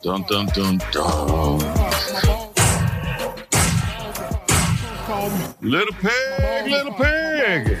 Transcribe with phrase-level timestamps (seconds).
[0.00, 1.58] Dun dun dun dun.
[5.60, 7.78] Little pig, little pig,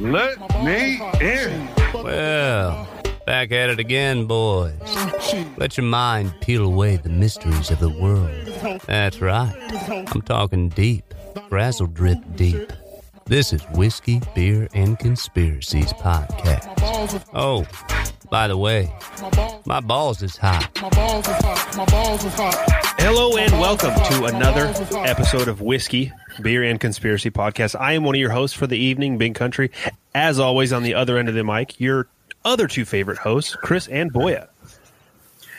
[0.00, 1.68] let me in.
[1.94, 2.88] Well,
[3.24, 4.74] back at it again, boys.
[5.56, 8.80] Let your mind peel away the mysteries of the world.
[8.86, 9.54] That's right.
[10.12, 11.14] I'm talking deep,
[11.48, 12.72] Frazzledrip deep.
[13.26, 17.26] This is Whiskey, Beer, and Conspiracies podcast.
[17.32, 17.66] Oh,
[18.28, 18.94] by the way,
[19.64, 20.68] my balls is hot.
[20.82, 21.76] My balls is hot.
[21.76, 22.54] My balls is hot.
[22.98, 24.66] Hello and welcome to another
[25.06, 27.80] episode of Whiskey, Beer, and Conspiracy Podcast.
[27.80, 29.70] I am one of your hosts for the evening, Big Country.
[30.14, 32.08] As always, on the other end of the mic, your
[32.44, 34.48] other two favorite hosts, Chris and Boya.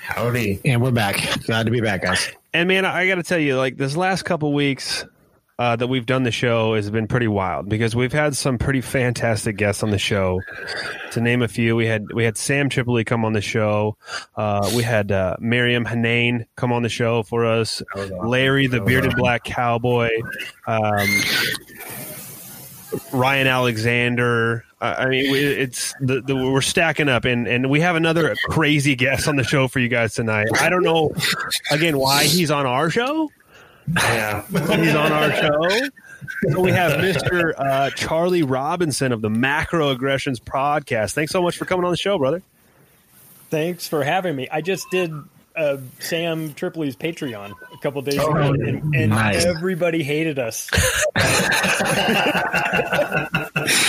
[0.03, 0.61] Howdy.
[0.65, 1.19] And we're back.
[1.45, 2.31] Glad to be back, guys.
[2.53, 5.03] And man, I got to tell you, like this last couple weeks
[5.57, 8.81] uh, that we've done the show has been pretty wild because we've had some pretty
[8.81, 10.41] fantastic guests on the show.
[11.11, 13.95] To name a few, we had we had Sam Tripoli come on the show.
[14.35, 17.81] Uh, we had uh, Miriam Hanane come on the show for us.
[18.23, 20.09] Larry, the bearded black cowboy.
[20.67, 21.07] Um,
[23.13, 24.65] Ryan Alexander.
[24.81, 28.95] Uh, I mean, it's the, the, we're stacking up, and and we have another crazy
[28.95, 30.47] guest on the show for you guys tonight.
[30.59, 31.11] I don't know,
[31.71, 33.29] again, why he's on our show.
[33.87, 35.87] Yeah, he's on our show.
[36.51, 37.53] So we have Mr.
[37.57, 41.13] Uh, Charlie Robinson of the Macro Aggressions podcast.
[41.13, 42.41] Thanks so much for coming on the show, brother.
[43.51, 44.47] Thanks for having me.
[44.51, 45.11] I just did
[45.55, 49.45] uh, Sam Tripoli's Patreon a couple days Oh, ago, and, and nice.
[49.45, 50.67] everybody hated us.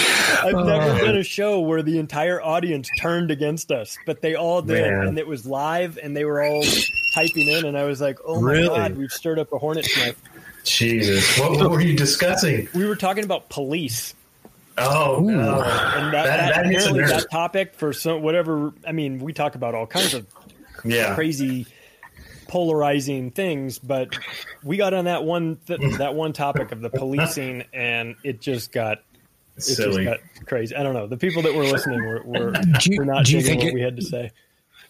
[0.46, 4.34] I've oh, never done a show where the entire audience turned against us, but they
[4.34, 5.08] all did, Man.
[5.08, 6.64] and it was live, and they were all
[7.14, 8.68] typing in, and I was like, "Oh my Really?
[8.68, 10.16] god, we've stirred up a hornet's nest."
[10.64, 11.38] Jesus.
[11.38, 12.68] What, what were you discussing?
[12.74, 14.14] We were talking about police.
[14.78, 15.32] Oh, uh, no.
[15.32, 17.08] And that, That- that, that hits a apparently nerve.
[17.10, 20.26] that topic for some whatever I mean, we talk about all kinds of
[20.84, 21.14] yeah.
[21.14, 21.66] crazy
[22.48, 24.16] polarizing things but
[24.62, 28.70] we got on that one th- that one topic of the policing and it just
[28.70, 29.02] got
[29.56, 30.04] it Silly.
[30.04, 30.74] just got crazy.
[30.76, 31.06] I don't know.
[31.06, 33.68] The people that were listening were, were, Do you- were not do you think what
[33.68, 34.32] it- we had to say.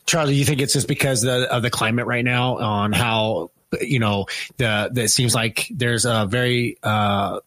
[0.07, 3.51] Charlie, do you think it's just because the, of the climate right now on how
[3.81, 4.27] you know
[4.57, 7.41] the that seems like there's a very uh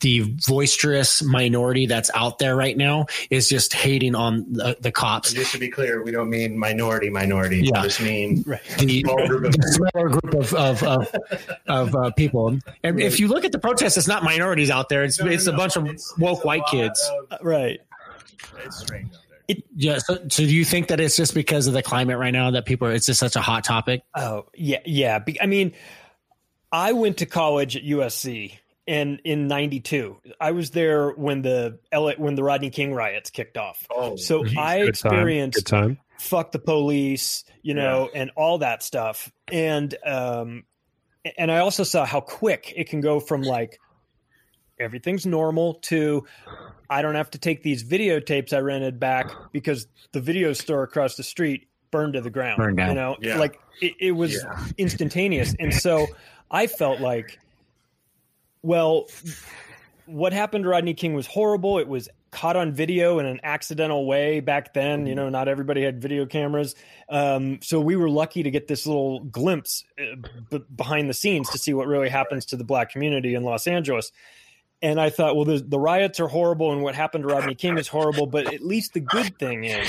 [0.00, 5.32] the boisterous minority that's out there right now is just hating on the, the cops.
[5.32, 7.58] Just to be clear, we don't mean minority, minority.
[7.62, 7.82] Yeah.
[7.82, 8.42] We just mean
[8.78, 11.14] The, small group of the smaller group of of, of,
[11.68, 15.04] of uh, people, and if you look at the protests, it's not minorities out there.
[15.04, 15.56] It's No, no, it's a no.
[15.58, 17.10] bunch of It's- woke it's white kids.
[17.30, 17.80] of- Uh, right
[18.64, 19.56] it's strange out there.
[19.74, 19.98] Yeah.
[19.98, 22.64] So, so do you think that it's just because of the climate right now that
[22.66, 24.02] people are, it's just such a hot topic?
[24.14, 25.72] oh yeah yeah Be- i mean
[26.72, 28.52] i went to college at usc
[28.90, 33.56] and in 92 i was there when the L- when the rodney king riots kicked
[33.56, 34.88] off Oh, so Good i time.
[34.88, 35.98] experienced Good time.
[36.18, 39.32] fuck the police, you know, and all that stuff.
[39.50, 40.64] And um
[41.38, 43.78] and I also saw how quick it can go from like
[44.78, 46.26] everything's normal to
[46.88, 51.16] I don't have to take these videotapes I rented back because the video store across
[51.16, 52.56] the street burned to the ground.
[52.58, 52.88] Burned down.
[52.90, 53.38] You know, Yeah.
[53.38, 54.66] like it, it was Yeah.
[54.78, 55.54] instantaneous.
[55.60, 56.06] And so
[56.50, 57.38] I felt like,
[58.62, 59.06] well,
[60.06, 61.78] what happened to Rodney King was horrible.
[61.78, 65.06] It was caught on video in an accidental way back then.
[65.06, 66.74] You know, not everybody had video cameras.
[67.08, 70.16] Um, so we were lucky to get this little glimpse uh,
[70.50, 73.66] b- behind the scenes to see what really happens to the black community in Los
[73.66, 74.12] Angeles.
[74.82, 77.78] And I thought, well, the, the riots are horrible and what happened to Rodney King
[77.78, 78.26] is horrible.
[78.26, 79.88] But at least the good thing is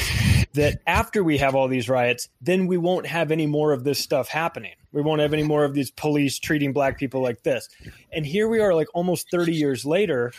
[0.53, 4.00] that after we have all these riots, then we won't have any more of this
[4.00, 4.76] stuff happening.
[4.94, 7.69] We won't have any more of these police treating black people like this.
[8.12, 10.34] And here we are, like almost 30 years later,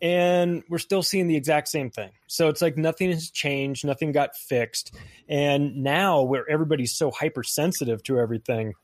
[0.00, 2.10] and we're still seeing the exact same thing.
[2.26, 4.94] So it's like nothing has changed, nothing got fixed.
[5.28, 8.74] And now where everybody's so hypersensitive to everything,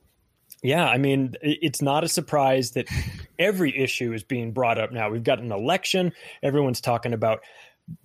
[0.63, 2.87] yeah, I mean, it's not a surprise that
[3.39, 5.11] every issue is being brought up now.
[5.11, 6.13] We've got an election,
[6.43, 7.41] everyone's talking about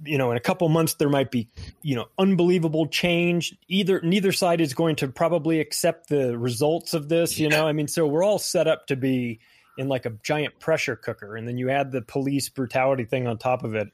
[0.03, 1.47] you know in a couple months there might be
[1.81, 3.55] you know unbelievable change.
[3.67, 7.67] Either neither side is going to probably accept the results of this you know?
[7.67, 9.39] I mean so we're all set up to be
[9.77, 13.37] in like a giant pressure cooker and then you add the police brutality thing on
[13.37, 13.87] top of it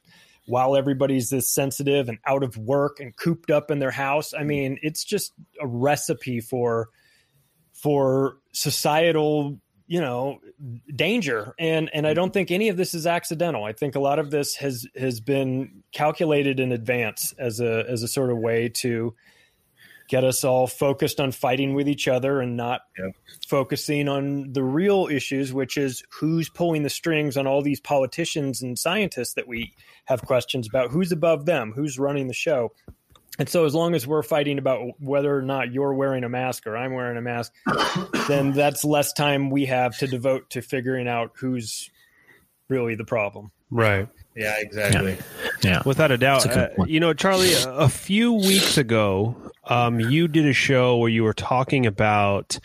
[0.46, 4.34] while everybody's this sensitive and out of work and cooped up in their house.
[4.34, 6.88] I mean it's just a recipe for
[7.72, 10.40] for societal you know
[10.94, 11.54] danger.
[11.58, 13.64] And and i don't think any of this is accidental.
[13.64, 18.02] I think a lot of this has has been calculated in advance as a as
[18.02, 19.14] a sort of way to
[20.08, 23.08] get us all focused on fighting with each other and not Yeah.
[23.48, 28.62] focusing on the real issues which is who's pulling the strings on all these politicians
[28.62, 29.72] and scientists that we
[30.04, 30.92] have questions about.
[30.92, 31.72] Who's above them?
[31.74, 32.72] Who's running the show
[33.38, 36.66] And so, as long as we're fighting about whether or not you're wearing a mask
[36.66, 37.52] or I'm wearing a mask,
[38.28, 41.90] then that's less time we have to devote to figuring out who's
[42.68, 43.50] really the problem.
[43.70, 44.08] Right.
[44.36, 45.16] Yeah, exactly.
[45.62, 45.82] Yeah.
[45.86, 46.44] Without a doubt.
[46.44, 49.34] A Uh, you know, Charlie, a, a few weeks ago,
[49.68, 52.58] um, you did a show where you were talking about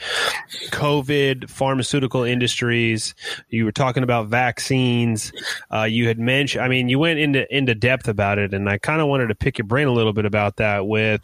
[0.70, 3.16] COVID, pharmaceutical industries.
[3.50, 5.32] You were talking about vaccines.
[5.74, 8.78] Uh, you had mentioned, I mean, you went into into depth about it, and I
[8.78, 11.22] kind of wanted to pick your brain a little bit about that with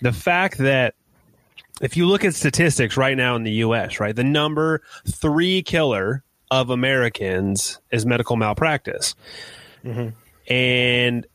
[0.00, 0.94] the fact that
[1.80, 6.24] if you look at statistics right now in the U.S., right, the number three killer
[6.50, 9.14] of Americans is medical malpractice.
[9.84, 10.08] Mm-hmm.
[10.52, 11.26] And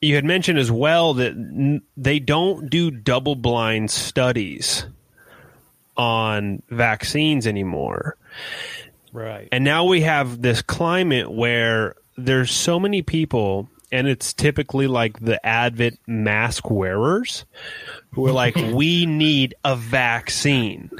[0.00, 4.86] you had mentioned as well that n- they don't do double blind studies
[5.96, 8.16] on vaccines anymore.
[9.12, 9.48] Right.
[9.50, 15.20] And now we have this climate where there's so many people, and it's typically like
[15.20, 17.46] the Advent mask wearers
[18.12, 20.90] who are like, we need a vaccine.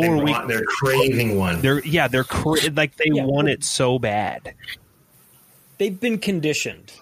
[0.00, 1.60] They Or we, want, they're craving one.
[1.60, 3.24] they're, yeah, they're cra- like they Yeah.
[3.24, 4.54] want it so bad.
[5.78, 6.92] They've been conditioned.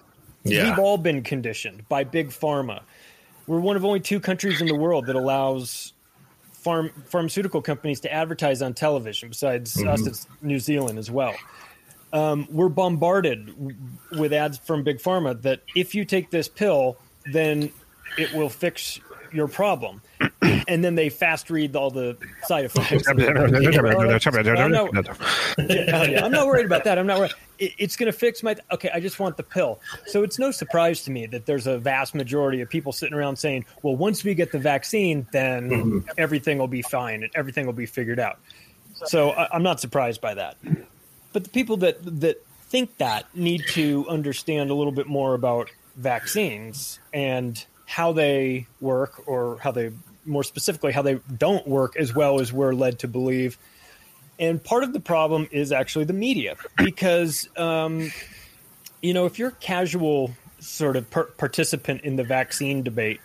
[0.43, 0.69] yeah.
[0.69, 2.81] We've all been conditioned by big pharma.
[3.47, 5.93] We're one of only two countries in the world that allows
[6.53, 9.29] farm pharmaceutical companies to advertise on television.
[9.29, 11.33] Besides us, it's New Zealand as well.
[12.13, 13.75] Um, we're bombarded w-
[14.19, 16.97] with ads from big pharma that if you take this pill,
[17.31, 17.71] then
[18.19, 18.99] it will fix
[19.33, 20.01] your problem.
[20.67, 23.07] And then they fast read all the side effects.
[23.07, 23.51] I'm not-
[25.57, 26.97] yeah, yeah, I'm not worried about that.
[26.97, 27.33] I'm not worried.
[27.59, 28.55] It, it's going to fix my.
[28.71, 29.79] Okay, I just want the pill.
[30.05, 33.35] So it's no surprise to me that there's a vast majority of people sitting around
[33.37, 36.09] saying, "Well, once we get the vaccine, then mm-hmm.
[36.17, 38.39] everything will be fine and everything will be figured out."
[39.05, 40.57] So I, I'm not surprised by that.
[41.33, 45.69] But the people that that think that need to understand a little bit more about
[45.95, 49.91] vaccines and how they work, or how they
[50.25, 53.57] more specifically how they don't work as well as we're led to believe.
[54.39, 58.11] And part of the problem is actually the media, because um,
[59.01, 63.21] you know if you're a casual sort of per- participant in the vaccine debate,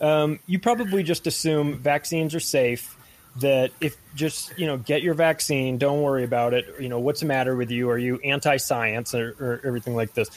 [0.00, 2.96] um, you probably just assume vaccines are safe.
[3.36, 6.66] That if just you know get your vaccine, don't worry about it.
[6.80, 7.88] You know what's the matter with you?
[7.88, 10.28] Are you anti-science or, or everything like this?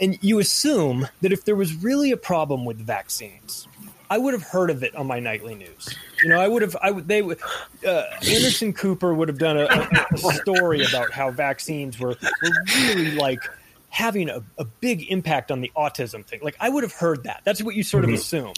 [0.00, 3.68] And you assume that if there was really a problem with vaccines,
[4.12, 5.88] I would have heard of it on my nightly news.
[6.22, 6.76] You know, I would have.
[6.82, 7.08] I would.
[7.08, 7.38] They would.
[7.86, 12.50] Uh, Anderson Cooper would have done a, a, a story about how vaccines were, were
[12.76, 13.40] really like
[13.88, 16.40] having a, a big impact on the autism thing.
[16.42, 17.40] Like I would have heard that.
[17.44, 18.52] That's what you sort of assume.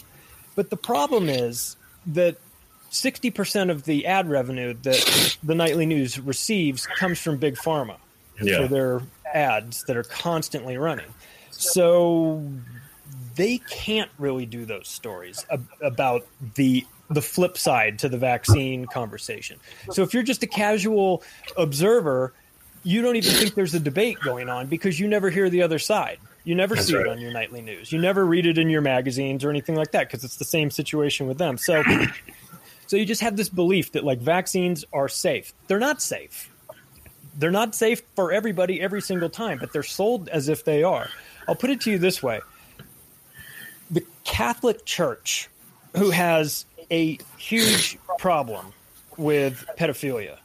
[0.55, 2.35] But the problem is that
[2.89, 7.95] sixty percent of the ad revenue that the nightly news receives comes from big pharma
[8.41, 8.57] Yeah.
[8.63, 9.01] for their
[9.33, 11.07] ads that are constantly running.
[11.51, 12.43] So
[13.35, 18.85] they can't really do those stories ab- about the the flip side to the vaccine
[18.85, 19.59] conversation.
[19.91, 21.21] So if you're just a casual
[21.55, 22.33] observer,
[22.83, 25.77] you don't even think there's a debate going on because you never hear the other
[25.77, 26.17] side.
[26.45, 27.05] You never That's see right.
[27.05, 27.91] it on your nightly news.
[27.91, 30.71] You never read it in your magazines or anything like that because it's the same
[30.71, 31.59] situation with them.
[31.59, 31.83] So
[32.87, 35.53] so you just have this belief that like vaccines are safe.
[35.67, 36.49] They're not safe
[37.37, 41.09] they're not safe for everybody every single time, but they're sold as if they are.
[41.47, 42.39] I'll put it to you this way
[44.25, 45.49] Catholic Church,
[45.95, 48.73] who has a huge problem
[49.17, 50.37] with pedophilia,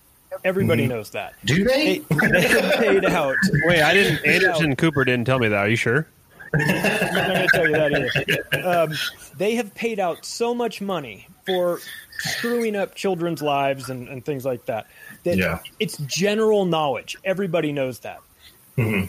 [0.44, 1.34] everybody knows that.
[1.44, 2.28] Do They, they?
[2.28, 3.36] they have paid out.
[3.64, 4.24] Wait, I didn't.
[4.24, 5.58] Anderson Cooper didn't tell me that.
[5.58, 6.06] Are you sure?
[6.54, 8.68] I'm not going to tell you that either.
[8.68, 8.92] Um,
[9.36, 11.78] they have paid out so much money for
[12.18, 14.86] screwing up children's lives and, and things like that.
[15.24, 15.58] That Yeah.
[15.78, 17.16] it's general knowledge.
[17.24, 18.20] Everybody knows that.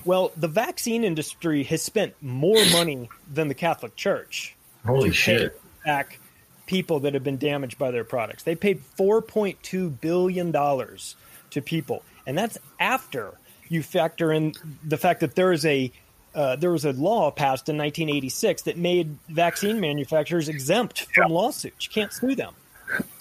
[0.03, 4.53] Well, the vaccine industry has spent more money than the Catholic Church
[4.85, 5.59] Holy shit.
[5.85, 6.19] back
[6.65, 8.43] people that have been damaged by their products.
[8.43, 12.03] They paid $4.2 billion to people.
[12.25, 13.33] And that's after
[13.67, 15.91] you factor in the fact that there is a
[16.33, 21.87] uh, there was a law passed in 1986 that made vaccine manufacturers exempt from lawsuits.
[21.87, 22.53] You can't sue them.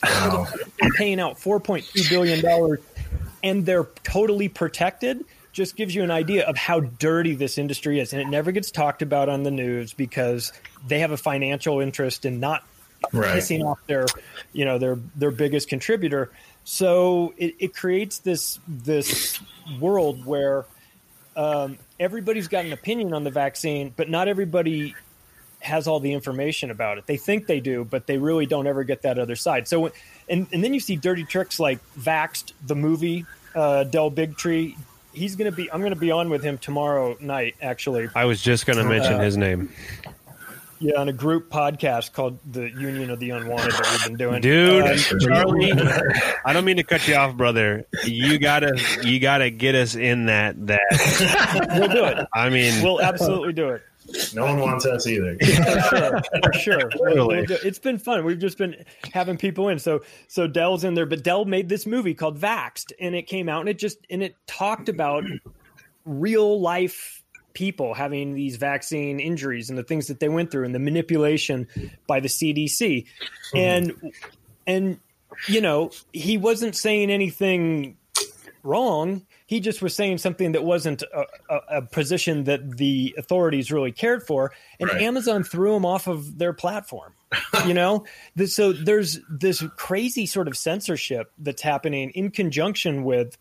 [0.03, 2.79] They're paying out 4.2 billion dollars,
[3.43, 5.25] and they're totally protected.
[5.53, 8.71] Just gives you an idea of how dirty this industry is, and it never gets
[8.71, 10.53] talked about on the news because
[10.87, 12.65] they have a financial interest in not
[13.13, 13.39] Right.
[13.39, 14.05] pissing off their,
[14.53, 16.31] you know, their their biggest contributor.
[16.65, 19.41] So it, it creates this this
[19.81, 20.67] world where
[21.35, 24.95] um, everybody's got an opinion on the vaccine, but not everybody
[25.61, 27.07] has all the information about it.
[27.07, 29.67] They think they do, but they really don't ever get that other side.
[29.67, 29.91] So,
[30.29, 34.77] and and then you see dirty tricks like Vaxxed, the movie, uh, Del Bigtree.
[35.13, 35.71] He's gonna be.
[35.73, 37.57] I'm gonna be on with him tomorrow night.
[37.61, 39.73] Actually, I was just going to mention his name.
[40.83, 44.41] Yeah, on a group podcast called the Union of the Unwanted that we've been doing.
[44.41, 45.73] Dude, Uh, Charlie,
[46.47, 47.85] I don't mean to cut you off, brother.
[48.05, 50.67] You gotta, you gotta get us in that.
[50.69, 52.27] That we'll do it.
[52.33, 53.83] I mean, We'll absolutely do it.
[54.35, 55.37] No one wants us either.
[55.39, 56.21] For sure.
[56.43, 56.91] For sure.
[56.91, 57.47] Totally.
[57.65, 58.25] It's been fun.
[58.25, 59.79] We've just been having people in.
[59.79, 63.49] So so Del's in there, but Del made this movie called Vaxxed, and it came
[63.49, 65.25] out and it just and it talked about
[66.05, 70.75] real life people having these vaccine injuries and the things that they went through and
[70.75, 71.67] the manipulation
[72.07, 73.07] by the CDC.
[73.55, 73.59] Mm-hmm.
[73.59, 74.13] And
[74.67, 75.01] and
[75.49, 77.97] you know, he wasn't saying anything
[78.63, 79.27] wrong.
[79.51, 83.91] He just was saying something that wasn't a, a, a position that the authorities really
[83.91, 85.03] cared for, and Right.
[85.03, 87.15] Amazon threw him off of their platform.
[87.67, 88.05] you know,
[88.47, 93.37] so there's this crazy sort of censorship that's happening in conjunction with,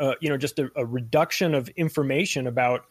[0.00, 2.84] uh, you know, just a, a reduction of information about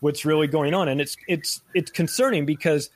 [0.00, 2.90] what's really going on, and it's it's it's concerning because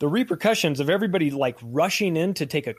[0.00, 2.74] the repercussions of everybody like rushing in to take a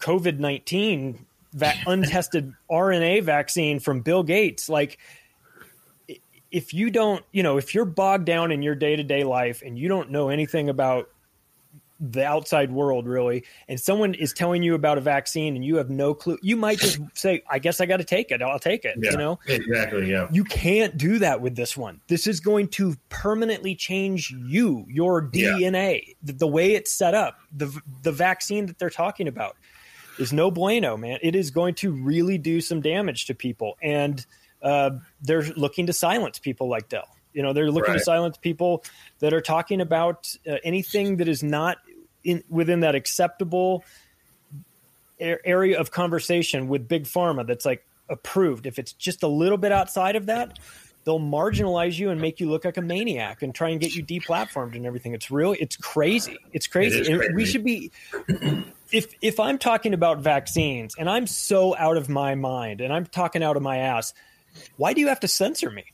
[0.00, 4.98] COVID nineteen va- untested RNA vaccine from Bill Gates, like
[6.50, 9.62] if you don't, you know, if you're bogged down in your day to day life
[9.64, 11.08] and you don't know anything about
[12.00, 15.90] the outside world really, and someone is telling you about a vaccine and you have
[15.90, 18.42] no clue, you might just say, "I guess I got to take it.
[18.42, 20.10] I'll take it." Yeah, You know, exactly.
[20.10, 20.28] Yeah.
[20.30, 22.00] you can't do that with this one.
[22.08, 25.52] This is going to permanently change you, your Yeah.
[25.52, 27.38] DNA, the, the way it's set up.
[27.56, 29.56] The the vaccine that they're talking about
[30.18, 31.18] is no bueno, man.
[31.22, 34.24] It is going to really do some damage to people, and
[34.62, 34.90] uh,
[35.22, 37.08] they're looking to silence people like Del.
[37.32, 37.98] You know, they're looking Right.
[37.98, 38.84] to silence people
[39.18, 41.78] that are talking about uh, anything that is not
[42.22, 43.84] in within that acceptable
[45.20, 49.70] area of conversation with big pharma that's like approved if it's just a little bit
[49.72, 50.58] outside of that
[51.04, 54.02] they'll marginalize you and make you look like a maniac and try and get you
[54.04, 57.34] deplatformed and everything it's real it's crazy it's crazy, It crazy.
[57.34, 57.92] we should be
[58.94, 63.04] if if i'm talking about vaccines and i'm so out of my mind and i'm
[63.04, 64.14] talking out of my ass
[64.76, 65.84] why do you have to censor me?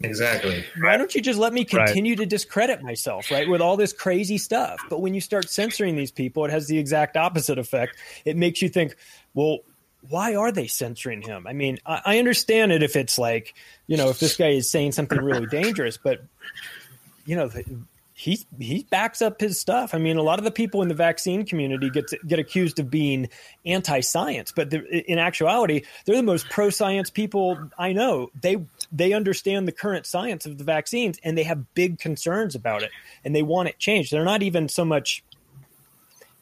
[0.00, 0.62] Exactly.
[0.80, 4.36] why don't you just let me continue to discredit myself right with all this crazy
[4.36, 4.78] stuff?
[4.90, 7.96] But when you start censoring these people it has the exact opposite effect.
[8.24, 8.94] It makes you think
[9.34, 9.60] well
[10.08, 11.46] why are they censoring him?
[11.46, 13.54] I mean i, I understand it if it's like
[13.86, 16.22] you know if this guy is saying something really dangerous but
[17.24, 17.64] you know the,
[18.18, 19.94] he he backs up his stuff.
[19.94, 22.90] I mean, a lot of the people in the vaccine community get get accused of
[22.90, 23.28] being
[23.66, 28.30] anti-science, but in actuality, they're the most pro-science people I know.
[28.40, 32.82] They they understand the current science of the vaccines and they have big concerns about
[32.82, 32.90] it
[33.22, 34.10] and they want it changed.
[34.10, 35.22] They're not even so much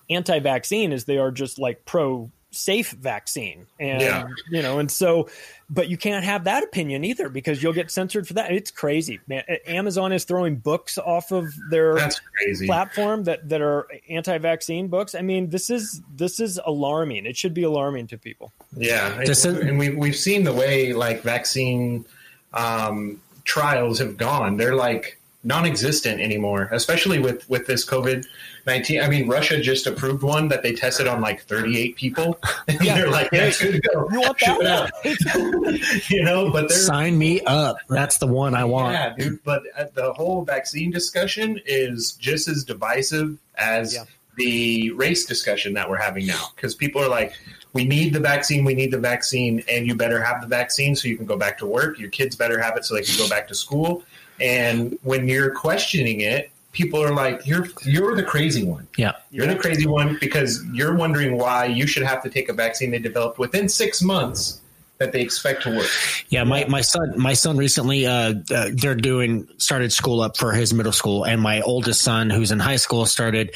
[0.09, 3.67] anti-vaccine as they are just like pro safe vaccine.
[3.79, 4.27] And Yeah.
[4.51, 5.29] you know and so
[5.71, 8.53] but you can't have that opinion either because you'll get censored for that.
[8.53, 9.43] It's crazy man.
[9.67, 12.67] Amazon is throwing books off of their That's crazy.
[12.67, 15.15] platform that that are anti-vaccine books.
[15.15, 17.27] I mean this is this is alarming.
[17.27, 18.53] It should be alarming to people.
[18.77, 22.05] Yeah, Just and, and we we've seen the way like vaccine
[22.53, 24.57] um, trials have gone.
[24.57, 28.25] They're like non-existent anymore, especially with with this COVID
[28.67, 29.01] nineteen.
[29.01, 32.39] I mean, Russia just approved one that they tested on like thirty eight people.
[32.69, 33.41] And Yeah, they're like, great.
[33.41, 34.09] that's good to go.
[34.11, 34.67] you want that
[35.05, 36.11] out.
[36.11, 37.77] you know, but they're Sign me up.
[37.89, 38.95] That's the one I want.
[38.95, 39.43] yeah, dude.
[39.45, 44.05] But uh, the whole vaccine discussion is just as divisive as Yeah.
[44.37, 46.47] the race discussion that we're having now.
[46.57, 47.35] Because people are like,
[47.75, 48.65] "We need the vaccine.
[48.65, 51.59] We need the vaccine, and you better have the vaccine so you can go back
[51.59, 51.99] to work.
[51.99, 54.03] Your kids better have it so they can go back to school."
[54.41, 58.87] And when you're questioning it, people are like, "You're you're the crazy one.
[58.99, 59.13] Yeah.
[59.31, 62.91] You're the crazy one because you're wondering why you should have to take a vaccine
[62.91, 64.61] they developed within six months."
[64.99, 65.89] That they expect to work.
[66.29, 70.53] Yeah, my, my son my son recently uh, uh they're doing started school up for
[70.53, 73.53] his middle school and my oldest son who's in high school started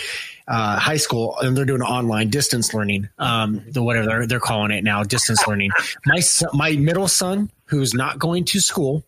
[0.49, 4.73] uh, high school and they're doing online distance learning um the whatever they're, they're calling
[4.73, 5.70] it now distance learning
[6.06, 9.04] my son, my middle son who's not going to school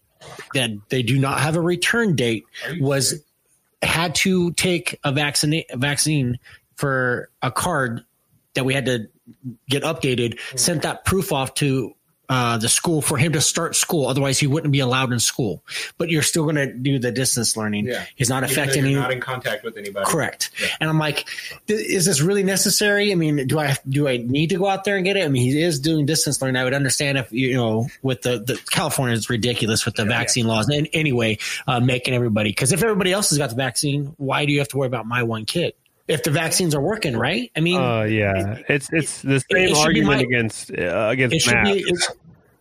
[0.54, 2.44] that they do not have a return date
[2.78, 3.22] was
[3.82, 6.38] had to take a vaccine vaccine
[6.76, 8.04] for a card
[8.54, 9.08] that we had to
[9.68, 11.94] get updated, sent that proof off to
[12.30, 14.06] uh, the school for him to start school.
[14.06, 15.62] Otherwise, he wouldn't be allowed in school.
[15.98, 17.88] But you're still going to do the distance learning.
[17.88, 18.04] Yeah.
[18.14, 20.06] He's not Even affecting you're not in contact with anybody.
[20.06, 20.50] Correct.
[20.62, 20.68] Yeah.
[20.80, 21.28] And I'm like,
[21.66, 23.10] is this really necessary?
[23.10, 25.24] I mean, do I do I need to go out there and get it?
[25.24, 26.56] I mean, he is doing distance learning.
[26.56, 30.46] I would understand if you know with the, the California is ridiculous with the vaccine
[30.46, 30.68] laws.
[30.68, 34.52] And anyway, uh, making everybody because if everybody else has got the vaccine, why do
[34.52, 35.74] you have to worry about my one kid?
[36.08, 37.52] If the vaccines are working, right?
[37.56, 41.12] I mean, Uh, yeah, it's it's the same should be argument my- against uh, it
[41.12, 41.74] against should masks.
[41.74, 41.94] be.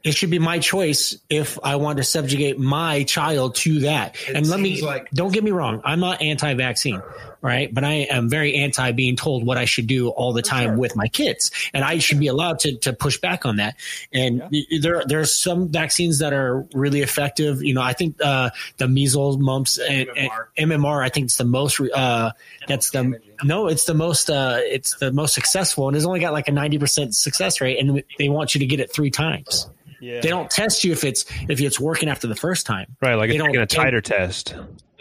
[0.03, 4.15] It should be my choice if I want to subjugate my child to that.
[4.27, 7.01] It and let me like- don't get me wrong, I'm not anti-vaccine,
[7.41, 7.74] right?
[7.74, 10.96] But I am very anti being told what I should do all the time with
[10.96, 13.75] my kids, and I should be allowed to to push back on that.
[14.13, 14.41] And
[14.81, 17.63] there there are some vaccines that are really effective.
[17.63, 20.77] You know, I think uh, the measles, mumps, and, and MMR.
[20.79, 21.03] MMR.
[21.03, 21.79] I think it's the most.
[21.81, 22.31] Uh,
[22.67, 24.29] that's the no, it's the most.
[24.29, 27.79] Uh, it's the most successful, and it's only got like a ninety percent success rate,
[27.79, 29.69] and they want you to get it three times.
[30.01, 30.22] Yeah.
[30.22, 32.96] They don't test you if it's if it's working after the first time.
[33.01, 34.55] Right, like They it's don't- taking a they- titer test.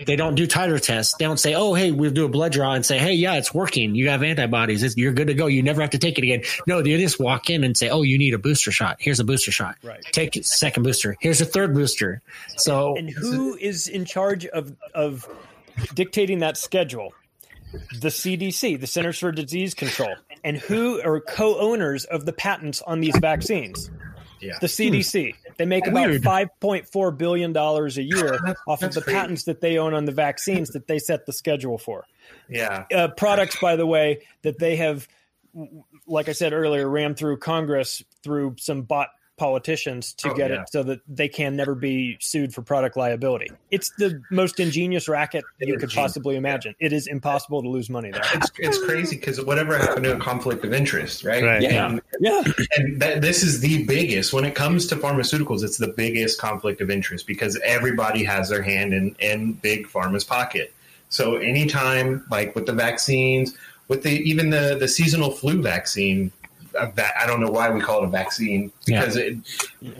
[0.07, 1.14] They don't do titer tests.
[1.19, 3.52] They don't say, "Oh, hey, we'll do a blood draw and say, hey, yeah, it's
[3.52, 3.95] working.
[3.95, 4.83] You have antibodies.
[4.83, 5.47] It's, you're good to go.
[5.47, 8.02] You never have to take it again." No, they just walk in and say, "Oh,
[8.02, 8.97] you need a booster shot.
[9.00, 9.76] Here's a booster shot.
[9.83, 10.02] Right.
[10.12, 11.17] Take a second booster.
[11.21, 12.23] Here's a third booster."
[12.57, 15.28] So And who is in charge of of
[15.95, 17.12] dictating that schedule?
[18.00, 23.00] The CDC, the Centers for Disease Control, and who are co-owners of the patents on
[23.00, 23.90] these vaccines?
[24.40, 24.59] Yeah.
[24.61, 25.35] The CDC.
[25.57, 26.23] They make about Weird.
[26.23, 29.18] five point four billion dollars a year off of the crazy.
[29.18, 32.04] patents that they own on the vaccines that they set the schedule for.
[32.49, 32.85] Yeah.
[32.95, 35.09] uh, products, by the way, that they have,
[36.07, 40.62] like I said earlier, rammed through Congress through some bot politicians to Oh, get yeah.
[40.62, 43.49] it so that they can never be sued for product liability.
[43.71, 45.95] It's the most ingenious racket It you could genius.
[45.95, 46.75] possibly imagine.
[46.80, 48.23] It is impossible to lose money there.
[48.35, 51.42] It's, it's crazy because whatever happened to a conflict of interest, right?
[51.42, 51.62] Right.
[51.62, 51.88] Yeah.
[51.90, 52.42] And, Yeah,
[52.76, 55.62] and that, this is the biggest when it comes to pharmaceuticals.
[55.62, 60.25] It's the biggest conflict of interest because everybody has their hand in in big pharma's
[60.25, 60.75] pocket.
[61.11, 63.57] So anytime, like with the vaccines,
[63.88, 66.33] with the even the the seasonal flu vaccine,
[66.78, 69.00] uh, va- I don't know why we call it a vaccine Yeah.
[69.00, 69.37] because it,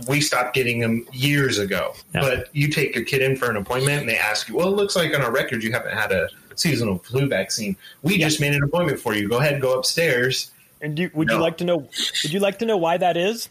[0.09, 1.95] we stopped getting them years ago.
[2.15, 2.21] Yeah.
[2.23, 4.77] But you take your kid in for an appointment and they ask you, well, it
[4.77, 7.77] looks like on our record you haven't had a seasonal flu vaccine.
[8.03, 9.29] We just made an appointment for you.
[9.29, 10.51] Go ahead, go upstairs.
[10.81, 11.77] and do, would you like to know?
[11.79, 13.49] Would you like to know why that is?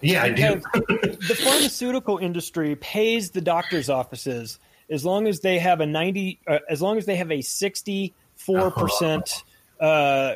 [0.00, 0.62] Yeah, I do.
[0.74, 4.58] the pharmaceutical industry pays the doctors' offices
[4.90, 8.70] as long as they have a ninety, uh, as long as they have a sixty-four
[8.70, 9.42] percent
[9.80, 10.34] uh,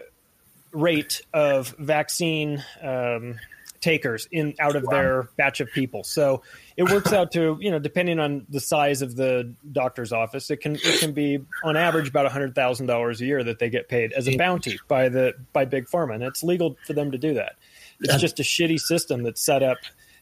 [0.72, 3.38] rate of vaccine um,
[3.80, 6.04] takers in out of their batch of people.
[6.04, 6.42] So
[6.76, 10.58] it works out to you know, depending on the size of the doctor's office, it
[10.58, 13.88] can it can be on average about hundred thousand dollars a year that they get
[13.88, 17.18] paid as a bounty by the by big pharma, and it's legal for them to
[17.18, 17.56] do that.
[18.00, 19.78] It's just a shitty system that's set up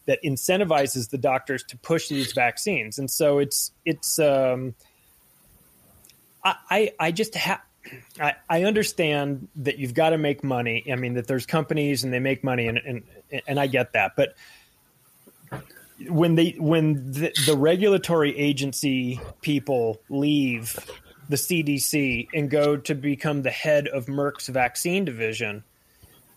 [0.07, 4.19] that incentivizes the doctors to push these vaccines, and so it's it's.
[4.19, 4.75] Um,
[6.43, 7.61] I, I just have.
[8.21, 10.85] I, I understand that you've got to make money.
[10.91, 13.03] I mean that there's companies and they make money, and and,
[13.47, 14.17] and I get that.
[14.17, 14.35] But
[16.09, 20.79] when they when the, the regulatory agency people leave
[21.29, 25.63] the CDC and go to become the head of Merck's vaccine division,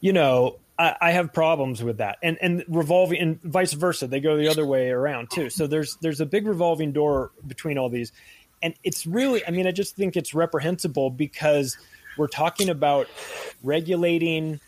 [0.01, 2.17] you know, I, I have problems with that.
[2.21, 5.49] And and revolving and vice versa, they go the other way around too.
[5.49, 8.11] So there's there's a big revolving door between all these,
[8.63, 11.77] and it's really, I mean, I just think it's reprehensible because
[12.17, 13.07] we're talking about
[13.61, 14.61] regulating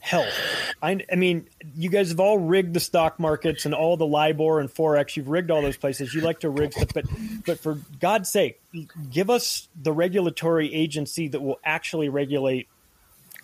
[0.00, 0.34] health.
[0.82, 4.60] I, I mean, you guys have all rigged the stock markets and all the LIBOR
[4.60, 5.16] and Forex.
[5.16, 6.12] You've rigged all those places.
[6.12, 7.04] You like to rig stuff, but
[7.46, 8.60] but for God's sake,
[9.10, 12.68] give us the regulatory agency that will actually regulate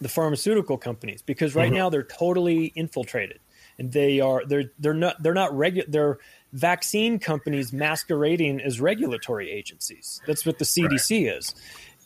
[0.01, 1.77] the pharmaceutical companies because right mm-hmm.
[1.77, 3.40] now they're totally infiltrated
[3.79, 6.18] and they are they're they're not they're not regu- they're
[6.52, 10.20] vaccine companies masquerading as regulatory agencies.
[10.26, 11.54] That's what the CDC is.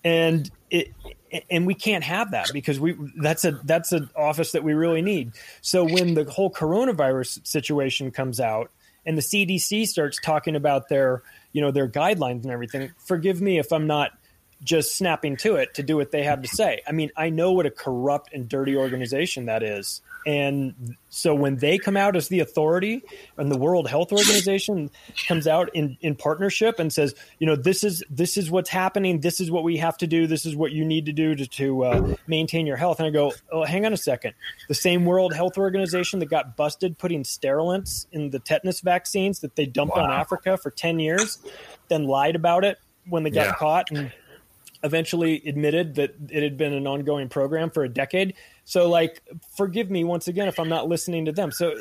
[0.05, 0.92] And it
[1.50, 5.02] and we can't have that because we that's a that's an office that we really
[5.02, 5.33] need.
[5.61, 8.70] So when the whole coronavirus situation comes out
[9.07, 13.59] and the CDC starts talking about their you know their guidelines and everything, forgive me
[13.59, 14.11] if I'm not
[14.64, 16.83] just snapping to it to do what they have to say.
[16.87, 20.02] I mean, I know what a corrupt and dirty organization that is.
[20.24, 23.02] And so when they come out as the authority
[23.37, 24.90] and the World Health Organization
[25.26, 29.20] comes out in, in partnership and says, you know, this is this is what's happening,
[29.20, 31.46] this is what we have to do, this is what you need to do to,
[31.46, 33.00] to uh, maintain your health.
[33.00, 34.35] And I go, oh, hang on a second.
[34.68, 39.56] The same World Health Organization that got busted putting sterilants in the tetanus vaccines that
[39.56, 41.38] they dumped on Africa for 10 years,
[41.88, 43.54] then lied about it when they got Yeah.
[43.54, 44.12] caught and
[44.85, 48.35] eventually admitted that it had been an ongoing program for a decade.
[48.64, 49.22] So, like,
[49.57, 51.51] forgive me once again if I'm not listening to them.
[51.53, 51.75] So,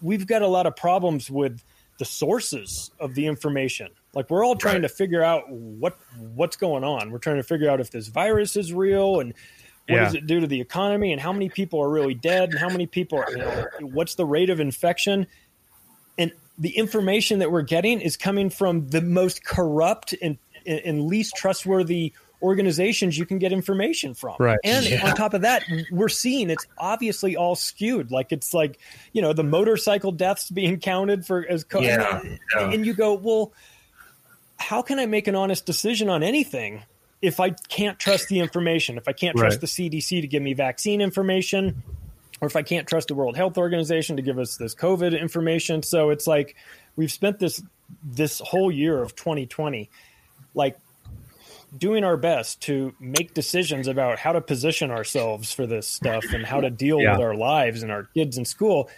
[0.00, 1.62] we've got a lot of problems with
[1.98, 3.88] the sources of the information.
[4.14, 4.82] Like, we're all trying Right.
[4.82, 7.10] to figure out what what's going on.
[7.10, 9.34] We're trying to figure out if this virus is real and
[9.86, 10.04] what Yeah.
[10.04, 12.68] does it do to the economy and how many people are really dead and how
[12.68, 13.38] many people are, you
[13.80, 15.26] know, what's the rate of infection
[16.18, 21.36] and the information that we're getting is coming from the most corrupt and, and least
[21.36, 24.36] trustworthy organizations you can get information from.
[24.38, 24.58] Right.
[24.64, 25.08] And Yeah.
[25.08, 28.10] on top of that, we're seeing it's obviously all skewed.
[28.10, 28.78] Like it's like,
[29.12, 32.20] you know, the motorcycle deaths being counted for as co- Yeah,
[32.54, 32.70] yeah.
[32.70, 33.52] and you go, well,
[34.56, 36.82] how can I make an honest decision on anything
[37.22, 38.96] if I can't trust the information?
[38.98, 39.60] If I can't trust Right.
[39.60, 41.82] the CDC to give me vaccine information,
[42.40, 45.82] or if I can't trust the World Health Organization to give us this COVID information.
[45.82, 46.54] So it's like
[46.94, 47.60] we've spent this
[48.04, 49.88] this whole year of 2020
[50.54, 50.76] like
[51.76, 56.44] doing our best to make decisions about how to position ourselves for this stuff and
[56.46, 57.12] how to deal Yeah.
[57.12, 58.88] with our lives and our kids in school.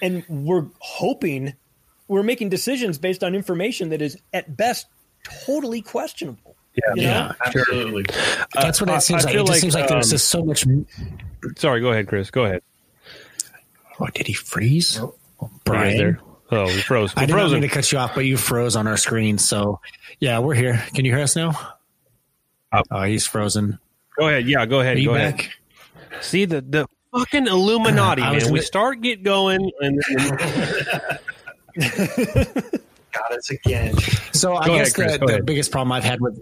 [0.00, 1.54] And we're hoping
[2.08, 4.86] we're making decisions based on information that is at best
[5.44, 6.56] totally questionable.
[6.74, 6.94] Yeah.
[6.94, 7.08] You know?
[7.10, 7.32] Yeah.
[7.44, 8.04] Absolutely.
[8.54, 9.34] That's what I- it seems I like.
[9.34, 10.64] feel It just like, seems like there's um, just so much.
[11.58, 12.30] Sorry, go ahead, Chris.
[12.30, 12.62] Go ahead.
[14.00, 14.98] Oh, did he freeze?
[14.98, 15.18] Nope.
[15.64, 15.98] Brian.
[15.98, 16.20] There?
[16.52, 17.12] Oh, we froze.
[17.16, 17.60] I We're did not frozen.
[17.60, 19.38] mean to cut you off, but you froze on our screen.
[19.38, 19.80] So,
[20.18, 20.82] yeah, we're here.
[20.94, 21.74] Can you hear us now?
[22.72, 22.82] Oh.
[22.90, 23.78] Oh, he's frozen.
[24.18, 24.46] Go ahead.
[24.46, 24.96] Yeah, go ahead.
[24.96, 25.40] Are you go back?
[25.40, 26.24] ahead.
[26.24, 28.52] See the the fucking Illuminati, I was man.
[28.52, 30.00] We gonna- start get going, and
[33.12, 33.96] Got us again.
[34.32, 36.38] So I Go guess ahead, Chris, the, the biggest problem I've had with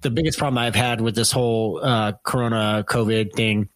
[0.00, 3.68] the biggest problem I've had with this whole uh, Corona COVID thing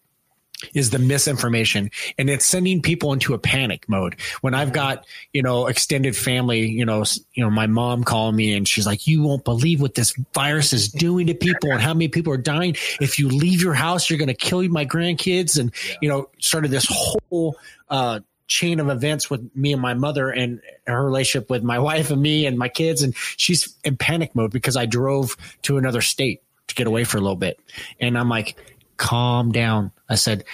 [0.73, 1.91] is the misinformation.
[2.19, 4.17] And it's sending people into a panic mode.
[4.41, 8.55] When i've got you know extended family you know you know my mom calling me
[8.55, 11.95] and she's like you won't believe what this virus is doing to people and how
[11.95, 12.77] many people are dying.
[13.01, 15.59] If you leave your house you're going to kill my grandkids.
[15.59, 17.57] And you know started this whole
[17.91, 22.11] uh chain of events with me and my mother and her relationship with my wife
[22.11, 23.03] and me and my kids.
[23.03, 27.19] And she's in panic mode because i drove to another state to get away for
[27.19, 27.59] a little bit.
[28.01, 28.57] And i'm like
[28.97, 29.93] calm down.
[30.09, 30.45] I said,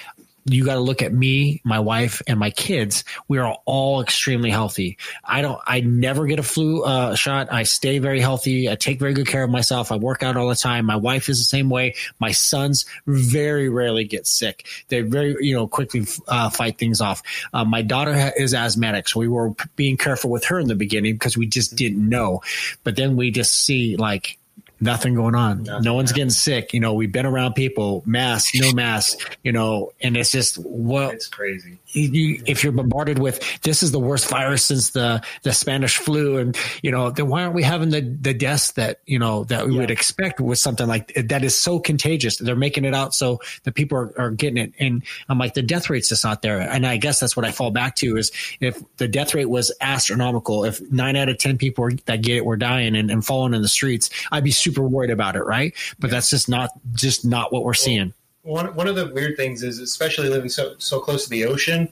[0.46, 3.04] you got to look at me, my wife, and my kids.
[3.28, 4.96] We are all extremely healthy.
[5.24, 7.52] I don't, I never get a flu uh, shot.
[7.52, 8.68] I stay very healthy.
[8.68, 9.92] I take very good care of myself.
[9.92, 10.86] I work out all the time.
[10.86, 11.94] My wife is the same way.
[12.18, 14.66] My sons very rarely get sick.
[14.88, 17.22] They very, you know, quickly uh, fight things off.
[17.52, 21.14] Uh, my daughter is asthmatic, so we were being careful with her in the beginning
[21.14, 22.40] because we just didn't know.
[22.82, 24.38] But then we just see like
[24.80, 25.64] nothing going on.
[25.82, 26.72] no one's getting sick.
[26.72, 31.14] You know, we've been around people, mask, no mask, you know, and it's just what
[31.14, 31.78] It's crazy.
[31.92, 36.38] You, if you're bombarded with this is the worst virus since the the Spanish flu,
[36.38, 39.66] and you know, then why aren't we having the the deaths that you know that
[39.66, 42.38] we would expect with something like that is so contagious?
[42.38, 45.62] They're making it out so the people are, are getting it, and I'm like, the
[45.62, 48.32] death rate's just not there, and I guess that's what I fall back to is
[48.60, 52.44] if the death rate was astronomical, if nine out of ten people that get it
[52.44, 55.74] were dying and, and falling in the streets, I'd be super worried about it, right?
[55.98, 58.14] But that's just not just not what we're seeing.
[58.50, 61.88] One one of the weird things is, especially living so so close to the ocean,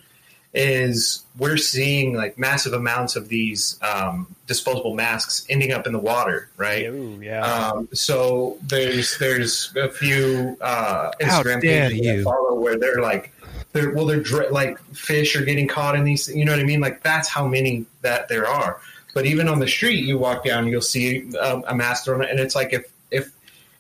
[0.55, 5.99] is we're seeing like massive amounts of these um, disposable masks ending up in the
[5.99, 6.87] water, right?
[6.87, 7.43] Ooh, yeah.
[7.43, 13.33] Um, so there's there's a few uh, Instagram pages that I follow where they're like,
[13.73, 16.29] they're well, they're dr- like fish are getting caught in these.
[16.29, 16.81] You know what I mean?
[16.81, 18.81] Like that's how many that there are.
[19.15, 22.39] But even on the street, you walk down, you'll see um, a mask thrown, and
[22.39, 22.85] it's like if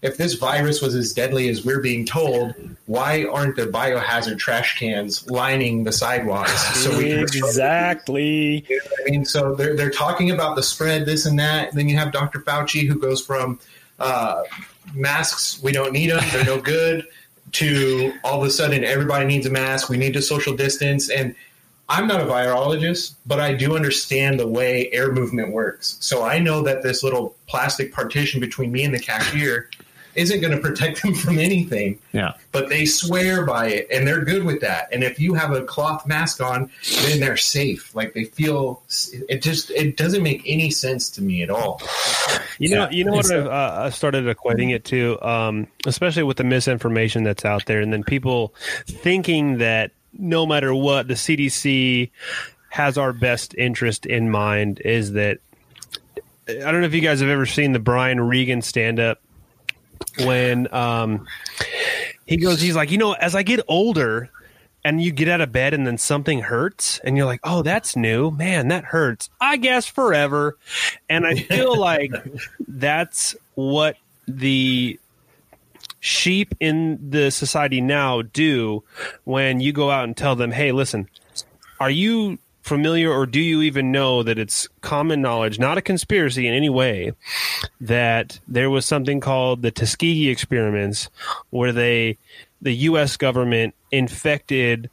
[0.01, 2.55] if this virus was as deadly as we're being told,
[2.87, 6.53] why aren't the biohazard trash cans lining the sidewalks?
[6.77, 8.65] So we exactly.
[8.69, 11.75] you know I mean, so they're they're talking about the spread, this and that.
[11.75, 12.41] Then you have Dr.
[12.41, 13.59] Fauci who goes from
[13.99, 14.43] uh,
[14.95, 17.05] masks, we don't need them, they're no good,
[17.53, 21.11] to all of a sudden everybody needs a mask, we need to social distance.
[21.11, 21.35] And
[21.89, 25.97] I'm not a virologist, but I do understand the way air movement works.
[26.01, 29.71] So I know that this little plastic partition between me and the cashier
[30.19, 32.33] isn't going to protect them from anything Yeah.
[32.53, 34.89] but they swear by it and they're good with that.
[34.93, 36.71] And if you have a cloth mask on,
[37.07, 37.95] then they're safe.
[37.95, 38.83] Like they feel
[39.29, 41.81] it just it doesn't make any sense to me at all.
[42.59, 42.91] You know, Yeah.
[42.91, 47.45] you know what I've uh, started equating it to, um, especially with the misinformation that's
[47.45, 48.55] out there, and then people
[48.87, 52.11] thinking that no matter what, the CDC
[52.71, 54.81] has our best interest in mind.
[54.85, 55.39] Is that
[56.49, 59.21] I don't know if you guys have ever seen the Brian Regan stand up
[60.21, 61.27] when um,
[62.27, 64.31] he goes, he's like, you know, as I get older.
[64.85, 67.95] And you get out of bed and then something hurts and you're like, oh, that's
[67.95, 68.31] new.
[68.31, 69.29] Man, that hurts.
[69.39, 70.57] I guess forever.
[71.11, 72.13] And I feel like
[72.67, 73.97] that's what
[74.29, 74.99] the
[76.01, 78.85] sheep in the society now do
[79.25, 81.09] when you go out and tell them, hey, listen,
[81.81, 86.47] are you familiar or do you even know that it's common knowledge, not a conspiracy
[86.47, 87.13] in any way,
[87.81, 91.09] that there was something called the Tuskegee experiments
[91.51, 92.19] where they,
[92.61, 93.17] the U.S.
[93.17, 94.91] government infected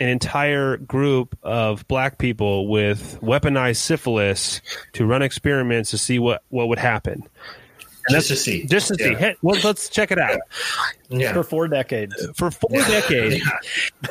[0.00, 4.60] an entire group of black people with weaponized syphilis
[4.92, 7.22] to run experiments to see what, what would happen.
[8.10, 8.64] Just to see.
[8.64, 9.14] Just to see.
[9.14, 10.38] Hey, well, let's check it out.
[11.08, 11.32] Yeah.
[11.34, 12.14] for four decades.
[12.16, 13.42] Uh, for four decades.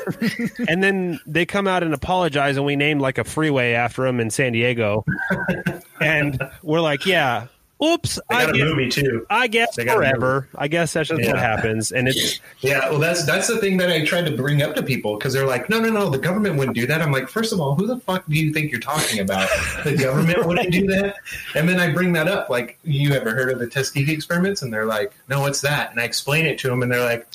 [0.67, 4.19] and then they come out and apologize, and we named like a freeway after them
[4.19, 5.04] in San Diego.
[5.99, 7.47] and we're like, yeah,
[7.83, 9.25] oops, They I got a guess, movie too.
[9.29, 10.47] I guess They got a forever.
[10.55, 11.91] I guess that's just what happens.
[11.91, 14.83] And it's Yeah, well, that's that's the thing that I tried to bring up to
[14.83, 17.01] people because they're like, no, no, no, the government wouldn't do that.
[17.01, 19.49] I'm like, first of all, who the fuck do you think you're talking about?
[19.83, 21.15] The government wouldn't do that.
[21.55, 24.61] And then I bring that up, like, you ever heard of the Tuskegee experiments?
[24.61, 25.91] And they're like, no, what's that?
[25.91, 27.27] And I explain it to them, and they're like,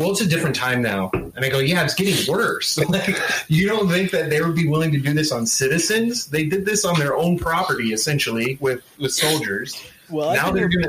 [0.00, 1.10] well, it's a different time now.
[1.12, 2.78] And I go, yeah, it's getting worse.
[2.88, 3.14] like,
[3.48, 6.26] you don't think that they would be willing to do this on citizens?
[6.26, 9.80] They did this on their own property, essentially, with with soldiers.
[10.08, 10.88] Well, now they're gonna.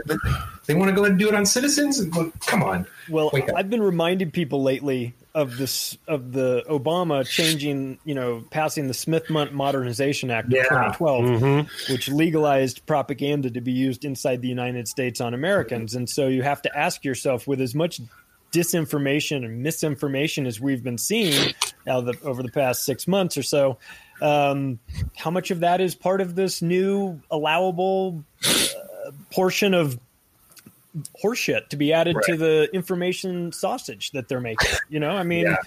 [0.65, 2.02] They want to go ahead and do it on citizens?
[2.15, 2.88] Well, come on.
[3.10, 3.32] well.
[3.54, 8.93] I've been reminding people lately of this of the Obama changing, you know, passing the
[8.93, 10.63] Smith-Mundt Modernization Act of Yeah.
[10.63, 11.93] 2012, mm-hmm.
[11.93, 15.95] which legalized propaganda to be used inside the United States on Americans.
[15.95, 18.00] And so you have to ask yourself, with as much
[18.52, 21.54] disinformation and misinformation as we've been seeing
[21.86, 23.78] now the, over the past six months or so,
[24.22, 24.80] um,
[25.16, 29.98] how much of that is part of this new allowable uh, portion of
[31.24, 34.70] horseshit to be added to the information sausage that they're making?
[34.90, 35.58] You know, I mean, it-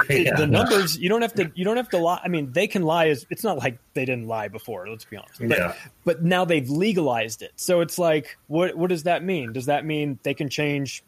[0.08, 0.34] Yeah.
[0.36, 2.20] the numbers you don't have to you don't have to lie.
[2.24, 3.08] I mean, they can lie.
[3.08, 4.88] As it's not like they didn't lie before.
[4.88, 5.40] Let's be honest.
[5.40, 5.74] But, Yeah.
[6.06, 7.52] but now they've legalized it.
[7.56, 9.52] So it's like, what what does that mean?
[9.52, 11.04] Does that mean they can change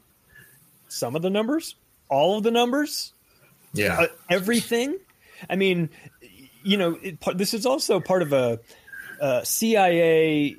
[0.88, 1.74] some of the numbers,
[2.08, 3.12] all of the numbers,
[3.72, 4.00] Yeah.
[4.00, 4.96] uh, everything?
[5.50, 5.90] I mean,
[6.62, 8.60] you know, it, this is also part of a,
[9.20, 10.56] uh CIA.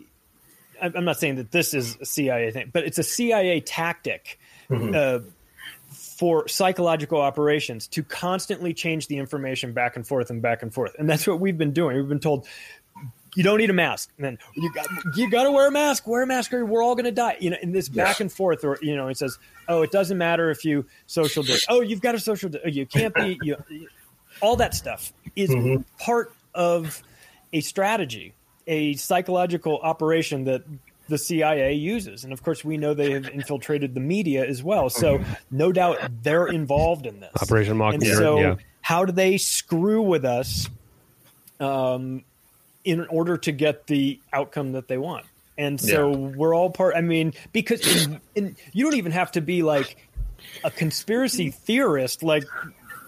[0.82, 4.40] I'm not saying that this is a CIA thing, but it's a CIA tactic
[4.72, 5.20] uh,
[5.90, 10.96] for psychological operations to constantly change the information back and forth and back and forth,
[11.00, 11.98] and that's what we've been doing.
[11.98, 12.48] We've been told
[13.38, 16.08] you don't need a mask, and then you got you got to wear a mask.
[16.08, 17.38] Wear a mask, or we're all going to die.
[17.40, 18.24] You know, in this back Yeah.
[18.24, 21.66] and forth, or you know, it says, oh, it doesn't matter if you social distance.
[21.70, 22.50] Oh, you've got a social.
[22.50, 23.38] di- You can't be.
[23.44, 23.56] You,
[24.42, 25.54] all that stuff is
[26.00, 27.02] part of
[27.54, 28.34] a strategy,
[28.66, 30.64] a psychological operation that
[31.10, 32.24] the CIA uses.
[32.24, 34.90] And of course, we know they have infiltrated the media as well.
[34.90, 37.32] So, no doubt they're involved in this.
[37.42, 38.18] Operation And Mockingbird.
[38.18, 38.56] so, yeah.
[38.82, 40.68] how do they screw with us
[41.60, 42.24] um,
[42.88, 45.26] in order to get the outcome that they want?
[45.58, 46.96] And so we're all part.
[46.96, 50.08] I mean, because in, in, you don't even have to be like
[50.64, 52.46] a conspiracy theorist, like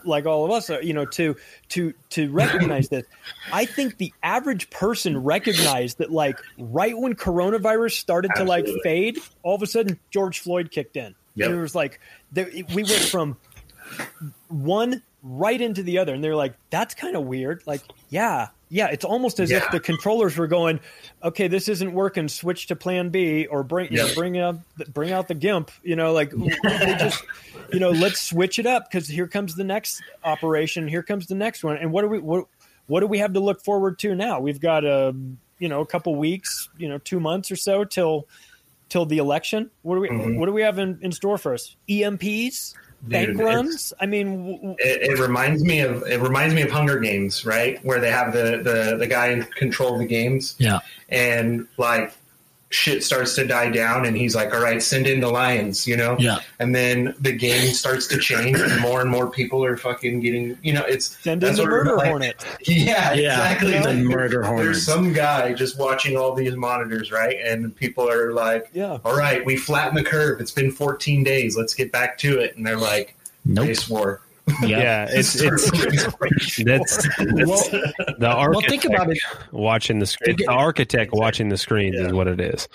[0.03, 1.35] like all of us are, you know, to
[1.69, 3.05] to to recognize this.
[3.53, 9.19] I think the average person recognized that, like, right when coronavirus started to like fade,
[9.43, 11.15] all of a sudden George Floyd kicked in.
[11.35, 11.49] Yep.
[11.49, 11.99] And it was like
[12.31, 13.37] there, we went from
[14.47, 18.87] one right into the other, and they're like, "That's kind of weird." Like, yeah, yeah,
[18.87, 20.79] it's almost as if the controllers were going,
[21.23, 22.27] "Okay, this isn't working.
[22.27, 24.57] Switch to Plan B, or bring you know, bring up
[24.93, 27.23] bring out the GIMP." You know, like they just
[27.73, 30.87] you know, let's switch it up because here comes the next operation.
[30.87, 32.45] Here comes the next one, and what do we what
[32.85, 34.39] what do we have to look forward to now?
[34.39, 35.15] We've got a
[35.57, 38.27] you know a couple weeks, you know, two months or so till
[38.89, 39.71] till the election.
[39.81, 40.39] What do we mm-hmm.
[40.39, 41.75] what do we have in, in store for us?
[41.89, 43.93] EMPs, bank Dude, runs.
[43.99, 47.45] I mean, w- w- it, it reminds me of it reminds me of Hunger Games,
[47.45, 47.83] right?
[47.85, 50.79] Where they have the the the guy in control of the games, Yeah.
[51.09, 52.13] and like
[52.71, 55.97] shit starts to die down, and he's like, "All right, send in the lions," you
[55.97, 56.15] know?
[56.19, 56.39] Yeah.
[56.59, 60.57] And then the game starts to change, and more and more people are fucking getting,
[60.61, 62.45] you know, it's send in the murder like- hornet.
[62.67, 63.71] Yeah, Yeah, exactly.
[63.71, 64.65] the Like, murder hornet.
[64.65, 67.37] There's some guy just watching all these monitors, right?
[67.43, 68.99] And people are like, Yeah.
[69.03, 70.39] all right, we flattened the curve.
[70.39, 71.57] It's been 14 days.
[71.57, 73.65] Let's get back to it." And they're like, Nope.
[73.67, 74.21] "Base war."
[74.61, 77.69] Yeah, it's it's that's, that's
[78.17, 79.17] the architect Well, think about it.
[79.51, 80.35] watching the screen.
[80.37, 82.67] The architect watching the screens is what it is.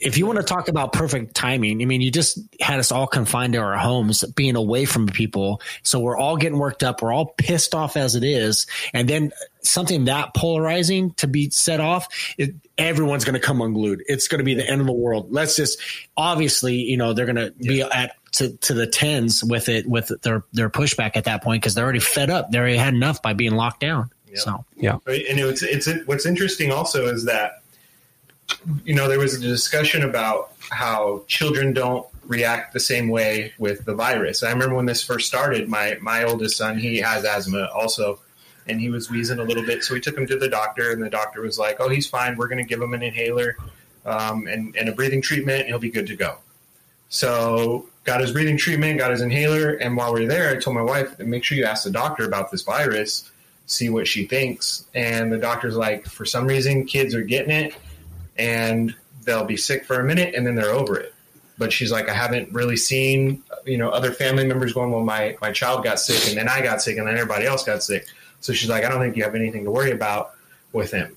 [0.00, 3.06] if you want to talk about perfect timing, I mean, you just had us all
[3.06, 5.60] confined to our homes, being away from people.
[5.82, 7.02] So we're all getting worked up.
[7.02, 8.66] We're all pissed off as it is.
[8.92, 14.02] And then something that polarizing to be set off, it, everyone's going to come unglued.
[14.06, 15.28] It's going to be the end of the world.
[15.30, 15.80] Let's just,
[16.16, 20.10] obviously, you know, they're going to be at, to, to the tens with it, with
[20.22, 22.50] their, their pushback at that point, because they're already fed up.
[22.50, 24.10] They already had enough by being locked down.
[24.28, 24.38] Yeah.
[24.38, 27.62] So, Yeah, and it's it's what's interesting also is that
[28.84, 33.84] you know there was a discussion about how children don't react the same way with
[33.84, 34.42] the virus.
[34.42, 35.68] I remember when this first started.
[35.68, 38.20] My my oldest son he has asthma also,
[38.68, 41.02] and he was wheezing a little bit, so we took him to the doctor, and
[41.02, 42.36] the doctor was like, "Oh, he's fine.
[42.36, 43.56] We're going to give him an inhaler
[44.04, 46.38] um, and and a breathing treatment, and he'll be good to go."
[47.08, 50.76] So got his breathing treatment, got his inhaler, and while we are there, I told
[50.76, 53.30] my wife, "Make sure you ask the doctor about this virus."
[53.68, 54.84] see what she thinks.
[54.94, 57.74] And the doctor's like, for some reason, kids are getting it,
[58.38, 58.94] and
[59.26, 61.12] they'll be sick for a minute and then they're over it.
[61.58, 65.36] But she's like, I haven't really seen, you know, other family members going, well, my,
[65.40, 68.06] my child got sick and then I got sick and then everybody else got sick.
[68.46, 70.34] So she's like, I don't think you have anything to worry about
[70.72, 71.16] with him.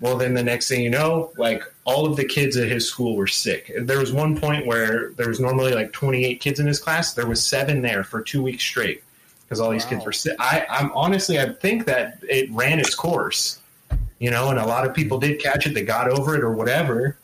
[0.00, 3.14] Well, then the next thing you know, like all of the kids at his school
[3.14, 3.72] were sick.
[3.80, 7.14] There was one point where there was normally like 28 kids in his class.
[7.14, 9.04] There was seven there for two weeks straight
[9.44, 10.34] because all these kids were sick.
[10.40, 13.60] I, I'm honestly, I think that it ran its course,
[14.18, 15.74] you know, and a lot of people did catch it.
[15.74, 17.16] They got over it or whatever.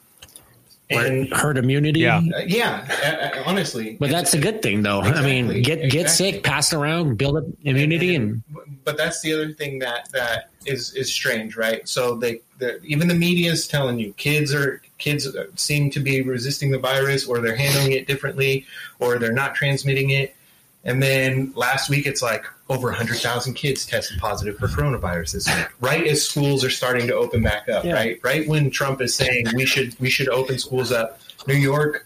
[0.90, 2.00] And herd immunity.
[2.00, 2.18] Yeah.
[2.18, 5.00] uh, yeah, uh, honestly, But that's a good thing, though.
[5.00, 5.62] I mean, Exactly.
[5.62, 6.32] get get Exactly.
[6.32, 8.42] sick, pass it around, build up immunity, and,
[8.84, 11.88] but that's the other thing that that is is strange, right?
[11.88, 12.40] So they
[12.84, 17.26] even the media is telling you kids are kids seem to be resisting the virus,
[17.26, 18.66] or they're handling it differently,
[18.98, 20.36] or they're not transmitting it.
[20.84, 25.66] And then last week, it's like over 100,000 kids tested positive for coronavirus this week,
[25.80, 27.94] right as schools are starting to open back up, Yeah.
[27.94, 28.20] right?
[28.22, 32.04] Right when Trump is saying we should we should open schools up, New York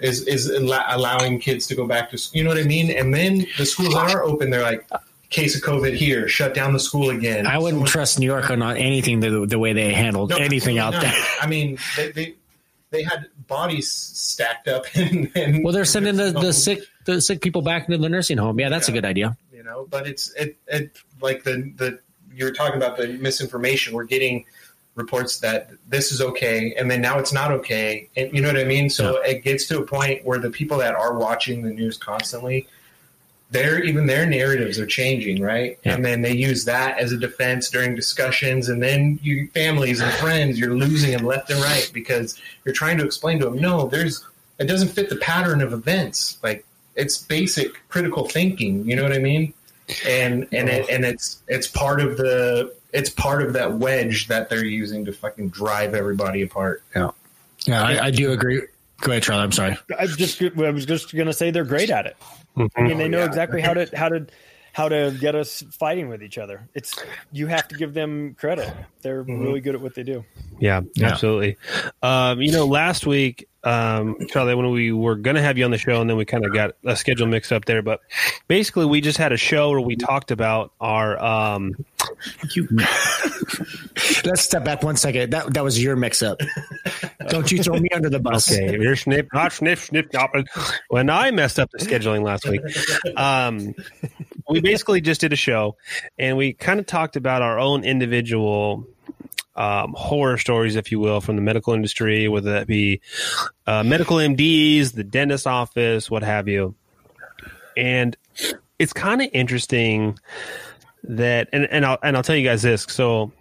[0.00, 2.38] is is allo- allowing kids to go back to school.
[2.38, 2.90] You know what I mean?
[2.90, 4.86] And then the schools that are open, they're like,
[5.30, 7.46] case of COVID here, shut down the school again.
[7.46, 10.78] I wouldn't Someone- trust New York on anything the, the way they handled No, anything
[10.78, 11.28] out absolutely there.
[11.40, 12.34] I mean, they, they
[12.90, 17.40] they had bodies stacked up, and, and Well, they're sending the, the sick the sick
[17.40, 18.58] people back into the nursing home.
[18.60, 19.36] Yeah, that's a good idea.
[19.52, 21.98] you know but it's it, it like the the
[22.32, 23.94] you're talking about the misinformation.
[23.94, 24.44] We're getting
[24.94, 28.08] reports that this is okay and then now it's not okay.
[28.16, 28.90] And you know what i mean?
[28.90, 32.66] So it gets to a point where the people that are watching the news constantly
[33.50, 35.94] their even their narratives are changing right Yeah.
[35.94, 40.12] and then they use that as a defense during discussions and then your families and
[40.14, 43.88] friends you're losing them left and right because you're trying to explain to them no
[43.88, 44.24] there's
[44.58, 49.12] it doesn't fit the pattern of events like it's basic critical thinking you know what
[49.12, 49.52] i mean
[50.06, 54.48] and and it, and it's it's part of the it's part of that wedge that
[54.48, 57.10] they're using to fucking drive everybody apart Yeah,
[57.82, 58.62] I, I do agree.
[59.00, 59.42] Go ahead, Charlie.
[59.42, 59.76] I'm sorry.
[59.98, 62.16] I was just I was just gonna say they're great at it.
[62.56, 63.26] I mean, they know yeah.
[63.26, 64.26] exactly how to how to
[64.72, 66.68] how to get us fighting with each other.
[66.74, 66.94] It's
[67.32, 68.72] you have to give them credit.
[69.02, 70.24] They're really good at what they do.
[70.58, 71.08] Yeah, Yeah.
[71.08, 71.56] absolutely.
[72.02, 75.70] Um, you know, last week, um, Charlie, when we were going to have you on
[75.70, 78.00] the show, and then we kind of got a schedule mixed up there, but
[78.48, 81.22] basically, we just had a show where we talked about our.
[81.22, 81.72] Um,
[84.24, 85.32] Let's step back one second.
[85.32, 86.40] That that was your mix up.
[87.28, 88.50] Don't you throw me under the bus.
[88.50, 90.30] okay, you're snip, not sniff, snip, not.
[90.88, 92.62] When I messed up the scheduling last week,
[93.18, 93.74] um,
[94.48, 95.76] we basically just did a show,
[96.18, 98.86] and we kind of talked about our own individual
[99.60, 103.02] um, horror stories, if you will, from the medical industry, whether that be
[103.66, 106.74] uh, medical MDs, the dentist office, what have you.
[107.76, 108.16] And
[108.78, 110.18] it's kind of interesting
[111.04, 112.86] that, and, and I'll and I'll tell you guys this.
[112.88, 113.32] So,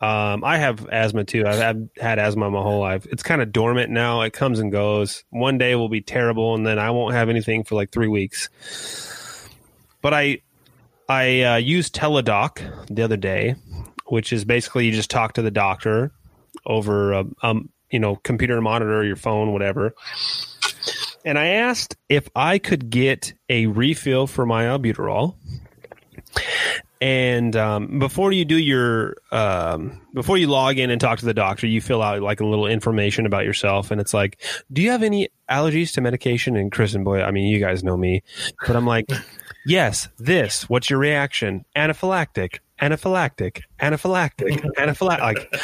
[0.00, 1.46] um, I have asthma too.
[1.46, 3.06] I've, I've had asthma my whole life.
[3.12, 4.22] It's kind of dormant now.
[4.22, 5.22] It comes and goes.
[5.30, 8.48] One day will be terrible, and then I won't have anything for like three weeks.
[10.02, 10.40] But I
[11.08, 13.54] I uh, used Teladoc the other day,
[14.08, 16.12] which is basically you just talk to the doctor
[16.66, 19.94] over a, um you know computer monitor, your phone, whatever.
[21.24, 25.34] And I asked if I could get a refill for my albuterol.
[27.00, 31.34] And um, before you do your, um, before you log in and talk to the
[31.34, 34.40] doctor, you fill out like a little information about yourself, and it's like,
[34.72, 37.84] "Do you have any allergies to medication?" And Chris and boy, I mean, you guys
[37.84, 38.24] know me,
[38.66, 39.08] but I'm like,
[39.66, 40.68] "Yes, this.
[40.68, 41.64] What's your reaction?
[41.76, 45.54] Anaphylactic, anaphylactic, anaphylactic, anaphylactic." Like,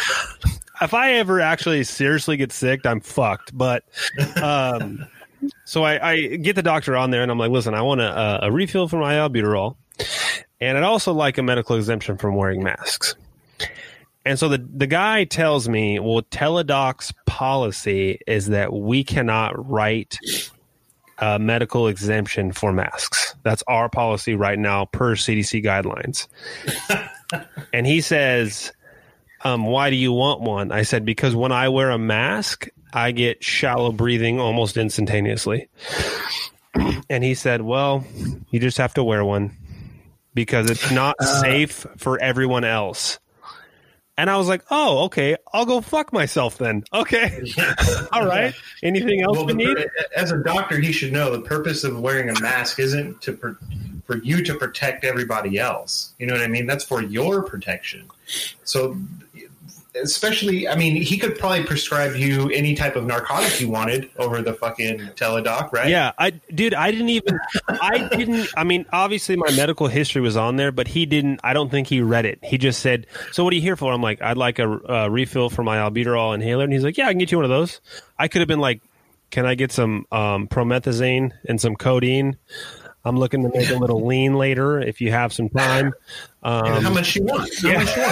[0.83, 3.57] if I ever actually seriously get sick, I'm fucked.
[3.57, 3.85] But,
[4.43, 5.07] um,
[5.65, 8.45] so I, I get the doctor on there, and I'm like, "Listen, I want a,
[8.45, 9.77] a refill for my albuterol."
[10.61, 13.15] and I'd also like a medical exemption from wearing masks.
[14.25, 20.19] And so the the guy tells me, well, Teladoc's policy is that we cannot write
[21.19, 23.35] a medical exemption for masks.
[23.43, 26.27] That's our policy right now per CDC guidelines.
[27.73, 28.73] and he says,
[29.43, 30.73] um, why do you want one?
[30.73, 35.69] I said, because when I wear a mask, I get shallow breathing almost instantaneously.
[37.11, 38.05] and he said, well,
[38.51, 39.57] you just have to wear one
[40.35, 43.19] because it's not safe for everyone else.
[44.17, 46.85] And I was like, oh, okay, I'll go fuck myself then.
[46.93, 47.43] Okay.
[48.13, 48.55] All right.
[48.83, 49.77] Anything else well we need?
[50.17, 53.37] as a doctor he should know the purpose of wearing a mask isn't to
[54.07, 58.07] for you to protect everybody else you know what i mean that's for your protection
[58.65, 58.97] so
[59.95, 64.43] especially, I mean, he could probably prescribe you any type of narcotic you wanted over
[64.43, 65.89] the fucking teladoc, right?
[65.89, 67.39] Yeah, I dude, I didn't even
[67.69, 71.53] I didn't I mean, obviously my medical history was on there, but he didn't I
[71.53, 72.39] don't think he read it.
[72.43, 75.09] He just said, "So what are you here for?" I'm like, "I'd like a uh,
[75.09, 77.51] refill for my albuterol inhaler." And he's like, "Yeah, I can get you one of
[77.51, 77.81] those."
[78.19, 78.81] I could have been like,
[79.31, 82.37] "Can I get some um, promethazine and some codeine?"
[83.05, 85.93] I'm looking to make a little lean later if you have some time.
[86.43, 87.51] And how Um, much you want?
[87.63, 87.79] How yeah.
[87.83, 88.03] much you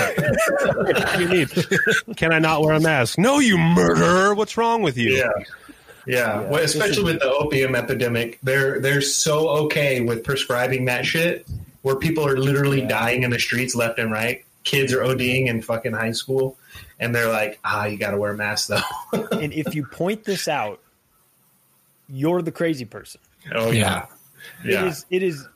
[0.77, 1.21] want?
[1.21, 2.17] you need?
[2.17, 3.19] Can I not wear a mask?
[3.19, 4.35] No, you murderer!
[4.35, 5.17] What's wrong with you?
[5.17, 5.31] Yeah.
[6.05, 11.47] Yeah, well, especially with the opium epidemic, they're they're so okay with prescribing that shit,
[11.83, 14.45] where people are literally dying in the streets left and right.
[14.65, 16.57] Kids are ODing in fucking high school,
[16.99, 18.81] and they're like, "Ah, you got to wear a mask though."
[19.31, 20.81] and if you point this out,
[22.09, 23.21] you're the crazy person.
[23.55, 24.07] oh yeah,
[24.65, 24.87] It yeah.
[24.87, 25.07] is.
[25.11, 25.47] It is.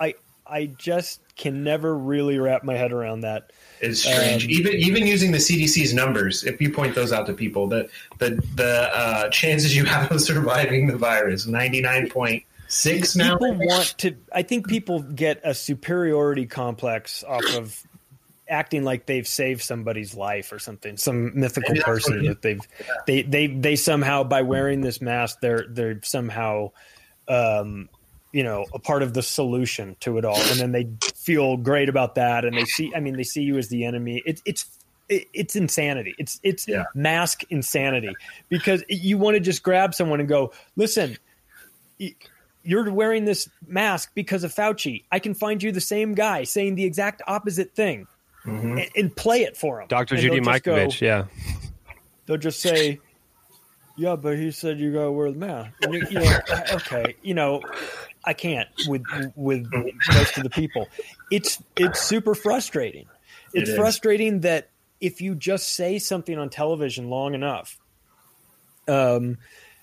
[0.00, 0.14] I
[0.46, 3.52] I just can never really wrap my head around that.
[3.80, 4.44] It's strange.
[4.44, 7.88] Um, even even using the CDC's numbers, if you point those out to people, the
[8.18, 13.36] the the uh, chances you have of surviving the virus ninety nine point six now.
[13.36, 14.16] People want to.
[14.32, 17.82] I think people get a superiority complex off of
[18.48, 20.96] acting like they've saved somebody's life or something.
[20.96, 22.60] Some mythical Maybe that's what person that they've
[23.06, 26.70] they they they somehow by wearing this mask they're they're somehow
[27.28, 27.88] um
[28.32, 31.88] you know a part of the solution to it all and then they feel great
[31.88, 34.66] about that and they see i mean they see you as the enemy it's it's
[35.08, 36.84] it- it's insanity it's it's Yeah.
[36.94, 38.14] mask insanity
[38.48, 41.18] because you want to just grab someone and go listen
[42.64, 46.74] you're wearing this mask because of fauci i can find you the same guy saying
[46.76, 48.06] the exact opposite thing
[48.46, 48.80] Mhm.
[48.82, 50.14] and, and play it for him Dr.
[50.14, 51.26] And Judy they'll go- yeah.
[52.26, 52.98] they'll just say,
[53.96, 56.38] "Yeah, but he said you gotta wear the mask." And you, you know,
[56.72, 57.60] okay, you know,
[58.24, 59.02] I can't with
[59.36, 60.88] with most of the people.
[61.30, 63.06] It's it's super frustrating.
[63.54, 64.68] It's It frustrating that
[65.00, 67.78] if you just say something on television long enough,
[68.88, 69.38] um,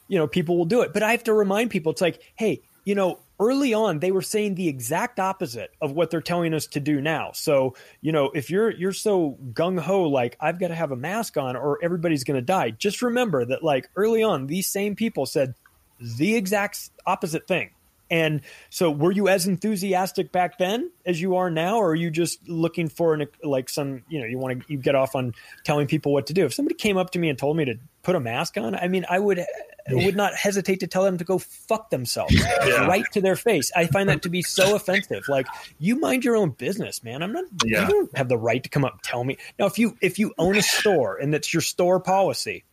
[0.08, 0.94] you know, people will do it.
[0.94, 4.22] But I have to remind people, it's like, hey, you know, early on they were
[4.22, 7.32] saying the exact opposite of what they're telling us to do now.
[7.34, 10.96] So, you know, if you're you're so gung ho like I've got to have a
[10.96, 14.96] mask on or everybody's going to die, just remember that like early on these same
[14.96, 15.56] people said
[16.00, 17.72] the exact opposite thing.
[18.12, 22.10] And so, were you as enthusiastic back then as you are now, or are you
[22.10, 25.34] just looking for an like some you know you want to you get off on
[25.64, 26.46] telling people what to do?
[26.46, 28.88] If somebody came up to me and told me to put a mask on, I
[28.88, 29.46] mean, I would
[29.92, 32.34] would not hesitate to tell them to go fuck themselves
[32.66, 32.86] Yeah.
[32.88, 33.72] right to their face.
[33.76, 35.24] I find that to be so offensive.
[35.28, 35.48] Like
[35.80, 37.22] you mind your own business, man.
[37.24, 37.46] I'm not.
[37.66, 37.84] Yeah.
[37.88, 39.38] You don't have the right to come up and tell me.
[39.58, 42.64] Now, if you if you own a store and that's your store policy,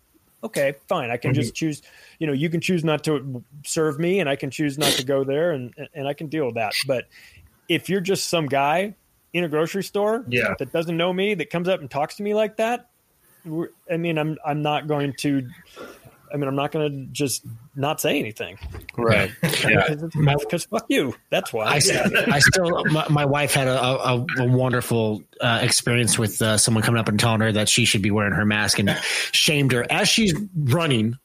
[0.47, 1.11] okay, fine.
[1.11, 1.67] I can just mm-hmm.
[1.67, 1.83] choose.
[2.19, 5.05] You know, you can choose not to serve me, and I can choose not to
[5.05, 6.73] go there, and and I can deal with that.
[6.87, 7.05] But
[7.69, 8.95] if you're just some guy
[9.33, 10.55] in a grocery store Yeah.
[10.59, 12.89] that doesn't know me that comes up and talks to me like that,
[13.91, 15.49] I mean, I'm I'm not going to.
[16.33, 18.59] I mean, I'm not going to just not say anything.
[18.97, 19.31] Right.
[19.67, 21.15] Because because fuck you.
[21.31, 21.67] That's why.
[21.67, 26.57] I, I still, my, my wife had a, a, a wonderful uh, experience with uh,
[26.57, 28.91] someone coming up and telling her that she should be wearing her mask and
[29.33, 31.19] shamed her as she's running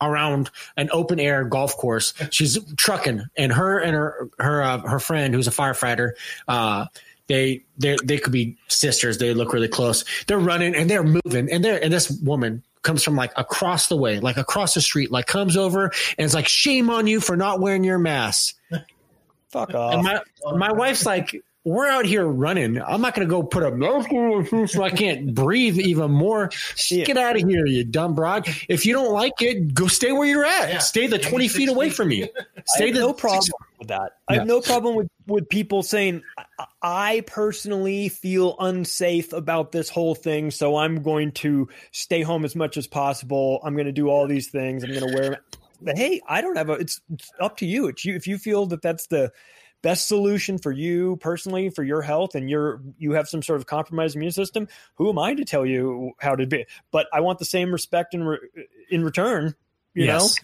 [0.00, 2.14] around an open air golf course.
[2.30, 6.12] She's trucking, and her and her her uh, her friend, who's a firefighter,
[6.48, 6.86] uh,
[7.26, 9.18] they they they could be sisters.
[9.18, 10.04] They look really close.
[10.26, 13.96] They're running and they're moving, and they're and this woman comes from like across the
[13.96, 17.36] way, like across the street, like comes over and it's like, shame on you for
[17.36, 18.56] not wearing your mask.
[19.48, 19.94] Fuck off.
[19.94, 20.20] And my
[20.56, 22.80] my wife's like, we're out here running.
[22.80, 26.50] I'm not going to go put a mask on so I can't breathe even more.
[26.88, 27.04] Yeah.
[27.04, 28.46] Get out of here, you dumb broad.
[28.68, 30.68] If you don't like it, go stay where you're at.
[30.68, 30.78] Yeah.
[30.78, 32.24] Stay the 20 feet away from me.
[32.56, 33.48] I Stay have the no problem
[33.78, 34.18] with that.
[34.28, 36.22] I have no problem with, with people saying,
[36.58, 42.44] I, I personally feel unsafe about this whole thing, so I'm going to stay home
[42.44, 43.60] as much as possible.
[43.64, 44.84] I'm going to do all these things.
[44.84, 45.40] I'm going to wear.
[45.80, 46.74] But hey, I don't have a.
[46.74, 47.88] It's, it's up to you.
[47.88, 49.32] It's you if you feel that that's the
[49.84, 53.66] best solution for you personally for your health and you're you have some sort of
[53.66, 57.38] compromised immune system who am i to tell you how to be but i want
[57.38, 58.38] the same respect in re,
[58.90, 59.54] in return
[59.92, 60.36] you know Yes.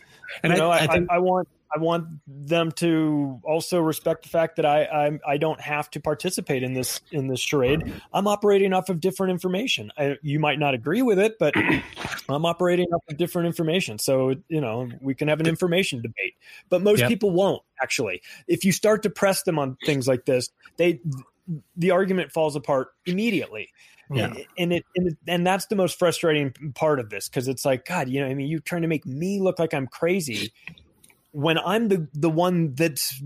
[0.43, 3.81] And you know, I, I, I think I, I want I want them to also
[3.81, 7.41] respect the fact that I I, I don't have to participate in this in this
[7.41, 7.93] charade.
[8.12, 9.93] I'm operating off of different information.
[9.97, 11.55] I, you might not agree with it, but
[12.29, 13.99] I'm operating off of different information.
[13.99, 16.35] So you know we can have an information debate,
[16.68, 17.09] but most Yep.
[17.09, 18.21] people won't actually.
[18.49, 21.01] If you start to press them on things like this, they
[21.77, 23.71] the argument falls apart immediately.
[24.12, 24.35] Yeah.
[24.59, 27.85] And it, and it and that's the most frustrating part of this because it's like
[27.85, 30.53] God, you know, I mean, you're trying to make me look like I'm crazy
[31.33, 33.22] when I'm the the one that's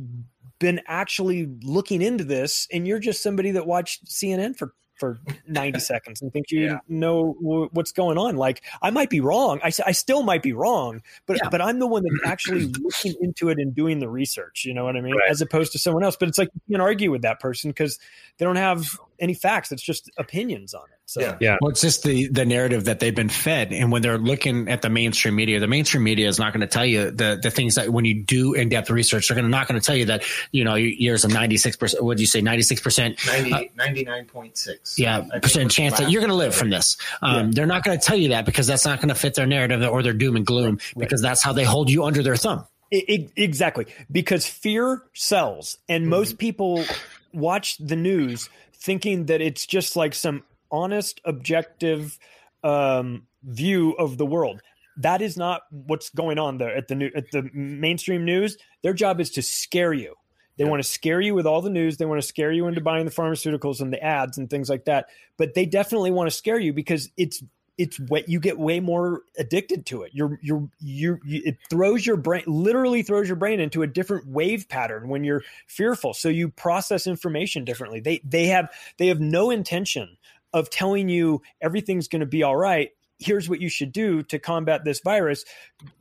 [0.58, 5.80] been actually looking into this, and you're just somebody that watched CNN for for 90
[5.80, 6.78] seconds and think you Yeah.
[6.88, 8.36] know w- what's going on.
[8.36, 9.58] Like I might be wrong.
[9.64, 11.48] i, I still might be wrong, but Yeah.
[11.50, 14.64] but I'm the one that's actually looking into it and doing the research.
[14.64, 15.16] You know what I mean?
[15.16, 15.28] Right.
[15.30, 16.14] As opposed to someone else.
[16.16, 17.98] But it's like you can argue with that person because
[18.38, 18.86] they don't have
[19.18, 19.72] any facts.
[19.72, 20.98] It's just opinions on it.
[21.06, 21.58] So Yeah.
[21.60, 24.80] Well, it's just the the narrative that they've been fed, and when they're looking at
[24.82, 27.74] the mainstream media, the mainstream media is not going to tell you the the things
[27.74, 30.06] that when you do in depth research, they're going to not going to tell you
[30.06, 32.02] that you know there's a ninety six percent.
[32.02, 32.40] What did you say?
[32.40, 33.18] Ninety six percent.
[33.26, 34.98] 90, 99.6.
[34.98, 36.96] Yeah, percent was chance that you're going to live from this.
[37.22, 39.46] Um, They're not going to tell you that because that's not going to fit their
[39.46, 42.66] narrative or their doom and gloom because that's how they hold you under their thumb.
[42.92, 46.84] I- I- exactly because fear sells and most people
[47.32, 48.48] watch the news
[48.84, 52.18] thinking that it's just like some honest objective
[52.62, 54.60] um, view of the world.
[54.98, 58.56] That is not what's going on there at the new at the mainstream news.
[58.82, 60.14] Their job is to scare you.
[60.56, 61.96] They want to scare you with all the news.
[61.96, 64.84] They want to scare you into buying the pharmaceuticals and the ads and things like
[64.84, 65.06] that.
[65.36, 67.42] But they definitely want to scare you because it's
[67.76, 70.12] it's what you get way more addicted to it.
[70.14, 74.68] You're you're you it throws your brain literally throws your brain into a different wave
[74.68, 76.14] pattern when you're fearful.
[76.14, 78.00] So you process information differently.
[78.00, 80.16] They they have they have no intention
[80.52, 82.90] of telling you everything's going to be all right.
[83.18, 85.44] Here's what you should do to combat this virus.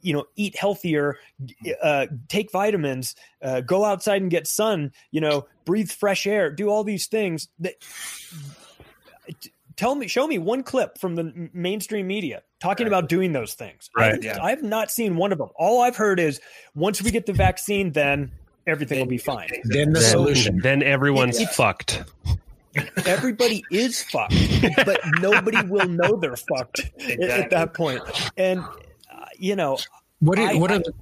[0.01, 1.17] You know, eat healthier,
[1.82, 4.91] uh, take vitamins, uh, go outside and get sun.
[5.11, 7.76] You know, breathe fresh air, do all these things that
[9.84, 13.89] tell me show me one clip from the mainstream media talking about doing those things
[13.97, 14.13] Right.
[14.13, 14.41] I've, Yeah.
[14.41, 16.39] I've not seen one of them all i've heard is
[16.73, 18.31] once we get the vaccine then
[18.65, 20.59] everything will be fine Then the Then, solution.
[20.63, 22.01] then everyone's It's- fucked.
[23.05, 24.34] everybody is fucked
[24.86, 27.47] but nobody will know they're fucked at- at Exactly.
[27.49, 28.01] that point
[28.38, 29.77] and uh, you know
[30.19, 30.93] What are, I- what are the,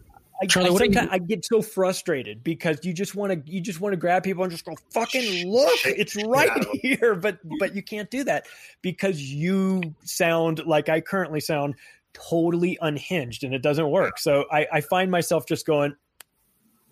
[0.41, 3.61] I, Charlie, I, what you- I get so frustrated because you just want to you
[3.61, 6.65] just want to grab people and just go fucking look it's right out.
[6.81, 7.15] here.
[7.15, 8.47] But but you can't do that
[8.81, 11.75] because you sound like I currently sound
[12.13, 14.17] totally unhinged and it doesn't work.
[14.17, 15.95] So I, I find myself just going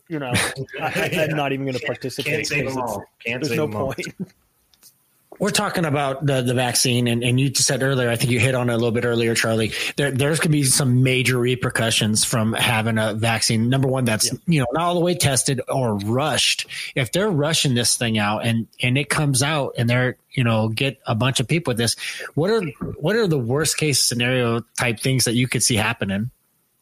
[0.10, 0.32] you know
[0.82, 3.04] I, I'm not even going to participate Can't save them all.
[3.26, 4.08] Can't there's no point
[5.39, 8.55] we're talking about the, the vaccine, and, and you said earlier, I think you hit
[8.55, 9.71] on it a little bit earlier, Charlie.
[9.95, 13.69] There, there's going to be some major repercussions from having a vaccine.
[13.69, 16.67] Number one, that's you know not all the way tested or rushed.
[16.95, 20.67] If they're rushing this thing out and and it comes out and they're you know
[20.67, 21.95] get a bunch of people with this,
[22.35, 22.61] what are
[22.99, 26.31] what are the worst case scenario type things that you could see happening?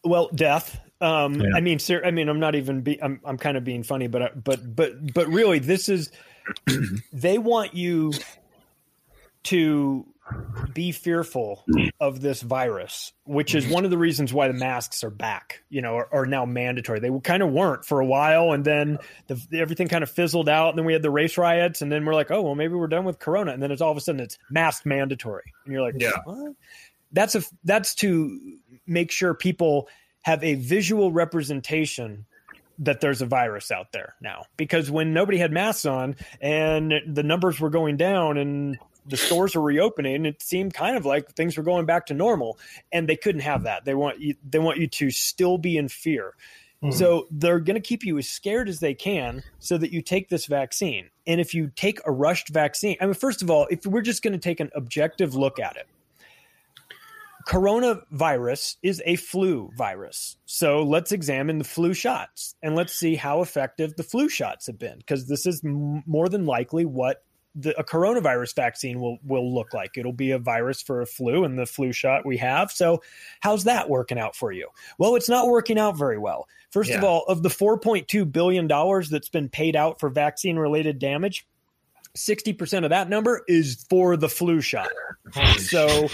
[0.04, 0.80] Well, death.
[1.00, 1.50] Um, Yeah.
[1.54, 2.80] I mean, ser- I mean, I'm not even.
[2.80, 3.20] Be- I'm.
[3.24, 6.10] I'm kind of being funny, but but but but really, this is.
[7.12, 8.10] they want you
[9.48, 10.06] to
[10.74, 11.64] be fearful
[11.98, 15.62] of this virus, which is one of the reasons why the masks are back.
[15.70, 17.00] You know, are, are now mandatory.
[17.00, 20.68] They kind of weren't for a while, and then the, everything kind of fizzled out.
[20.68, 22.88] And then we had the race riots, and then we're like, oh well, maybe we're
[22.88, 23.52] done with Corona.
[23.52, 26.12] And then it's all of a sudden it's mask mandatory, and you're like, Yeah.
[26.24, 26.52] what?
[27.12, 28.38] That's a that's to
[28.86, 29.88] make sure people
[30.22, 32.26] have a visual representation
[32.80, 34.44] that there's a virus out there now.
[34.56, 38.78] Because when nobody had masks on and the numbers were going down and
[39.08, 42.58] the stores were reopening, it seemed kind of like things were going back to normal.
[42.92, 43.84] And they couldn't have that.
[43.84, 46.34] They want you they want you to still be in fear.
[46.82, 46.90] Hmm.
[46.92, 50.28] So they're going to keep you as scared as they can so that you take
[50.28, 51.10] this vaccine.
[51.26, 54.22] And if you take a rushed vaccine, I mean, first of all, if we're just
[54.22, 55.88] going to take an objective look at it,
[57.48, 60.36] coronavirus is a flu virus.
[60.44, 64.78] So let's examine the flu shots and let's see how effective the flu shots have
[64.78, 67.24] been because this is m- more than likely what
[67.60, 69.96] the, a coronavirus vaccine will will look like.
[69.96, 72.70] It'll be a virus for a flu and the flu shot we have.
[72.70, 73.02] So
[73.40, 74.68] how's that working out for you?
[74.98, 76.48] Well, it's not working out very well.
[76.70, 80.98] First of all, of the 4.2 billion dollars that's been paid out for vaccine related
[80.98, 81.46] damage,
[82.16, 84.88] 60% of that number is for the flu shot.
[85.58, 86.08] So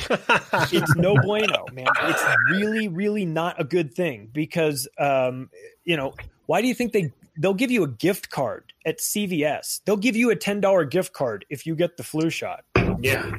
[0.73, 1.87] it's no bueno, man.
[2.03, 5.51] It's really, really not a good thing because, um,
[5.85, 6.15] you know,
[6.47, 9.81] why do you think they they'll give you a gift card at CVS?
[9.85, 12.65] They'll give you a ten dollar gift card if you get the flu shot.
[13.01, 13.31] Yeah.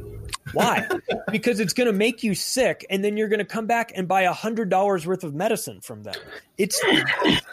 [0.54, 0.88] Why?
[1.32, 4.08] because it's going to make you sick, and then you're going to come back and
[4.08, 6.16] buy a hundred dollars worth of medicine from them.
[6.58, 6.80] It's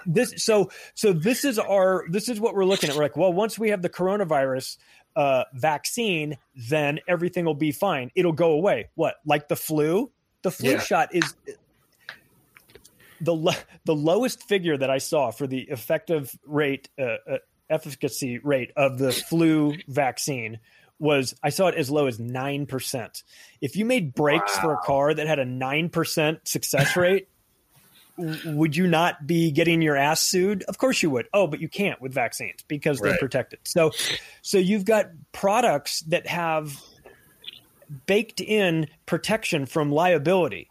[0.06, 0.34] this.
[0.44, 2.04] So, so this is our.
[2.08, 2.96] This is what we're looking at.
[2.96, 4.76] We're like, well, once we have the coronavirus
[5.16, 6.36] uh, vaccine,
[6.68, 8.10] then everything will be fine.
[8.14, 8.90] It'll go away.
[8.94, 9.16] What?
[9.24, 10.10] Like the flu?
[10.42, 10.80] The flu Yeah.
[10.80, 11.34] shot is
[13.22, 13.52] the lo-
[13.84, 17.38] the lowest figure that I saw for the effective rate, uh, uh,
[17.70, 20.58] efficacy rate of the flu vaccine
[20.98, 23.22] was I saw it as low as nine percent.
[23.60, 27.28] If you made brakes for a car that had a nine percent success rate,
[28.16, 30.64] would you not be getting your ass sued?
[30.64, 31.28] Of course you would.
[31.32, 33.60] Oh, but you can't with vaccines because they're protected.
[33.64, 33.90] So,
[34.42, 36.78] so you've got products that have
[38.06, 40.70] baked in protection from liability.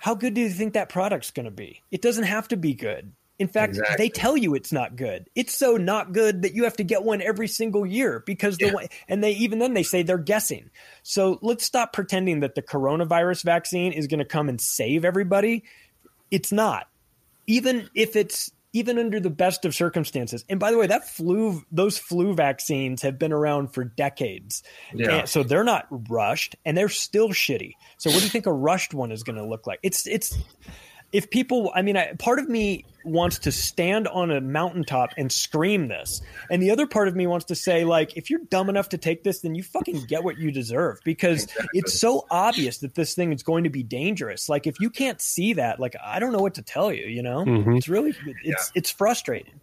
[0.00, 1.82] How good do you think that product's going to be?
[1.90, 3.12] It doesn't have to be good.
[3.38, 3.96] In fact, Exactly.
[3.98, 5.28] they tell you it's not good.
[5.34, 8.66] It's so not good that you have to get one every single year because the
[8.66, 8.72] Yeah.
[8.72, 10.70] one, and they even then they say they're guessing.
[11.02, 15.64] So let's stop pretending that the coronavirus vaccine is going to come and save everybody.
[16.30, 16.88] It's not.
[17.46, 20.44] Even if it's even under the best of circumstances.
[20.48, 24.62] And by the way, that flu those flu vaccines have been around for decades.
[24.94, 25.10] Yeah.
[25.10, 27.72] And so they're not rushed and they're still shitty.
[27.98, 29.80] So what do you think a rushed one is going to look like?
[29.82, 30.36] It's it's
[31.12, 35.32] if people i mean I, part of me wants to stand on a mountaintop and
[35.32, 38.68] scream this and the other part of me wants to say like if you're dumb
[38.68, 42.78] enough to take this then you fucking get what you deserve because it's so obvious
[42.78, 45.96] that this thing is going to be dangerous like if you can't see that like
[46.04, 47.76] i don't know what to tell you you know Mhm.
[47.78, 49.54] it's really it's it's frustrating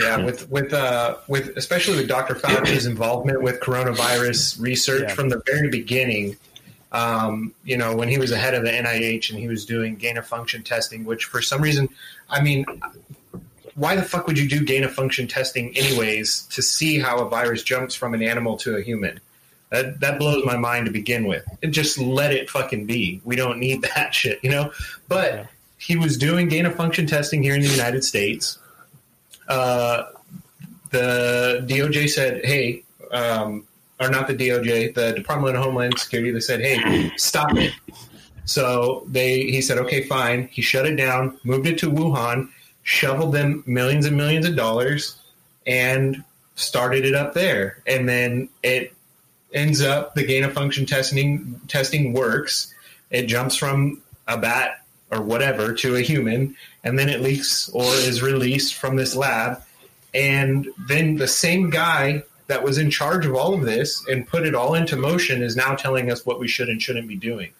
[0.00, 2.36] Yeah, with with uh with especially with Dr.
[2.36, 5.14] Fauci's involvement with coronavirus research Yeah.
[5.14, 6.36] from the very beginning.
[6.94, 10.16] Um, you know, when he was ahead of the NIH and he was doing gain
[10.16, 11.88] of function testing, which for some reason,
[12.30, 12.64] I mean,
[13.74, 17.28] why the fuck would you do gain of function testing anyways to see how a
[17.28, 19.18] virus jumps from an animal to a human?
[19.70, 21.44] That that blows my mind to begin with.
[21.64, 23.20] And just let it fucking be.
[23.24, 24.70] We don't need that shit, you know.
[25.08, 25.46] But Yeah.
[25.78, 28.58] he was doing gain of function testing here in the United States
[29.48, 30.04] uh,
[30.90, 33.66] the DOJ said, "Hey," um,
[34.00, 36.30] or not the DOJ, the Department of Homeland Security.
[36.30, 37.72] They said, "Hey, stop it."
[38.44, 42.48] So they, he said, "Okay, fine." He shut it down, moved it to Wuhan,
[42.82, 45.16] shoveled them millions and millions of dollars,
[45.66, 46.22] and
[46.56, 47.82] started it up there.
[47.86, 48.94] And then it
[49.52, 52.74] ends up the gain of function testing testing works.
[53.10, 57.84] It jumps from a bat or whatever to a human, and then it leaks or
[57.84, 59.62] is released from this lab.
[60.12, 64.46] And then the same guy that was in charge of all of this and put
[64.46, 67.50] it all into motion is now telling us what we should and shouldn't be doing.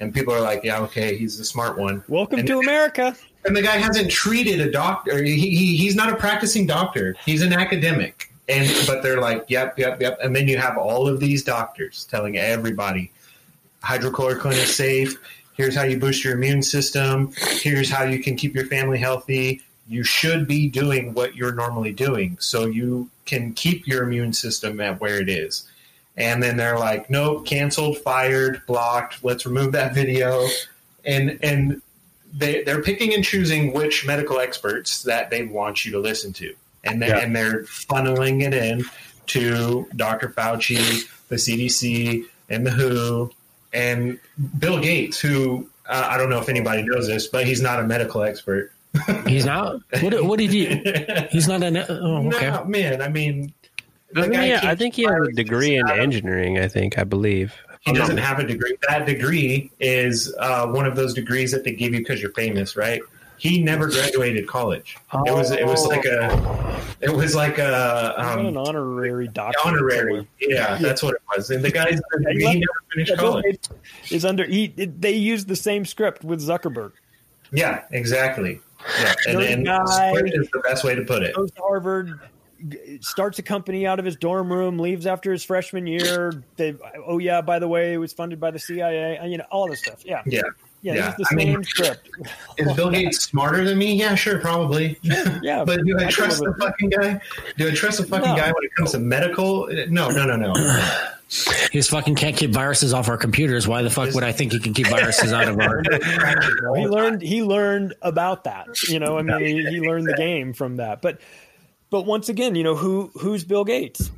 [0.00, 2.02] And people are like, yeah, okay, he's the smart one.
[2.08, 3.14] welcome And- to america
[3.44, 5.22] And the guy hasn't treated a doctor.
[5.22, 7.14] He, he, he's not a practicing doctor.
[7.24, 8.30] He's an academic.
[8.48, 10.18] And but they're like, yep, yep, yep.
[10.22, 13.10] And then you have all of these doctors telling everybody,
[13.82, 15.16] hydrochloroquine is safe.
[15.54, 17.32] Here's how you boost your immune system.
[17.38, 19.62] Here's how you can keep your family healthy.
[19.86, 24.80] You should be doing what you're normally doing so you can keep your immune system
[24.80, 25.68] at where it is.
[26.16, 29.24] And then they're like, nope, canceled, fired, blocked.
[29.24, 30.46] Let's remove that video.
[31.04, 31.82] And and
[32.32, 36.54] they they're picking and choosing which medical experts that they want you to listen to,
[36.84, 37.18] and they, Yeah.
[37.18, 38.84] and they're funneling it in
[39.28, 40.28] to Dr.
[40.30, 43.30] Fauci, the CDC, and the WHO,
[43.72, 44.18] and
[44.58, 47.84] Bill Gates, who uh, I don't know if anybody knows this, but he's not a
[47.84, 48.72] medical expert.
[49.26, 49.80] He's not.
[50.00, 50.66] What, what did he?
[51.30, 51.76] He's not an.
[51.76, 52.50] Oh, okay.
[52.50, 53.02] No, man.
[53.02, 53.52] I mean,
[54.08, 56.58] the Doesn't guy he- I think he has a degree in engineering.
[56.58, 57.54] I think I believe.
[57.80, 58.76] He doesn't have a degree.
[58.88, 62.76] That degree is uh, one of those degrees that they give you because you're famous,
[62.76, 63.02] right?
[63.36, 64.96] He never graduated college.
[65.12, 69.66] It was it was like a it was like a He's an um, honorary doctorate
[69.66, 70.26] honorary.
[70.40, 71.50] Yeah, that's what it was.
[71.50, 73.58] And the guy's he never finished college.
[74.10, 76.92] Is under he they used the same script with Zuckerberg.
[77.52, 78.60] Yeah, exactly.
[79.00, 80.12] Yeah, and, and guy.
[80.12, 81.34] is the best way to put it.
[81.34, 82.20] Goes to Harvard,
[83.00, 86.42] starts a company out of his dorm room, leaves after his freshman year.
[86.56, 86.74] They,
[87.06, 89.18] oh yeah, by the way, it was funded by the CIA.
[89.28, 90.04] You know all this stuff.
[90.04, 90.42] Yeah, Yeah.
[90.84, 92.08] Yeah, Yeah, use the I same mean- script.
[92.58, 93.94] Is Bill Gates smarter than me?
[93.94, 94.96] Yeah, sure, probably.
[95.02, 97.20] Yeah, But do I I trust the fucking guy?
[97.56, 98.36] Do I trust the fucking No.
[98.36, 99.66] guy when it comes to medical?
[99.88, 100.52] No, no, no, no.
[101.72, 103.66] He just fucking can't keep viruses off our computers.
[103.66, 105.82] Why the fuck would I think he can keep viruses out of our?
[106.76, 110.52] he learned he learned about that you know i mean he, he learned the game
[110.52, 111.20] from that but
[111.90, 114.10] but once again you know who who's bill gates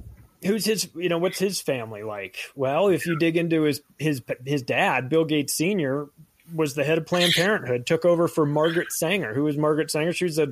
[0.45, 4.21] who's his you know what's his family like well if you dig into his his
[4.45, 6.09] his dad bill gates senior
[6.55, 10.13] was the head of planned parenthood took over for margaret sanger who was margaret sanger
[10.13, 10.49] she was a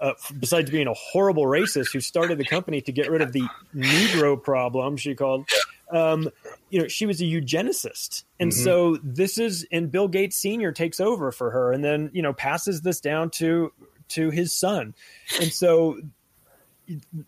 [0.00, 3.42] uh, besides being a horrible racist who started the company to get rid of the
[3.74, 5.48] negro problem she called
[5.92, 6.28] um,
[6.70, 8.64] you know she was a eugenicist and Mhm.
[8.64, 12.32] so this is and bill gates senior takes over for her and then you know
[12.32, 13.72] passes this down to
[14.08, 14.94] to his son
[15.40, 15.98] and so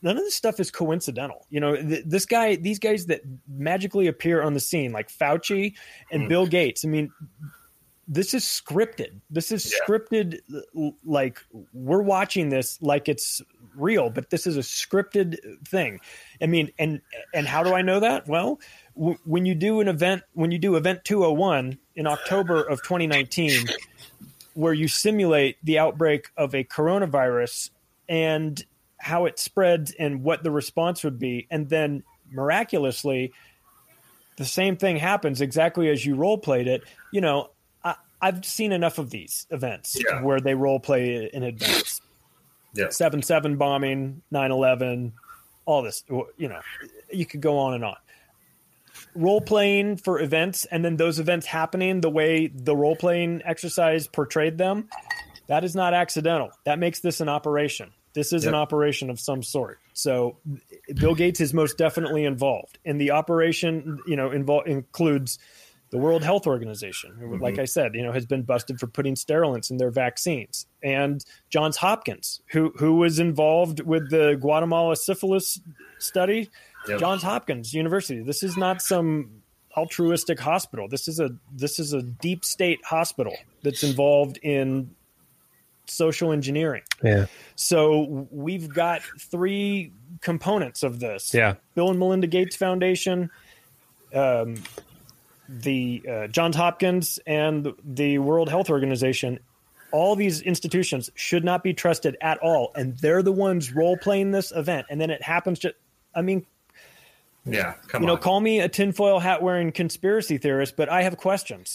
[0.02, 4.06] none of this stuff is coincidental you know th- this guy these guys that magically
[4.06, 5.74] appear on the scene like fauci
[6.12, 6.28] and Mhm.
[6.28, 7.10] bill gates i mean
[8.10, 9.78] this is scripted this is Yeah.
[9.86, 10.40] scripted
[11.04, 11.38] like
[11.74, 13.42] we're watching this like it's
[13.76, 15.36] real but this is a scripted
[15.68, 16.00] thing
[16.42, 17.02] i mean and
[17.34, 18.58] and how do i know that well
[18.96, 23.66] w- when you do an event when you do event 201 in october of 2019
[24.54, 27.70] where you simulate the outbreak of a coronavirus
[28.08, 28.64] and
[28.98, 32.02] how it spreads and what the response would be and then
[32.32, 33.32] miraculously
[34.38, 36.84] the same thing happens exactly as you role played it.
[37.12, 37.50] You know,
[38.20, 40.22] I've seen enough of these events Yeah.
[40.22, 42.00] where they role play in advance.
[42.74, 42.90] Yeah.
[42.90, 45.12] 7 7 bombing, 9 11,
[45.66, 46.04] all this.
[46.08, 46.60] You know,
[47.12, 47.96] you could go on and on.
[49.14, 54.06] Role playing for events and then those events happening the way the role playing exercise
[54.06, 54.88] portrayed them,
[55.46, 56.50] that is not accidental.
[56.64, 57.90] That makes this an operation.
[58.14, 59.78] This is an operation of some sort.
[59.92, 60.38] So
[60.94, 62.78] Bill Gates is most definitely involved.
[62.84, 65.38] And the operation, you know, invol- includes
[65.90, 69.16] the World Health Organization, who, like I said, you know, has been busted for putting
[69.16, 75.60] sterilants in their vaccines, and Johns Hopkins, who who was involved with the Guatemala syphilis
[75.98, 76.50] study.
[76.86, 77.00] Yep.
[77.00, 78.22] Johns Hopkins University.
[78.22, 79.42] This is not some
[79.76, 80.88] altruistic hospital.
[80.88, 84.90] This is a this is a deep state hospital that's involved in
[85.86, 86.82] social engineering.
[87.02, 87.26] Yeah.
[87.56, 91.32] So we've got three components of this.
[91.32, 91.54] Yeah.
[91.74, 93.30] Bill and Melinda Gates Foundation,
[94.14, 94.56] um,
[95.48, 99.40] the uh, Johns Hopkins, and the World Health Organization.
[99.90, 104.32] All these institutions should not be trusted at all, and they're the ones role playing
[104.32, 104.86] this event.
[104.90, 105.74] And then it happens to,
[106.14, 106.44] I mean,
[107.52, 108.20] Yeah, come you know, on.
[108.20, 111.74] call me a tinfoil hat wearing conspiracy theorist, but I have questions.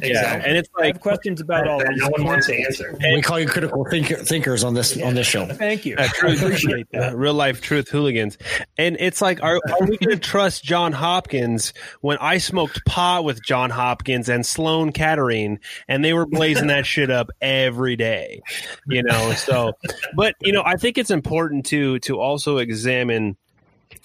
[0.00, 0.48] exactly.
[0.48, 2.02] And it's I like have questions about all that these.
[2.02, 2.94] no one wants to answer.
[3.00, 5.46] We call you critical thinker, thinkers on this on this show.
[5.46, 5.96] Thank you.
[5.96, 7.12] uh, I truth, appreciate that.
[7.12, 8.36] uh, real life truth hooligans.
[8.76, 13.24] And it's like, are, are we going to trust John Hopkins when I smoked pot
[13.24, 18.42] with John Hopkins and Sloan Kettering and they were blazing that shit up every day,
[18.86, 19.32] you know?
[19.32, 19.72] So,
[20.14, 23.36] but you know, I think it's important to, to also examine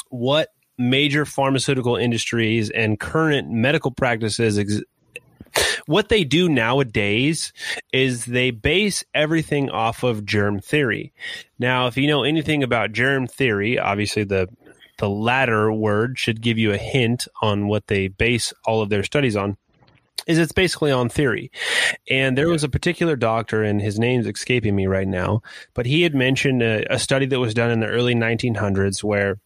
[0.10, 0.50] what
[0.90, 4.82] major pharmaceutical industries and current medical practices ex-
[5.86, 7.52] what they do nowadays
[7.92, 11.12] is they base everything off of germ theory.
[11.60, 14.48] Now, if you know anything about germ theory, obviously the
[14.98, 19.04] the latter word should give you a hint on what they base all of their
[19.04, 19.58] studies on.
[20.28, 21.52] Is it's basically on theory.
[22.08, 25.42] And there was a particular doctor, and his name's escaping me right now,
[25.74, 29.40] but he had mentioned a, a study that was done in the early 1900s where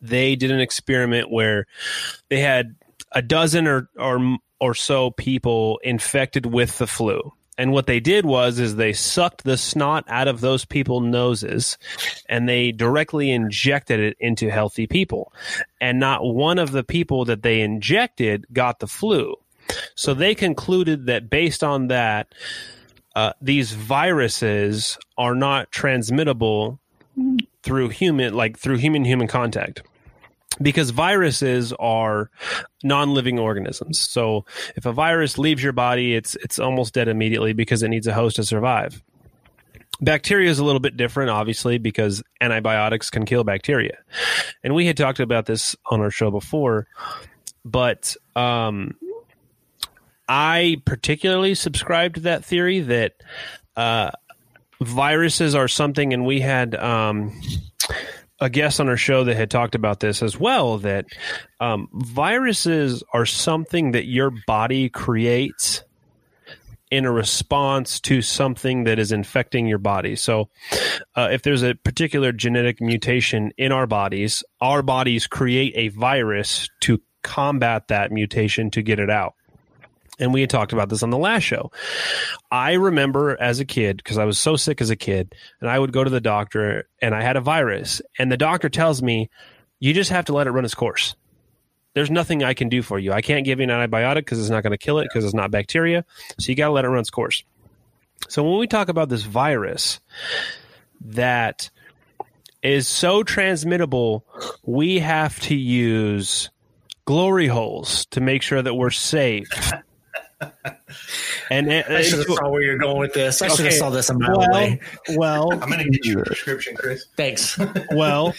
[0.00, 1.66] they did an experiment where
[2.28, 2.76] they had
[3.12, 7.32] a dozen or or or so people infected with the flu.
[7.58, 11.76] And what they did was is they sucked the snot out of those people's noses
[12.28, 15.32] and they directly injected it into healthy people.
[15.80, 19.36] And not one of the people that they injected got the flu.
[19.94, 22.34] So they concluded that based on that,
[23.14, 26.78] uh, these viruses are not transmittable
[27.62, 29.82] through human, like through human human contact
[30.60, 32.30] because viruses are
[32.82, 33.98] non-living organisms.
[33.98, 34.44] So
[34.76, 38.14] if a virus leaves your body, it's it's almost dead immediately because it needs a
[38.14, 39.02] host to survive.
[40.00, 43.98] Bacteria is a little bit different, obviously, because antibiotics can kill bacteria,
[44.64, 46.88] and we had talked about this on our show before.
[47.64, 48.96] But um,
[50.28, 53.12] I particularly subscribe to that theory that
[53.76, 54.10] uh,
[54.84, 56.74] viruses are something, and we had.
[56.74, 57.40] Um,
[58.40, 61.06] a guest on our show that had talked about this as well that
[61.60, 65.84] um, viruses are something that your body creates
[66.92, 70.14] in a response to something that is infecting your body.
[70.14, 70.50] So,
[71.16, 76.68] uh, if there's a particular genetic mutation in our bodies, our bodies create a virus
[76.80, 79.34] to combat that mutation to get it out.
[80.22, 81.72] And we had talked about this on the last show.
[82.48, 85.76] I remember as a kid, because I was so sick as a kid, and I
[85.76, 89.30] would go to the doctor and I had a virus, and the doctor tells me,
[89.80, 91.16] you just have to let it run its course.
[91.94, 93.12] There's nothing I can do for you.
[93.12, 95.34] I can't give you an antibiotic because it's not going to kill it because it's
[95.34, 96.04] not bacteria.
[96.38, 97.42] So you got to let it run its course.
[98.28, 99.98] So when we talk about this virus
[101.00, 101.68] that
[102.62, 104.24] is so transmittable,
[104.62, 106.48] we have to use
[107.06, 109.72] glory holes to make sure that we're safe.
[111.50, 113.42] and, and- I should have saw where you're going with this.
[113.42, 114.80] I should have saw this a mile well, away.
[115.10, 117.06] well, I'm going to get you a prescription, Chris.
[117.16, 117.58] Thanks.
[117.92, 118.34] well,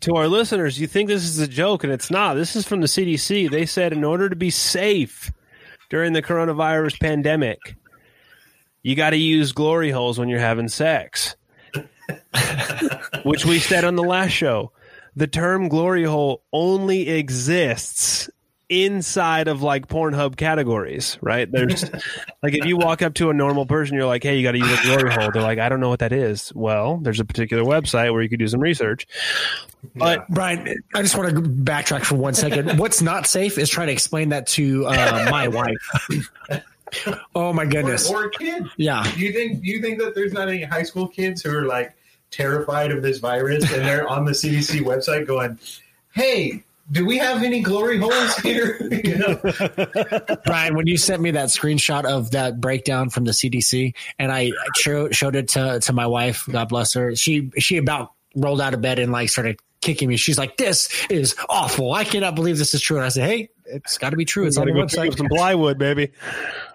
[0.00, 2.34] to our listeners, you think this is a joke, and it's not.
[2.34, 3.50] This is from the CDC.
[3.50, 5.32] They said in order to be safe
[5.90, 7.76] during the coronavirus pandemic,
[8.82, 11.36] you got to use glory holes when you're having sex,
[13.24, 14.72] which we said on the last show.
[15.16, 18.30] The term glory hole only exists
[18.68, 21.50] inside of like Pornhub categories, right?
[21.50, 21.82] There's
[22.42, 24.58] like if you walk up to a normal person, you're like, "Hey, you got to
[24.58, 27.24] use a glory hole." They're like, "I don't know what that is." Well, there's a
[27.24, 29.06] particular website where you could do some research.
[29.94, 32.78] But Brian, I just want to backtrack for one second.
[32.78, 36.30] What's not safe is trying to explain that to uh, my wife.
[37.34, 38.10] oh my goodness!
[38.10, 38.66] Or, or a kid.
[38.76, 39.62] Yeah, Do you think?
[39.62, 41.94] Do you think that there's not any high school kids who are like
[42.30, 45.58] terrified of this virus and they're on the CDC website going,
[46.12, 48.78] "Hey, do we have any glory holes here?
[48.90, 49.38] you?
[50.44, 54.52] Brian, when you sent me that screenshot of that breakdown from the CDC, and I
[54.76, 58.74] showed showed it to to my wife, God bless her, she she about rolled out
[58.74, 60.16] of bed and like started kicking me.
[60.16, 61.92] She's like, "This is awful.
[61.92, 64.46] I cannot believe this is true." And I said, "Hey, it's got to be true.
[64.46, 66.12] It's on the Gotta go website." some plywood, baby.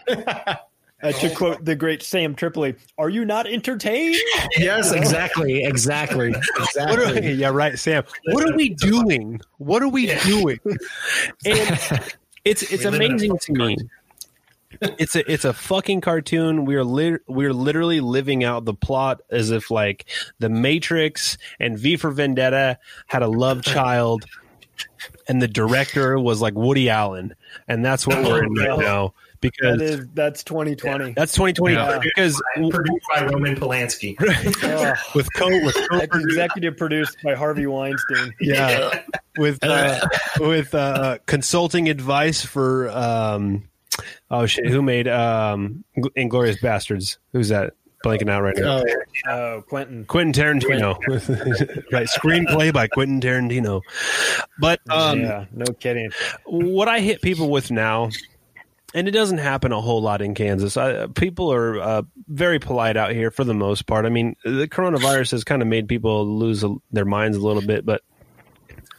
[1.04, 4.16] Uh, to quote the great Sam Tripoli, "Are you not entertained?"
[4.58, 7.34] Yes, exactly, exactly, What are we, exactly.
[7.34, 8.06] yeah, right, Sam.
[8.28, 9.41] What are we doing?
[9.58, 10.60] What are we doing?
[11.45, 12.01] And
[12.45, 13.78] it's it's We live in a amazing to me.
[14.82, 16.64] It's a it's a fucking cartoon.
[16.66, 20.06] We're lit, we're literally living out the plot as if like
[20.39, 24.26] the Matrix and V for Vendetta had a love child,
[25.28, 27.36] and the director was like Woody Allen,
[27.68, 29.14] and that's what we're in right now
[29.44, 31.14] because That is that's 2020.
[31.14, 32.00] that's 2020 Yeah.
[32.02, 34.16] because Produced by Roman Polanski.
[34.64, 34.98] Ugh.
[35.14, 38.34] with co with co executive produced by Harvey Weinstein.
[38.41, 39.04] yeah
[39.38, 40.00] with uh,
[40.39, 43.68] with uh, consulting advice for um
[44.32, 45.84] oh shit who made um
[46.18, 47.74] inglourious basterds who's that
[48.04, 48.84] blanking out right now Oh,
[49.28, 50.04] Oh, Quentin.
[50.06, 50.98] quentin tarantino
[51.91, 53.82] right screenplay by quentin tarantino
[54.60, 56.12] but um yeah, no kidding.
[56.46, 58.10] what I hit people with now,
[58.94, 60.78] and it doesn't happen a whole lot in Kansas.
[60.78, 64.06] I, people are uh, very polite out here for the most part.
[64.06, 67.66] I mean, the coronavirus has kind of made people lose a, their minds a little
[67.66, 68.02] bit, but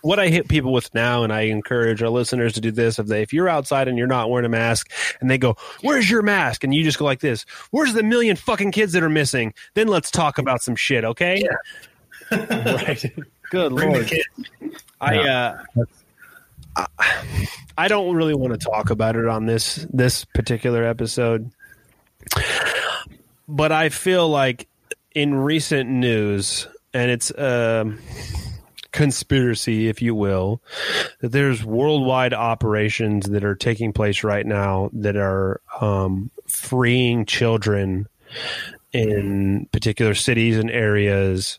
[0.04, 3.06] what I hit people with now, and I encourage our listeners to do this: if
[3.06, 6.20] they, if you're outside and you're not wearing a mask, and they go, "Where's your
[6.20, 9.54] mask?" and you just go like this, "Where's the million fucking kids that are missing?"
[9.72, 11.42] Then let's talk about some shit, okay?
[12.30, 13.04] Right.
[13.50, 14.12] Good Bring lord.
[15.00, 15.62] I uh,
[16.76, 21.50] I- don't really want to talk about it on this this particular episode,
[23.48, 24.68] but I feel like
[25.14, 27.98] in recent news, and it's um
[28.92, 30.62] conspiracy, if you will,
[31.20, 38.06] that there's worldwide operations that are taking place right now that are um, freeing children
[38.92, 41.58] in particular cities and areas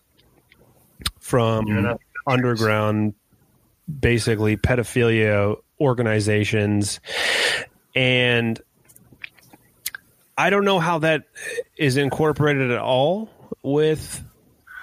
[1.19, 1.95] from Yeah,
[2.25, 3.13] underground
[3.99, 6.99] basically pedophilia organizations
[7.95, 8.61] and
[10.37, 11.23] i don't know how that
[11.77, 13.29] is incorporated at all
[13.63, 14.23] with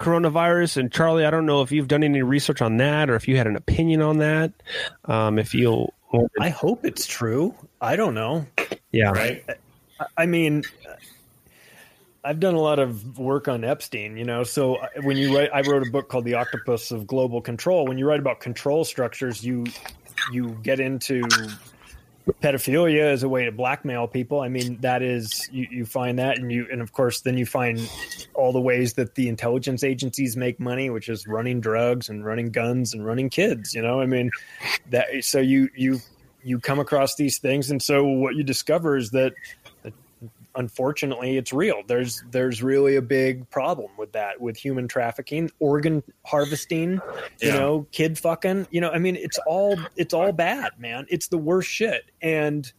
[0.00, 3.26] coronavirus and charlie i don't know if you've done any research on that or if
[3.28, 4.52] you had an opinion on that
[5.06, 5.88] um, if you
[6.38, 7.54] I hope it's true.
[7.80, 8.44] I don't know.
[8.90, 9.42] yeah Right?
[9.48, 9.54] I-
[10.18, 10.64] I mean,
[12.24, 14.44] I've done a lot of work on Epstein, you know.
[14.44, 17.86] So when you write, I wrote a book called The Octopus of Global Control.
[17.86, 19.66] When you write about control structures, you
[20.30, 21.22] you get into
[22.40, 24.40] pedophilia as a way to blackmail people.
[24.40, 27.44] I mean, that is you, you find that, and you and of course then you
[27.44, 27.80] find
[28.34, 32.50] all the ways that the intelligence agencies make money, which is running drugs and running
[32.50, 33.74] guns and running kids.
[33.74, 34.30] You know, I mean,
[34.90, 36.00] that so you you
[36.44, 39.32] you come across these things, and so what you discover is that
[40.54, 41.82] unfortunately it's real.
[41.86, 47.00] There's there's really a big problem with that with human trafficking organ harvesting
[47.40, 47.54] you Yeah.
[47.54, 51.06] know kid fucking you know i mean it's all it's all bad man.
[51.08, 52.04] It's the worst shit.
[52.20, 52.70] And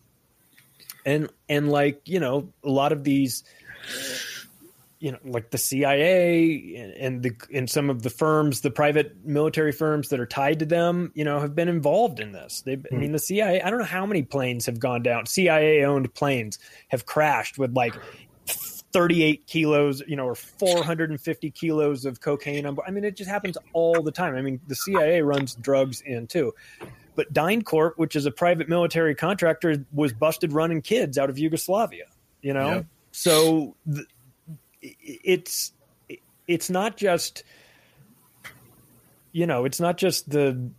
[1.05, 3.43] and and like you know a lot of these
[5.03, 9.25] you know like the CIA and- and the and some of the firms the private
[9.25, 12.61] military firms that are tied to them you know have been involved in this.
[12.61, 13.11] They I mean hmm.
[13.11, 15.25] the CIA I don't know how many planes have gone down.
[15.25, 17.93] CIA owned planes have crashed with like
[18.47, 22.87] 38 kilos you know or 450 kilos of cocaine on board.
[22.87, 24.35] I mean it just happens all the time.
[24.35, 26.53] I mean the CIA runs drugs in too.
[27.15, 32.05] But DynCorp which is a private military contractor was busted running kids out of Yugoslavia
[32.41, 32.67] you know?
[32.67, 32.81] Yeah.
[33.11, 34.05] so th-
[34.83, 35.71] it's
[36.47, 37.43] it's not just
[39.31, 40.69] you know it's not just the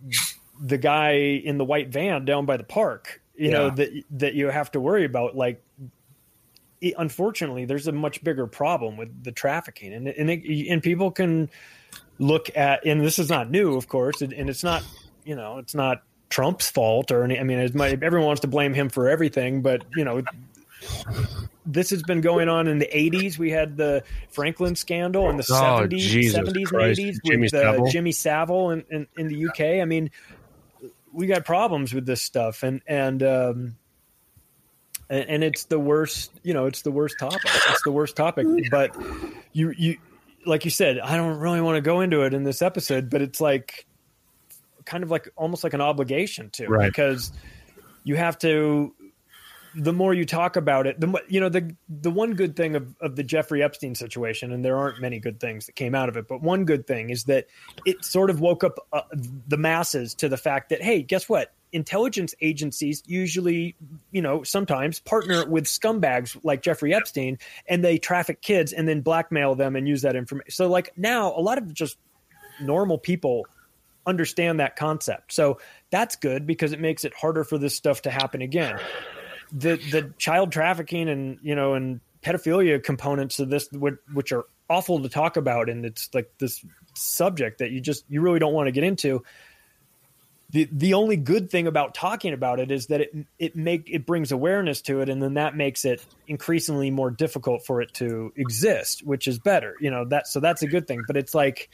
[0.60, 4.48] the guy in the white van down by the park you know that that you
[4.48, 5.36] have to worry about.
[5.36, 5.62] Like
[6.80, 9.92] it, unfortunately there's a much bigger problem with the trafficking.
[9.92, 11.50] And and, it, and people can
[12.18, 14.84] look at and this is not new of course and, and it's not
[15.24, 18.48] you know it's not Trump's fault or any I mean it's my, everyone wants to
[18.48, 20.22] blame him for everything but you know
[21.66, 23.38] this has been going on in the 80s.
[23.38, 27.00] We had the Franklin scandal in the Oh, 70s, Jesus 70s Christ.
[27.00, 27.86] and 80s Jimmy with uh, Savile.
[27.90, 29.80] Jimmy Savile in, in, in the UK.
[29.82, 30.10] I mean,
[31.12, 33.76] we got problems with this stuff, and and um,
[35.08, 36.32] and, and it's the worst.
[36.42, 37.40] You know, it's the worst topic.
[37.44, 38.46] It's the worst topic.
[38.70, 38.94] But
[39.52, 39.98] you you
[40.46, 43.22] like you said, I don't really want to go into it in this episode, but
[43.22, 43.86] it's like
[44.84, 46.86] kind of like almost like an obligation to Right.
[46.90, 47.32] because
[48.02, 48.94] you have to
[49.76, 52.94] the more you talk about it, the you know the the one good thing of,
[53.00, 56.16] of the Jeffrey Epstein situation, and there aren't many good things that came out of
[56.16, 57.46] it, but one good thing is that
[57.84, 59.02] it sort of woke up uh,
[59.48, 61.52] the masses to the fact that hey, guess what?
[61.72, 63.74] Intelligence agencies usually,
[64.12, 69.00] you know, sometimes partner with scumbags like Jeffrey Epstein, and they traffic kids and then
[69.00, 70.52] blackmail them and use that information.
[70.52, 71.98] So, like now, a lot of just
[72.60, 73.46] normal people
[74.06, 75.32] understand that concept.
[75.32, 75.58] So
[75.90, 78.78] that's good because it makes it harder for this stuff to happen again.
[79.52, 85.02] The the child trafficking and you know and pedophilia components of this which, are awful
[85.02, 86.64] to talk about and it's like this
[86.94, 89.22] subject that you just you really don't want to get into.
[90.50, 94.06] The the only good thing about talking about it is that it it make it
[94.06, 98.32] brings awareness to it and then that makes it increasingly more difficult for it to
[98.36, 99.74] exist, which is better.
[99.80, 101.70] You know, that so that's a good thing, but it's like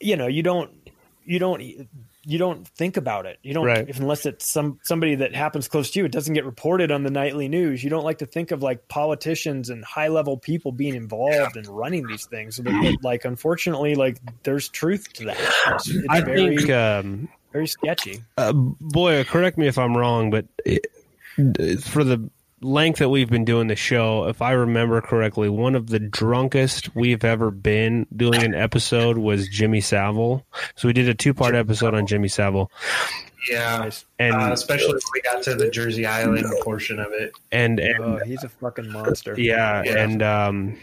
[0.00, 0.70] you know, you don't
[1.24, 1.62] you don't
[2.26, 3.38] you don't think about it.
[3.42, 3.88] You don't Right.
[3.88, 6.04] if, unless it's some somebody that happens close to you.
[6.04, 7.84] It doesn't get reported on the nightly news.
[7.84, 11.66] You don't like to think of like politicians and high level people being involved and
[11.66, 12.58] running these things.
[12.58, 15.54] But, like unfortunately, like there's truth to that.
[15.74, 18.22] It's, it's I very think, um, very sketchy.
[18.36, 20.86] uh, boy, correct me if I'm wrong, but it,
[21.82, 22.30] for the
[22.64, 26.94] length that we've been doing the show, if I remember correctly, one of the drunkest
[26.96, 30.44] we've ever been doing an episode was Jimmy Savile.
[30.74, 32.70] So we did a two part episode on Jimmy Savile,
[33.50, 37.32] Yeah, and uh, especially when we got to the Jersey Island portion of it.
[37.52, 39.34] and and Oh, he's a fucking monster.
[39.38, 39.98] yeah, Yeah.
[40.02, 40.78] and um,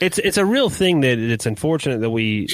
[0.00, 2.46] it's it's a real thing that it's unfortunate that we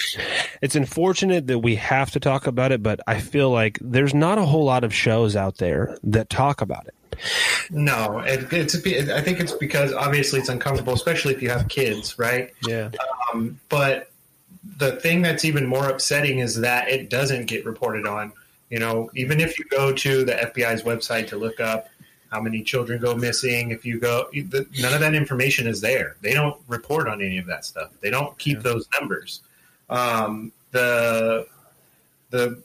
[0.62, 4.38] it's unfortunate that we have to talk about it, but I feel like there's not
[4.38, 6.95] a whole lot of shows out there that talk about it.
[7.70, 8.74] No, it, it's.
[8.74, 12.53] I think it's because obviously it's uncomfortable, especially if you have kids, right?
[12.66, 12.90] Yeah.
[13.32, 14.11] Um, but
[14.78, 18.32] the thing that's even more upsetting is that it doesn't get reported on.
[18.70, 21.88] You know, even if you go to the FBI's website to look up
[22.30, 26.16] how many children go missing, if you go, the, none of that information is there.
[26.20, 27.90] They don't report on any of that stuff.
[28.00, 29.40] They don't keep those numbers.
[29.88, 31.46] Um, the
[32.30, 32.62] the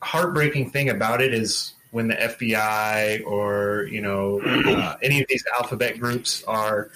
[0.00, 5.44] heartbreaking thing about it is when the FBI or you know uh, any of these
[5.58, 6.90] alphabet groups are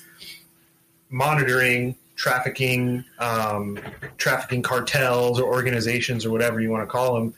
[1.11, 3.79] monitoring trafficking, um,
[4.17, 7.35] trafficking cartels or organizations or whatever you want to call them.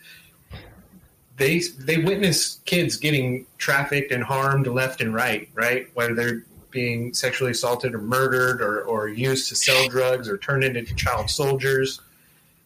[1.36, 5.88] They they witness kids getting trafficked and harmed left and right, right?
[5.94, 10.64] Whether they're being sexually assaulted or murdered or, or used to sell drugs or turned
[10.64, 12.00] into child soldiers,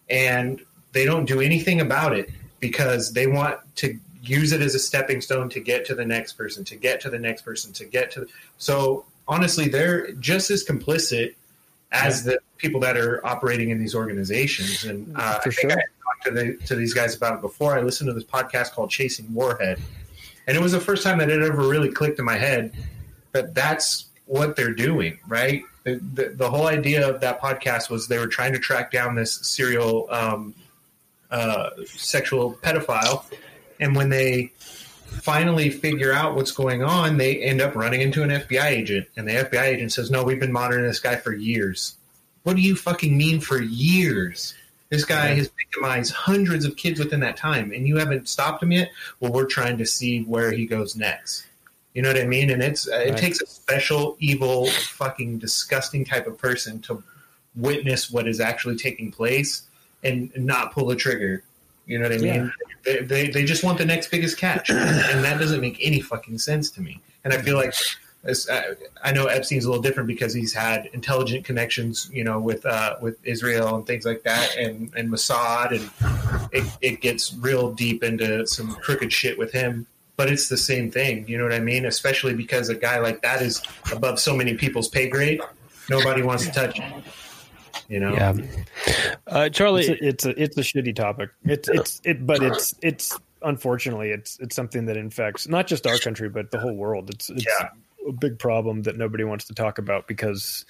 [0.09, 0.61] and
[0.93, 5.21] they don't do anything about it because they want to use it as a stepping
[5.21, 8.11] stone to get to the next person, to get to the next person, to get
[8.13, 8.21] to.
[8.21, 8.27] The...
[8.57, 11.35] So honestly, they're just as complicit
[11.93, 14.85] as the people that are operating in these organizations.
[14.85, 15.81] And uh, For I think sure.
[15.81, 15.85] I
[16.25, 17.77] talked to, the, to these guys about it before.
[17.77, 19.81] I listened to this podcast called Chasing Warhead,
[20.47, 22.75] and it was the first time that it ever really clicked in my head
[23.33, 25.63] that that's what they're doing, right?
[25.85, 29.15] The, the, the whole idea of that podcast was they were trying to track down
[29.15, 30.55] this serial um,
[31.31, 33.25] uh, sexual pedophile,
[33.81, 34.53] and when they
[35.07, 39.27] finally figure out what's going on, they end up running into an FBI agent, and
[39.27, 41.95] the FBI agent says, "No, we've been monitoring this guy for years."
[42.45, 44.55] What do you fucking mean for years?
[44.91, 48.73] This guy has victimized hundreds of kids within that time, and you haven't stopped him
[48.73, 48.91] yet.
[49.21, 51.47] Well, we're trying to see where he goes next.
[51.93, 52.51] You know what I mean?
[52.51, 57.03] And it's uh, it takes a special, evil, fucking disgusting type of person to
[57.55, 59.63] witness what is actually taking place
[60.05, 61.43] and not pull the trigger.
[61.87, 62.25] You know what I mean?
[62.25, 62.51] Yeah.
[62.85, 66.39] They, they they just want the next biggest catch, and that doesn't make any fucking
[66.39, 67.01] sense to me.
[67.25, 67.75] And I feel like
[69.05, 72.97] I know Epstein's a little different because he's had intelligent connections, you know, with uh,
[73.01, 78.03] with Israel and things like that, and and Mossad, and it, it gets real deep
[78.03, 79.87] into some crooked shit with him.
[80.17, 81.87] But it's the same thing, you know what I mean?
[81.87, 83.63] Especially because a guy like that is
[83.93, 85.41] above so many people's pay grade.
[85.89, 87.03] Nobody wants to touch him.
[87.89, 88.13] You know?
[88.15, 88.35] Yeah,
[89.29, 89.87] uh, Charlie.
[89.87, 91.31] It's a, it's a it's a shitty topic.
[91.45, 95.97] It's it's it, but it's it's unfortunately it's it's something that infects not just our
[95.99, 97.11] country but the whole world.
[97.11, 97.69] It's it's Yeah.
[98.09, 100.65] A big problem that nobody wants to talk about because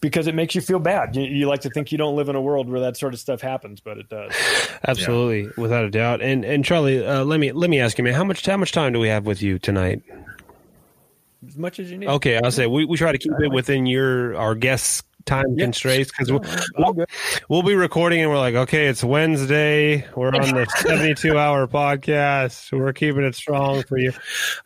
[0.00, 1.14] because it makes you feel bad.
[1.14, 3.20] You, you like to think you don't live in a world where that sort of
[3.20, 4.32] stuff happens, but it does.
[4.86, 6.22] Absolutely, without a doubt.
[6.22, 8.72] And and Charlie, uh, let me let me ask you, man, how much how much
[8.72, 10.02] time do we have with you tonight?
[11.46, 12.08] As much as you need.
[12.08, 15.64] Okay, I'll say we, we try to keep it within your our guests time Yeah.
[15.66, 16.42] constraints because we'll,
[16.84, 17.04] I'm
[17.48, 20.06] we'll be recording and we're like, okay, it's Wednesday.
[20.16, 22.76] We're on the 72 hour podcast.
[22.76, 24.12] We're keeping it strong for you.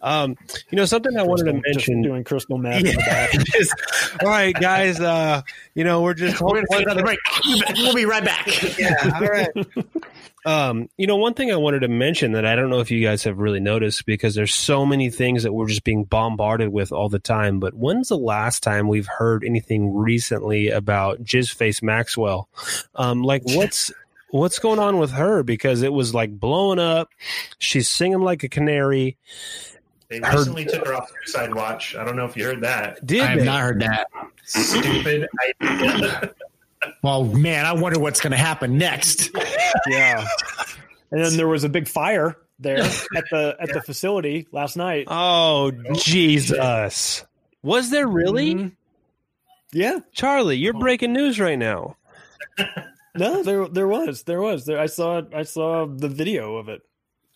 [0.00, 0.36] Um,
[0.70, 2.02] you know, something I wanted to Just mention.
[2.02, 3.74] doing crystal meth Yeah, just-
[4.22, 5.00] all right, guys.
[5.00, 5.42] Uh,
[5.74, 7.18] you know, we're just We're gonna take another break.
[7.76, 8.46] We'll be right back.
[8.78, 9.48] yeah, all right.
[10.46, 13.02] Um, you know, one thing I wanted to mention that I don't know if you
[13.02, 16.92] guys have really noticed because there's so many things that we're just being bombarded with
[16.92, 17.60] all the time.
[17.60, 22.48] But when's the last time we've heard anything recently about Jizzface Maxwell?
[22.94, 23.90] Um, like what's
[24.30, 25.42] what's going on with her?
[25.42, 27.08] Because it was like blowing up.
[27.58, 29.16] She's singing like a canary.
[30.08, 31.96] They Heard- recently took her off suicide watch.
[31.96, 33.04] I don't know if you heard that.
[33.06, 33.44] Did I have they?
[33.46, 34.08] not heard that.
[34.44, 35.26] Stupid
[35.62, 36.34] idea.
[37.02, 39.30] Well, man, I wonder what's going to happen next.
[39.88, 40.26] Yeah.
[41.10, 45.06] And then there was a big fire there at the at the facility last night.
[45.10, 47.24] Oh Jesus!
[47.62, 48.72] Was there really, Mhm.
[49.72, 49.98] Yeah.
[50.12, 50.56] Charlie?
[50.56, 51.96] You're breaking news right now.
[53.16, 54.24] No, there there was.
[54.24, 54.64] There was.
[54.66, 56.82] There I saw I saw the video of it.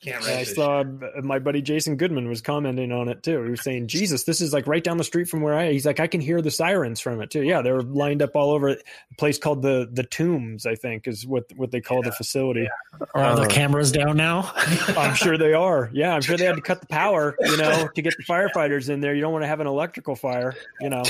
[0.01, 3.43] Can't And I saw uh, my buddy Jason Goodman was commenting on it too.
[3.43, 5.85] He was saying, "Jesus, this is like right down the street from where I." He's
[5.85, 8.53] like, "I can hear the sirens from it too." Yeah, they were lined up all
[8.53, 8.69] over.
[8.69, 8.77] A
[9.19, 12.69] place called the the Tombs, I think, is what what they call the facility.
[13.13, 14.53] Are the Uh, cameras down now?
[14.57, 15.91] I'm sure they are.
[15.93, 18.89] Yeah, I'm sure they had to cut the power, you know, to get the firefighters
[18.89, 19.15] in there.
[19.17, 21.03] You don't want to have an electrical fire, you know,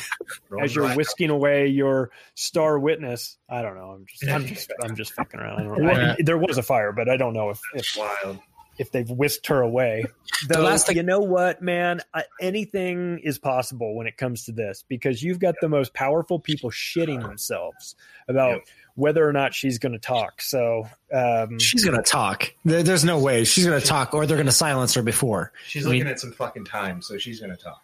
[0.48, 3.36] Rolling as you're right whisking away your star witness.
[3.50, 3.90] I don't know.
[3.90, 5.60] I'm just, I'm just, I'm just fucking around.
[5.60, 5.92] I don't know.
[5.92, 6.14] Yeah.
[6.18, 8.38] I- there was a fire, but I don't know if if, Wild.
[8.78, 10.04] If they've whisked her away.
[10.48, 14.52] Though, last thing- you know what, man, uh, anything is possible when it comes to
[14.52, 17.96] this because you've got the most powerful people shitting themselves
[18.28, 18.66] about Yep.
[18.94, 20.40] whether or not she's going to talk.
[20.42, 22.52] So, um, She's going to talk.
[22.64, 25.52] There, there's no way she's going to talk, or they're going to silence her before.
[25.66, 27.82] She's I mean- looking at some fucking time, so she's going to talk.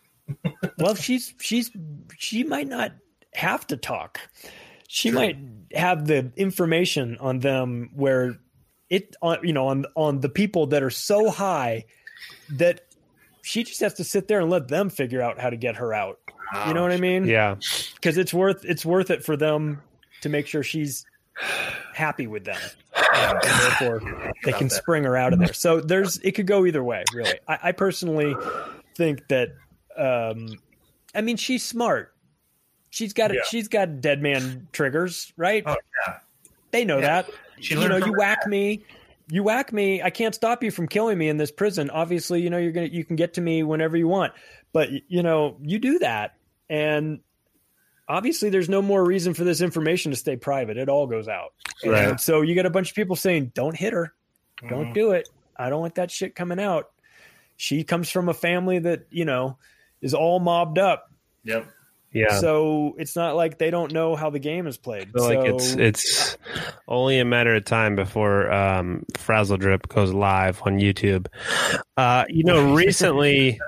[0.79, 1.71] well, she's she's
[2.19, 2.93] she might not
[3.35, 4.21] have to talk.
[4.89, 5.37] She might
[5.75, 8.37] have the information on them where
[8.91, 11.85] it on you know on on the people that are so high
[12.51, 12.83] that
[13.43, 15.93] she just has to sit there and let them figure out how to get her
[15.93, 16.19] out.
[16.67, 17.27] You know what I mean?
[17.27, 17.57] Yeah.
[17.95, 19.83] Because it's worth it's worth it for them
[20.21, 21.05] to make sure she's
[21.93, 22.61] happy with them.
[23.15, 24.75] And therefore, they can that.
[24.75, 25.53] spring her out of there.
[25.53, 27.39] So there's it could go either way, really.
[27.49, 28.35] I, I personally
[28.97, 29.51] think that
[29.97, 30.59] um
[31.15, 32.15] I mean she's smart.
[32.91, 33.41] She's got a, Yeah.
[33.49, 35.65] she's got dead man triggers, right?
[35.67, 35.77] Oh,
[36.07, 36.19] yeah.
[36.71, 37.23] They know Yeah.
[37.23, 37.31] that.
[37.61, 38.85] She you know, you whack me,
[39.31, 40.03] you whack me.
[40.03, 41.91] I can't stop you from killing me in this prison.
[41.91, 44.33] Obviously, you know you're gonna you can get to me whenever you want,
[44.73, 46.35] but you know you do that,
[46.69, 47.21] and
[48.09, 50.77] obviously there's no more reason for this information to stay private.
[50.77, 52.09] It all goes out, Right.
[52.09, 54.13] And so you get a bunch of people saying, "Don't hit her,
[54.69, 54.95] don't Mhm.
[54.95, 55.29] do it.
[55.57, 56.91] I don't want that shit coming out."
[57.57, 59.57] She comes from a family that you know
[60.03, 61.11] is all mobbed up,
[61.45, 61.67] Yep.
[62.15, 62.39] Yeah.
[62.39, 65.13] so it's not like they don't know how the game is played.
[65.13, 66.39] Feel like it's it's
[66.87, 71.27] only a matter of time before um, Frazzledrip goes live on YouTube.
[71.97, 73.61] Uh, you know, recently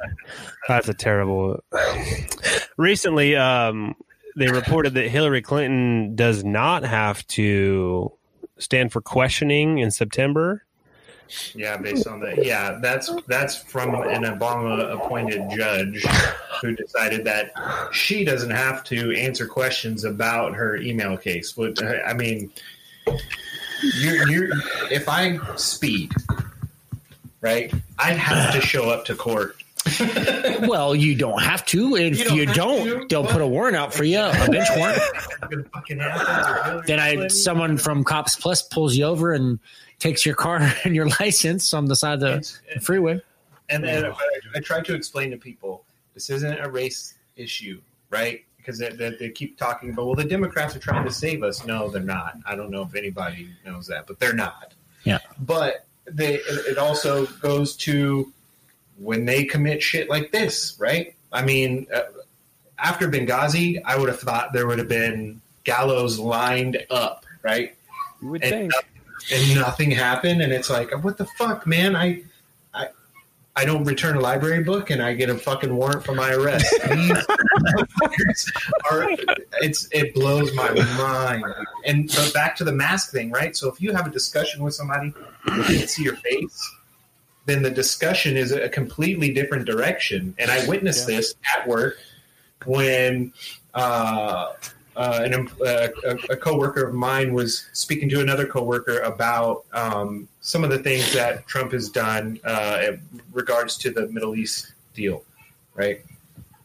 [0.68, 1.62] that's a terrible.
[2.76, 3.96] recently, um,
[4.36, 8.12] they reported that Hillary Clinton does not have to
[8.58, 10.65] stand for questioning in September.
[11.54, 12.44] Yeah, based on that.
[12.44, 16.04] Yeah, that's that's from an Obama appointed judge
[16.60, 17.52] who decided that
[17.92, 21.52] she doesn't have to answer questions about her email case.
[21.52, 22.50] But I mean,
[23.98, 24.48] you're, you're
[24.90, 26.12] if I speed,
[27.40, 29.56] right, I have to show up to court.
[30.66, 31.96] Well, you don't have to.
[31.96, 32.54] If You you don't
[32.86, 35.00] don't, to, they'll put a warrant out for you, a bench warrant.
[35.50, 39.60] It fucking happens, or Hillary then I someone from Cops Plus pulls you over and
[39.98, 43.20] takes your car and your license on the side of the It's- freeway.
[43.68, 44.14] And then I,
[44.54, 45.84] I try to explain to people
[46.14, 47.80] this isn't a race issue,
[48.10, 48.44] right?
[48.58, 51.64] Because they, they, they keep talking about, well, the Democrats are trying to save us.
[51.66, 52.36] No, they're not.
[52.46, 54.72] I don't know if anybody knows that, but they're not.
[55.02, 55.18] Yeah.
[55.40, 58.32] But they, it it also goes to
[58.98, 61.14] when they commit shit like this, right?
[61.32, 62.02] I mean, uh,
[62.78, 67.74] after Benghazi, I would have thought there would have been gallows lined up, right?
[68.22, 68.72] you would and think.
[69.32, 71.96] And nothing happened and it's like what the fuck man?
[71.96, 72.22] I
[72.74, 72.88] i
[73.54, 76.72] i don't return a library book and i get a fucking warrant for my arrest.
[78.90, 79.08] Are,
[79.60, 81.44] it's it blows my mind.
[81.84, 83.56] And but back to the mask thing right?
[83.56, 85.12] So if you have a discussion with somebody
[85.46, 86.72] you can't see your face
[87.46, 90.34] then the discussion is a completely different direction.
[90.38, 91.98] And i witnessed this at work
[92.64, 93.32] when
[93.74, 94.52] uh,
[94.96, 100.28] uh, an, uh, a, a coworker of mine was speaking to another coworker about um,
[100.40, 103.00] some of the things that Trump has done uh, in
[103.32, 105.22] regards to the Middle East deal,
[105.74, 106.00] right?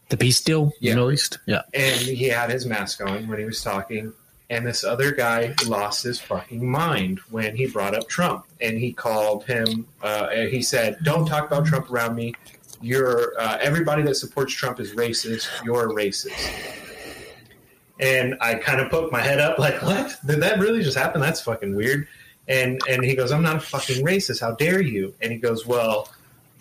[0.08, 0.94] The peace deal, Yeah.
[0.94, 1.38] Middle East.
[1.46, 1.62] Yeah.
[1.74, 4.12] and he had his mask on when he was talking.
[4.50, 8.92] And this other guy lost his fucking mind when he brought up Trump, and he
[8.92, 9.86] called him.
[10.02, 12.34] Uh, he said, "Don't talk about Trump around me.
[12.82, 15.48] You're uh, everybody that supports Trump is racist.
[15.64, 16.91] You're a racist."
[18.02, 20.18] And I kind of poked my head up, like, "What?
[20.26, 21.20] Did that really just happen?
[21.20, 22.08] That's fucking weird."
[22.48, 24.40] And and he goes, "I'm not a fucking racist.
[24.40, 26.10] How dare you?" And he goes, "Well."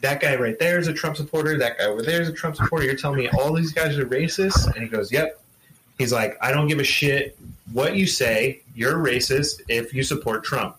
[0.02, 1.60] That guy right there is a Trump supporter.
[1.60, 2.86] That guy over there is a Trump supporter.
[2.86, 4.66] You're telling me all these guys are racist?
[4.74, 5.40] And he goes, "Yep."
[6.00, 7.38] He's like, I don't give a shit
[7.74, 8.62] what you say.
[8.74, 10.76] You're racist if you support Trump.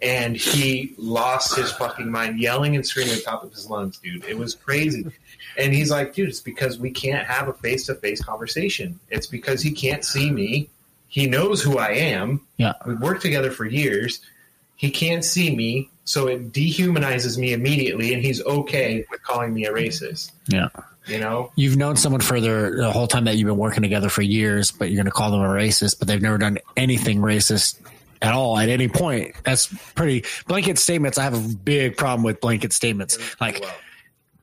[0.00, 3.98] And he lost his fucking mind, yelling and screaming at the top of his lungs,
[3.98, 4.24] dude.
[4.24, 5.04] It was crazy.
[5.56, 9.00] And he's like, dude, it's because we can't have a face to face conversation.
[9.10, 10.68] It's because he can't see me.
[11.08, 12.40] He knows who I am.
[12.58, 12.74] Yeah.
[12.86, 14.20] We've worked together for years.
[14.76, 19.64] He can't see me, so it dehumanizes me immediately, and he's okay with calling me
[19.64, 20.30] a racist.
[20.46, 20.68] Yeah.
[21.08, 21.50] You know?
[21.56, 24.70] You've known someone for their, the whole time that you've been working together for years,
[24.70, 27.80] but you're going to call them a racist, but they've never done anything racist
[28.22, 29.34] at all at any point.
[29.44, 31.18] That's pretty blanket statements.
[31.18, 33.18] I have a big problem with blanket statements.
[33.40, 33.64] Like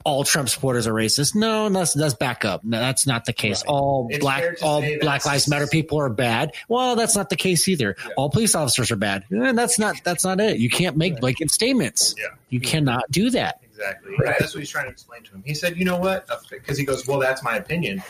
[0.05, 1.35] all Trump supporters are racist.
[1.35, 2.63] No, that's that's back up.
[2.63, 3.63] No, that's not the case.
[3.63, 3.73] Right.
[3.73, 6.53] All It's black all Black Lives Matter people are bad.
[6.69, 7.95] Well, that's not the case either.
[7.99, 8.11] Yeah.
[8.15, 9.25] All police officers are bad.
[9.33, 10.57] Eh, that's not that's not it.
[10.57, 12.13] You can't make blanket statements.
[12.17, 12.27] Yeah.
[12.49, 13.61] You cannot do that.
[13.63, 14.15] Exactly.
[14.15, 15.43] And That's what he's trying to explain to him.
[15.45, 18.01] He said, "You know what?" Because he goes, "Well, that's my opinion,"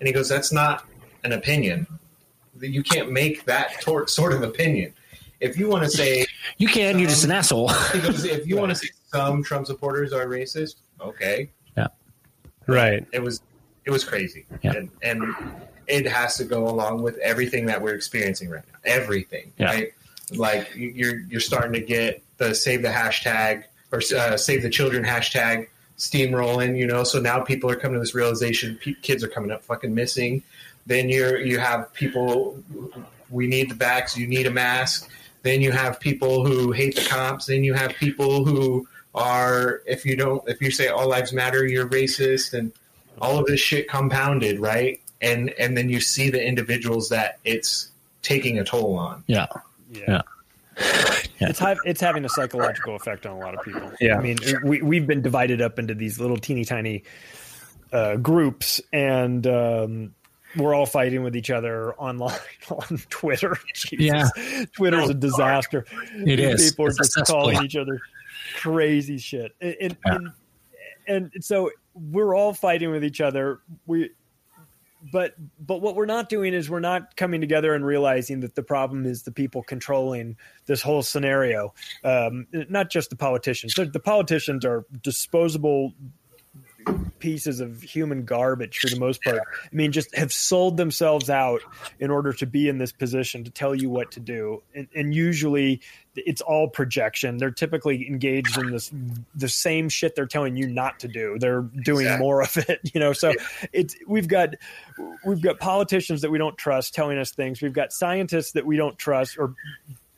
[0.00, 0.84] and he goes, "That's not
[1.22, 1.86] an opinion.
[2.60, 4.92] You can't make that tor- sort of opinion.
[5.44, 6.26] If you want to say,
[6.58, 6.98] You can.
[6.98, 7.68] You're just an asshole.
[7.92, 7.98] he
[8.30, 11.88] if you want to say some Trump supporters are racist, okay, Yeah.
[12.66, 13.06] Right.
[13.12, 13.40] it was
[13.84, 14.72] it was crazy, Yeah.
[14.76, 15.34] and, and
[15.86, 18.78] it has to go along with everything that we're experiencing right now.
[18.84, 19.66] Everything, Yeah.
[19.66, 19.92] right?
[20.32, 24.70] Like you- you're you're starting to get the save the hashtag or uh, save the
[24.70, 25.68] children hashtag
[25.98, 26.78] steamrolling.
[26.78, 29.62] You know, so now people are coming to this realization: pe- kids are coming up
[29.64, 30.42] fucking missing.
[30.86, 32.62] Then you're you have people.
[33.30, 34.16] We need the backs.
[34.16, 35.10] You need a mask.
[35.44, 37.46] Then you have people who hate the cops.
[37.46, 41.66] Then you have people who are if you don't if you say all lives matter,
[41.66, 42.72] you're racist, and
[43.20, 45.00] all of this shit compounded, right?
[45.20, 47.90] And and then you see the individuals that it's
[48.22, 49.22] taking a toll on.
[49.26, 49.46] Yeah.
[49.92, 50.22] Yeah.
[50.78, 51.48] Yeah.
[51.50, 53.92] It's ha- it's having a psychological effect on a lot of people.
[54.00, 54.18] Yeah.
[54.18, 57.04] I mean, we we've been divided up into these little teeny tiny
[57.92, 60.14] uh, groups, and um,
[60.56, 62.38] we're all fighting with each other online
[62.70, 63.56] on Twitter.
[63.74, 63.98] Jesus.
[64.38, 64.64] Yeah.
[64.76, 65.84] Twitter's a disaster.
[66.14, 66.70] It is.
[66.70, 67.36] People are It's just cesspool.
[67.40, 68.00] calling each other
[68.56, 70.18] crazy shit, and and, Yeah.
[71.08, 73.60] and and so we're all fighting with each other.
[73.86, 74.10] We
[75.12, 78.62] but but what we're not doing is we're not coming together and realizing that the
[78.62, 81.74] problem is the people controlling this whole scenario
[82.04, 85.92] um, not just the politicians the, the politicians are disposable
[87.18, 89.40] pieces of human garbage for the most part.
[89.40, 91.60] I mean just have sold themselves out
[91.98, 94.62] in order to be in this position to tell you what to do.
[94.74, 95.80] And, and usually
[96.16, 97.38] it's all projection.
[97.38, 98.92] They're typically engaged in this
[99.34, 101.38] the same shit they're telling you not to do.
[101.38, 102.24] They're doing Exactly.
[102.24, 103.12] more of it you know?
[103.12, 103.32] So
[103.72, 104.50] it's we've got
[105.24, 107.62] we've got politicians that we don't trust telling us things.
[107.62, 109.54] We've got scientists that we don't trust or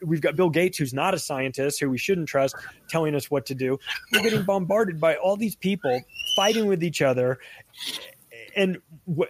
[0.06, 2.54] we've got bill gates who's not a scientist who we shouldn't trust
[2.88, 3.78] telling us what to do.
[4.12, 6.00] We're getting bombarded by all these people
[6.36, 7.38] fighting with each other.
[8.54, 8.78] And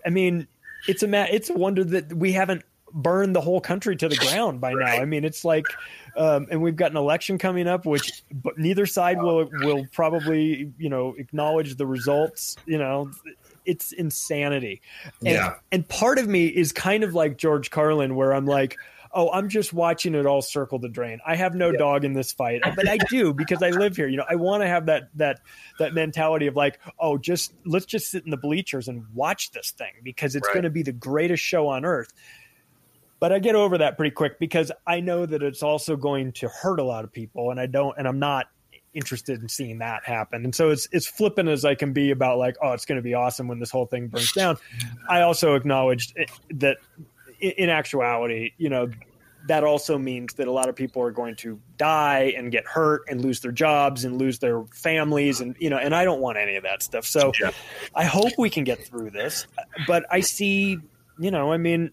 [0.05, 0.47] i mean
[0.89, 2.63] it's a ma- it's a wonder that we haven't
[2.93, 4.87] burned the whole country to the ground by now.
[4.87, 5.65] I mean it's like
[6.17, 10.73] um, and we've got an election coming up which but neither side will will probably
[10.79, 13.11] you know acknowledge the results you know.
[13.65, 14.81] It's insanity.
[15.19, 15.55] And, Yeah.
[15.73, 18.79] and part of me is kind of like george carlin where i'm like
[19.17, 22.31] oh i'm just watching it all circle the drain i have no dog in this
[22.31, 25.09] fight but i do because i live here you know i want to have that
[25.17, 25.41] that
[25.81, 29.73] that mentality of like oh just let's just sit in the bleachers and watch this
[29.73, 30.55] thing because it's Right.
[30.55, 32.13] going to be the greatest show on earth
[33.19, 36.49] but I get over that pretty quick because I know that it's also going to
[36.49, 38.47] hurt a lot of people, and I don't, and I'm not
[38.93, 40.45] interested in seeing that happen.
[40.45, 43.03] And so it's it's flippant as I can be about like, oh, it's going to
[43.03, 44.59] be awesome when this whole thing burns down.
[45.09, 46.15] I also acknowledged
[46.51, 46.77] that
[47.43, 48.91] i- in actuality, you know,
[49.49, 53.03] that also means that a lot of people are going to die and get hurt
[53.09, 56.37] and lose their jobs and lose their families and you know and I don't want
[56.37, 57.05] any of that stuff.
[57.05, 57.53] So Yeah.
[57.95, 59.47] I hope we can get through this.
[59.87, 60.79] But I see,
[61.21, 61.93] you know, I mean,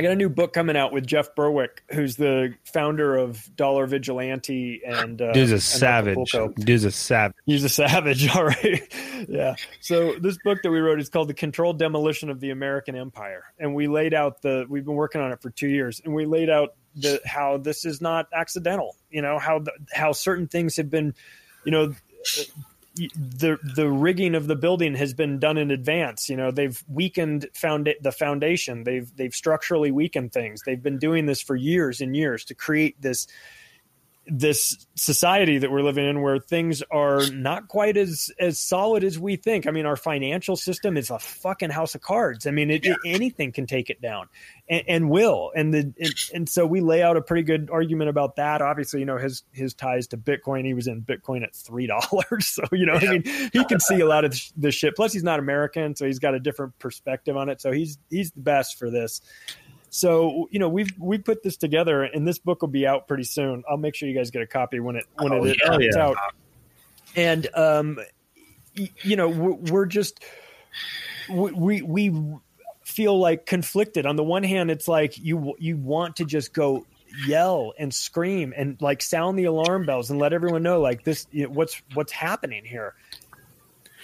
[0.00, 3.86] I got a new book coming out with Jeff Berwick, who's the founder of Dollar
[3.86, 6.34] Vigilante and uh, Dude's a and savage.
[6.56, 7.36] Dude's a savage.
[7.44, 8.80] He's a savage, all right.
[9.28, 9.56] yeah.
[9.80, 13.42] So this book that we wrote is called "The Controlled Demolition of the American Empire,"
[13.58, 14.64] and we laid out the.
[14.70, 17.84] We've been working on it for two years, and we laid out the how this
[17.84, 18.96] is not accidental.
[19.10, 21.12] You know how the, how certain things have been,
[21.66, 21.94] you know,
[22.96, 26.28] the the rigging of the building has been done in advance.
[26.28, 28.84] You know, they've weakened found the foundation.
[28.84, 30.62] They've they've structurally weakened things.
[30.64, 33.26] They've been doing this for years and years to create this
[34.30, 39.18] this society that we're living in where things are not quite as as solid as
[39.18, 39.66] we think.
[39.66, 42.46] I mean, our financial system is a fucking house of cards.
[42.46, 42.94] I mean, it, yeah.
[43.04, 44.28] anything can take it down,
[44.68, 45.50] and, and will.
[45.54, 48.62] And the and, and, so we lay out a pretty good argument about that.
[48.62, 50.64] Obviously, you know his his ties to Bitcoin.
[50.64, 53.08] He was in Bitcoin at three dollars, so you know, yeah.
[53.08, 54.94] I mean, he can see a lot of the shit.
[54.94, 57.60] Plus, he's not American, so he's got a different perspective on it.
[57.60, 59.20] So he's he's the best for this.
[59.90, 63.24] So you know we've we put this together, and this book will be out pretty
[63.24, 63.64] soon.
[63.68, 65.96] I'll make sure you guys get a copy when it when oh, it yeah, it's
[65.96, 66.06] yeah.
[66.06, 66.16] out.
[67.16, 67.98] And um,
[68.74, 70.20] you know we're just
[71.28, 72.14] we we
[72.84, 74.06] feel like conflicted.
[74.06, 76.86] On the one hand, it's like you you want to just go
[77.26, 81.26] yell and scream and like sound the alarm bells and let everyone know like this
[81.32, 82.94] you know, what's what's happening here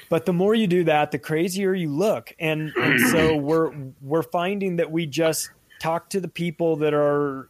[0.09, 3.73] but the more you do that the crazier you look and, and so we're
[4.03, 7.49] we're finding that we just talk to the people that are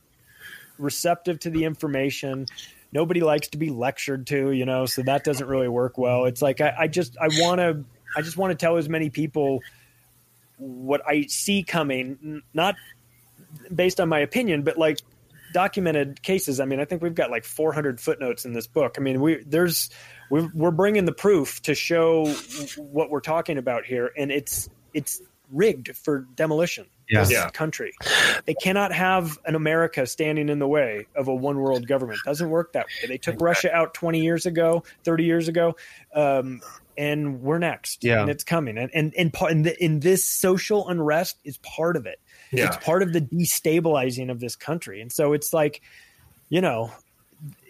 [0.79, 2.47] receptive to the information.
[2.93, 6.25] Nobody likes to be lectured to you know so that doesn't really work well.
[6.25, 7.85] It's like i, I just i want to
[8.17, 9.61] i just want to tell as many people
[10.59, 12.77] what i see coming not
[13.75, 15.01] based on my opinion but like
[15.53, 16.61] documented cases.
[16.61, 18.97] I mean i think we've got like 400 footnotes in this book.
[18.99, 19.91] I mean we there's
[20.31, 22.27] we're, we're bringing the proof to show
[22.77, 25.21] what we're talking about here and it's it's
[25.51, 27.21] rigged for demolition yeah.
[27.21, 27.51] this yeah.
[27.51, 27.93] country.
[28.45, 32.21] They cannot have an America standing in the way of a one world government.
[32.25, 33.09] It doesn't work that way.
[33.09, 35.77] They took Russia out 20 years ago, 30 years ago,
[36.15, 36.61] um,
[36.97, 38.05] and we're next.
[38.05, 38.21] Yeah.
[38.21, 38.79] And it's coming.
[38.79, 42.21] And, and, and, part, and in this social unrest is part of it.
[42.53, 42.67] Yeah.
[42.67, 45.01] It's part of the destabilizing of this country.
[45.01, 45.83] And so it's like,
[46.49, 46.93] you know,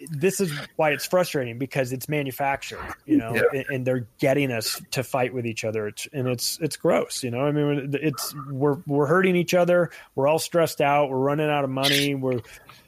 [0.09, 3.63] this is why it's frustrating because it's manufactured, you know, yeah.
[3.69, 7.31] and, they're getting us to fight with each other, it's, and it's it's gross, you
[7.31, 7.41] know.
[7.41, 9.91] I mean, it's we're we're hurting each other.
[10.15, 11.09] We're all stressed out.
[11.09, 12.15] We're running out of money.
[12.15, 12.41] We're,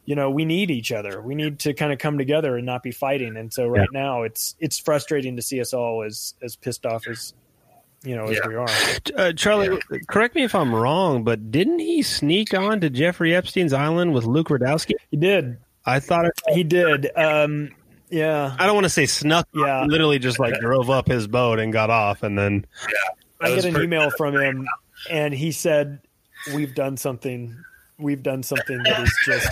[0.05, 1.21] you know, we need each other.
[1.21, 3.37] We need to kind of come together and not be fighting.
[3.37, 3.99] And so right yeah.
[3.99, 7.33] now, it's it's frustrating to see us all as as pissed off as
[8.03, 8.47] you know, as yeah.
[8.47, 8.69] we are.
[9.17, 9.97] Uh, Charlie, yeah.
[10.07, 14.25] correct me if I'm wrong, but didn't he sneak on to Jeffrey Epstein's island with
[14.25, 14.93] Luke Rudkowski?
[15.11, 15.57] He did.
[15.89, 17.09] I thought it, he did.
[17.15, 17.71] Um,
[18.09, 18.55] yeah.
[18.57, 19.47] I don't want to say snuck.
[19.53, 19.85] Yeah.
[19.85, 22.65] Literally just like drove up his boat and got off, and then.
[22.87, 22.95] Yeah.
[23.41, 24.67] I get an pretty- email from him,
[25.09, 26.01] and he said,
[26.53, 27.55] "We've done something.
[27.97, 29.49] We've done something that is just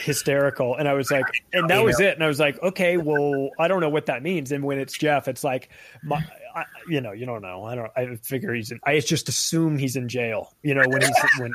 [0.00, 2.14] hysterical." And I was like, and that was it.
[2.14, 4.52] And I was like, okay, well, I don't know what that means.
[4.52, 5.70] And when it's Jeff, it's like,
[6.02, 6.22] my,
[6.54, 7.64] I, you know, you don't know.
[7.64, 7.90] I don't.
[7.96, 8.70] I figure he's.
[8.70, 10.54] In, I just assume he's in jail.
[10.62, 11.54] You know, when he's when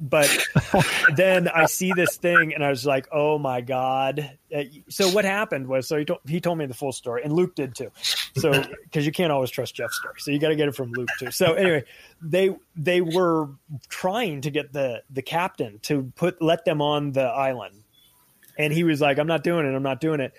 [0.00, 0.28] but
[1.16, 4.38] then I see this thing and I was like, oh my God.
[4.54, 7.32] Uh, so what happened was, so he told, he told me the full story and
[7.32, 7.90] Luke did too.
[8.36, 8.50] So,
[8.92, 10.14] cause you can't always trust Jeff's story.
[10.18, 11.30] So you got to get it from Luke too.
[11.30, 11.84] So anyway,
[12.22, 13.50] they, they were
[13.88, 17.82] trying to get the, the captain to put, let them on the island.
[18.58, 19.74] And he was like, I'm not doing it.
[19.74, 20.32] I'm not doing it.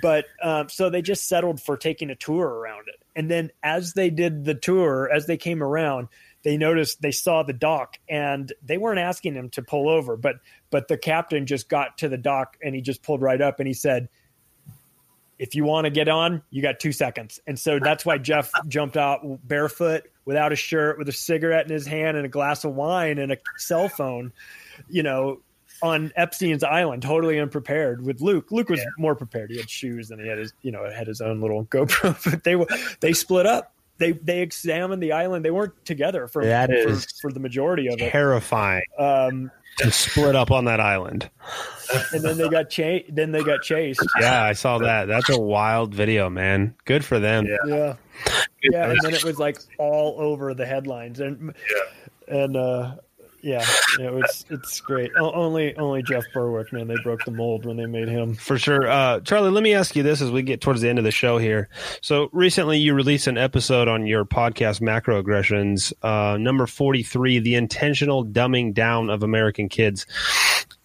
[0.00, 3.00] But um, so they just settled for taking a tour around it.
[3.14, 6.08] And then as they did the tour, as they came around,
[6.42, 10.36] they noticed they saw the dock and they weren't asking him to pull over, but
[10.70, 13.66] but the captain just got to the dock and he just pulled right up and
[13.66, 14.08] he said,
[15.38, 18.50] "If you want to get on, you got two seconds." And so that's why Jeff
[18.68, 22.64] jumped out barefoot, without a shirt, with a cigarette in his hand and a glass
[22.64, 24.32] of wine and a cell phone,
[24.88, 25.40] you know,
[25.80, 28.04] on Epstein's island, totally unprepared.
[28.04, 28.86] With Luke, Luke was yeah.
[28.98, 29.50] more prepared.
[29.50, 32.16] He had shoes and he had his, you know, had his own little GoPro.
[32.30, 32.66] But they were
[33.00, 35.44] they split up they they examined the island.
[35.44, 38.10] They weren't together for that for, for the majority of it.
[38.10, 38.82] Terrifying.
[38.98, 41.30] Um, to split up on that island.
[42.12, 43.14] And then they got chased.
[43.14, 44.04] Then they got chased.
[44.20, 45.06] Yeah, I saw that.
[45.06, 46.74] That's a wild video, man.
[46.84, 47.46] Good for them.
[47.46, 47.94] Yeah, yeah.
[48.62, 52.36] yeah and then it was like all over the headlines, and yeah.
[52.42, 52.96] and uh,
[53.42, 53.66] yeah,
[54.00, 55.10] it was it's great.
[55.18, 58.88] only only Jeff Berwick, man, they broke the mold when they made him for sure.
[58.88, 61.10] Uh, Charlie, let me ask you this as we get towards the end of the
[61.10, 61.68] show here.
[62.00, 67.56] So recently, you released an episode on your podcast, Macroaggressions, uh, number forty three, the
[67.56, 70.06] intentional dumbing down of American kids.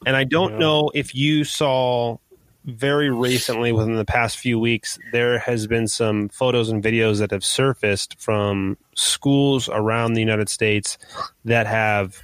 [0.05, 0.59] And I don't yeah.
[0.59, 2.17] know if you saw
[2.65, 7.31] very recently, within the past few weeks, there has been some photos and videos that
[7.31, 10.97] have surfaced from schools around the United States
[11.45, 12.21] that have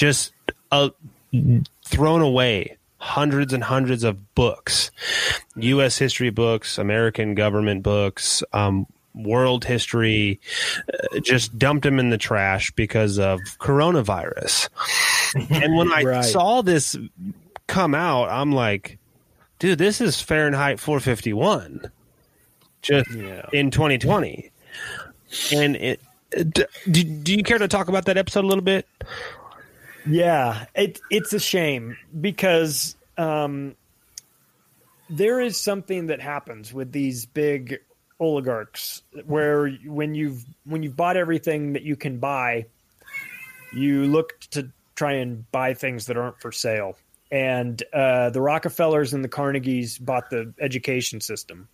[0.00, 0.32] just
[0.72, 0.88] uh,
[1.84, 4.90] thrown away hundreds and hundreds of books,
[5.56, 5.98] U.S.
[5.98, 10.40] history books, American government books, um, world history,
[10.88, 14.70] uh, just dumped them in the trash because of coronavirus.
[15.50, 16.24] and when I right.
[16.24, 16.96] saw this
[17.66, 18.96] come out, I'm like,
[19.58, 21.90] dude, this is Fahrenheit 451.
[22.80, 23.44] just Yeah.
[23.52, 24.50] in 2020.
[25.54, 26.00] And it,
[26.30, 26.64] do,
[27.04, 28.86] do you care to talk about that episode a little bit?
[30.06, 33.74] Yeah, it it's a shame because um,
[35.08, 37.80] there is something that happens with these big
[38.18, 42.66] oligarchs where when you've when you've bought everything that you can buy,
[43.72, 46.96] you look to try and buy things that aren't for sale.
[47.32, 51.68] And uh, the Rockefellers and the Carnegies bought the education system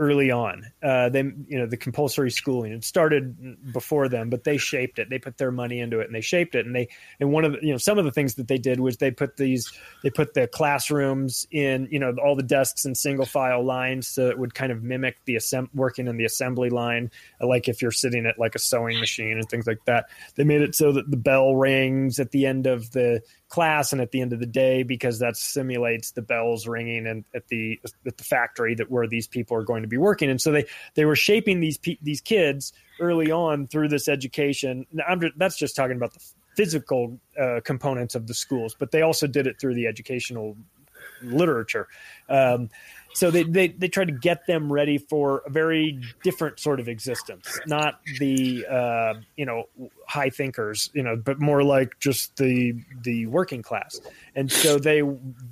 [0.00, 0.64] early on.
[0.82, 2.72] Uh, they, you know, the compulsory schooling.
[2.72, 5.10] It started before them, but they shaped it.
[5.10, 6.64] They put their money into it, and they shaped it.
[6.64, 6.88] And they,
[7.20, 9.10] and one of the, you know, some of the things that they did was they
[9.10, 9.70] put these,
[10.02, 14.28] they put the classrooms in, you know, all the desks in single file lines, so
[14.28, 17.90] it would kind of mimic the assemb- working in the assembly line, like if you're
[17.90, 20.06] sitting at like a sewing machine and things like that.
[20.36, 23.20] They made it so that the bell rings at the end of the
[23.50, 27.24] class and at the end of the day because that simulates the bells ringing and
[27.34, 30.30] at the at the factory that where these people are going to be working.
[30.30, 30.64] And so they
[30.94, 34.86] they were shaping these these kids early on through this education.
[35.20, 36.20] Just, that's just talking about the
[36.56, 40.56] physical uh, components of the schools but they also did it through the educational
[41.22, 41.88] literature.
[42.28, 42.70] Um,
[43.14, 46.88] so they, they they tried to get them ready for a very different sort of
[46.88, 49.64] existence not the uh, you know
[50.06, 54.00] high thinkers you know but more like just the the working class.
[54.34, 55.02] And so they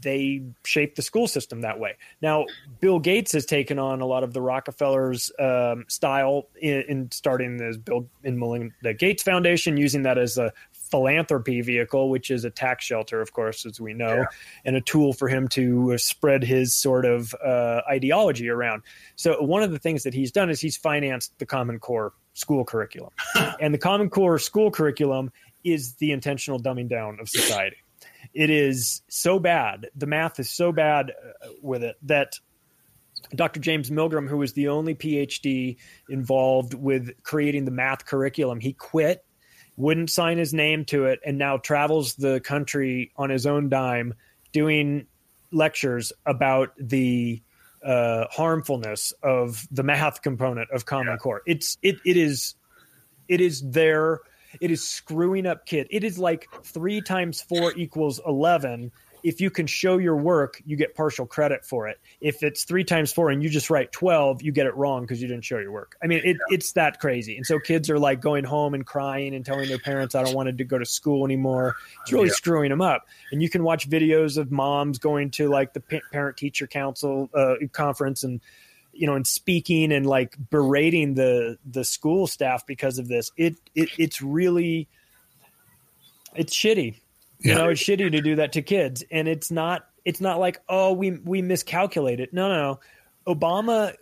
[0.01, 1.97] they shaped the school system that way.
[2.23, 2.47] Now
[2.81, 7.57] bill gates has taken on a lot of the rockefellers um, style in, in starting
[7.57, 10.53] this bill in Melinda Gates Foundation using that as a
[10.91, 14.25] philanthropy vehicle which is a tax shelter of course as we know
[14.65, 18.83] and a tool for him to uh, spread his sort of uh, ideology around.
[19.17, 22.65] So one of the things that he's done is he's financed the Common Core school
[22.65, 23.13] curriculum,
[23.61, 25.31] and the Common Core school curriculum
[25.65, 27.77] is the intentional dumbing down of society.
[28.33, 29.89] It is so bad.
[29.97, 32.39] The math is so bad uh, with it that
[33.35, 33.61] Dr.
[33.61, 35.77] James Milgram, who was the only PhD
[36.09, 39.25] involved with creating the math curriculum, he quit,
[39.79, 44.13] wouldn't sign his name to it, and now travels the country on his own dime
[44.53, 45.07] doing
[45.53, 47.41] lectures about the
[47.85, 51.43] uh, harmfulness of the math component of Common Core.
[51.47, 52.57] It's it it is
[53.29, 54.21] it is there.
[54.61, 55.87] It is screwing up kid.
[55.91, 58.91] It is like three times four equals eleven.
[59.23, 62.01] If you can show your work, you get partial credit for it.
[62.21, 65.21] If it's three times four and you just write twelve, you get it wrong because
[65.21, 65.97] you didn't show your work.
[66.03, 67.37] I mean, it, it's that crazy.
[67.37, 70.35] And so kids are like going home and crying and telling their parents, "I don't
[70.35, 72.33] want to go to school anymore." It's really Yeah.
[72.35, 73.07] screwing them up.
[73.33, 77.55] And you can watch videos of moms going to like the parent teacher council uh,
[77.73, 78.41] conference and
[78.93, 83.31] you know and speaking and like berating the the school staff because of this.
[83.37, 84.89] It, it it's really
[86.35, 86.97] it's shitty.
[87.41, 87.59] You Yeah.
[87.59, 89.87] know, it's shitty to do that to kids, and it's not.
[90.05, 92.31] It's not like oh we we miscalculated.
[92.33, 92.81] No, no, no.
[93.35, 93.95] Obama,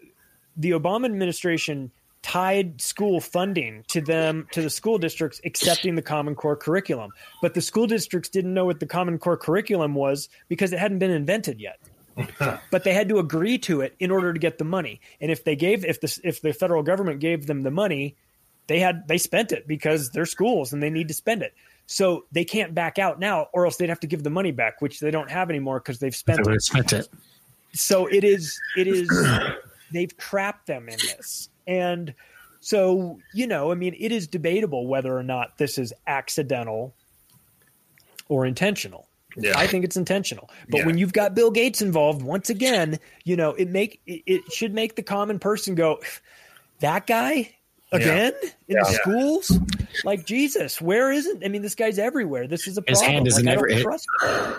[0.57, 1.91] the Obama administration
[2.23, 7.55] tied school funding to them to the school districts accepting the Common Core curriculum, but
[7.55, 11.11] the school districts didn't know what the Common Core curriculum was because it hadn't been
[11.11, 11.79] invented yet.
[12.71, 15.01] but they had to agree to it in order to get the money.
[15.21, 18.17] And if they gave if the if the federal government gave them the money,
[18.67, 21.55] they had they spent it because they're schools and they need to spend it.
[21.87, 24.81] So they can't back out now, or else they'd have to give the money back,
[24.81, 26.63] which they don't have anymore because they've spent would it.
[26.63, 27.09] spent it.
[27.73, 29.09] So it is it is
[29.93, 31.49] they've trapped them in this.
[31.67, 32.15] And
[32.61, 36.95] so, you know, I mean, it is debatable whether or not this is accidental
[38.29, 39.09] or intentional.
[39.37, 39.53] Yeah.
[39.57, 40.51] I think it's intentional.
[40.69, 40.87] But Yeah.
[40.87, 44.75] when you've got Bill Gates involved, once again, you know, it make it, it should
[44.75, 46.01] make the common person go,
[46.81, 47.56] that guy
[47.93, 48.33] again
[48.69, 49.59] in the schools?
[50.05, 51.45] Like Jesus, where isn't?
[51.45, 52.47] I mean, this guy's everywhere.
[52.47, 54.07] This is a His hand is like, in every- trust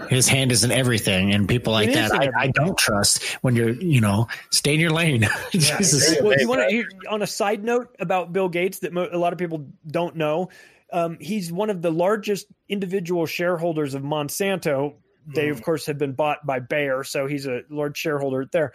[0.10, 3.24] His hand is in everything, and people like It is that, I, I don't trust.
[3.44, 5.28] When you're, you know, stay in your lane.
[5.52, 6.18] Jesus.
[6.22, 9.34] Well, you want to on a side note about Bill Gates that mo- a lot
[9.34, 10.50] of people don't know.
[10.92, 14.96] Um, he's one of the largest individual shareholders of Monsanto.
[15.30, 18.72] They, of course, have been bought by Bayer, so he's a large shareholder there.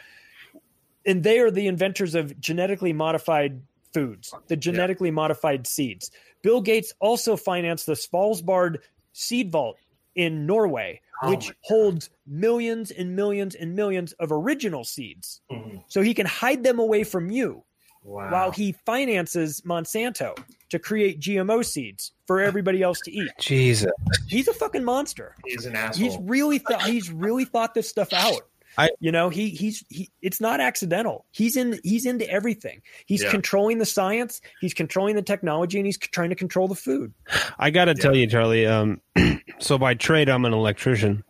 [1.07, 3.63] And they are the inventors of genetically modified
[3.95, 6.11] foods, the genetically modified seeds.
[6.43, 8.79] Bill Gates also financed the Svalbard
[9.13, 9.77] Seed Vault
[10.15, 15.41] in Norway, Oh which holds millions and millions and millions of original seeds.
[15.51, 15.83] Mhm.
[15.89, 17.65] So he can hide them away from you
[18.05, 18.31] Wow.
[18.33, 20.37] while he finances Monsanto
[20.71, 23.31] to create GMO seeds for everybody else to eat.
[23.39, 23.93] Jesus.
[24.27, 25.37] He's a fucking monster.
[25.47, 26.05] He's an asshole.
[26.05, 28.43] He's really thought he's really thought this stuff out.
[28.79, 31.25] I- you know, he he's he it's not accidental.
[31.33, 32.83] He's in he's into everything.
[33.07, 33.31] He's Yeah.
[33.31, 37.13] controlling the science, he's controlling the technology, and he's c- trying to control the food.
[37.59, 38.67] I got to tell you, Charlie.
[38.67, 39.01] Um,
[39.59, 41.23] so by trade, I'm an electrician,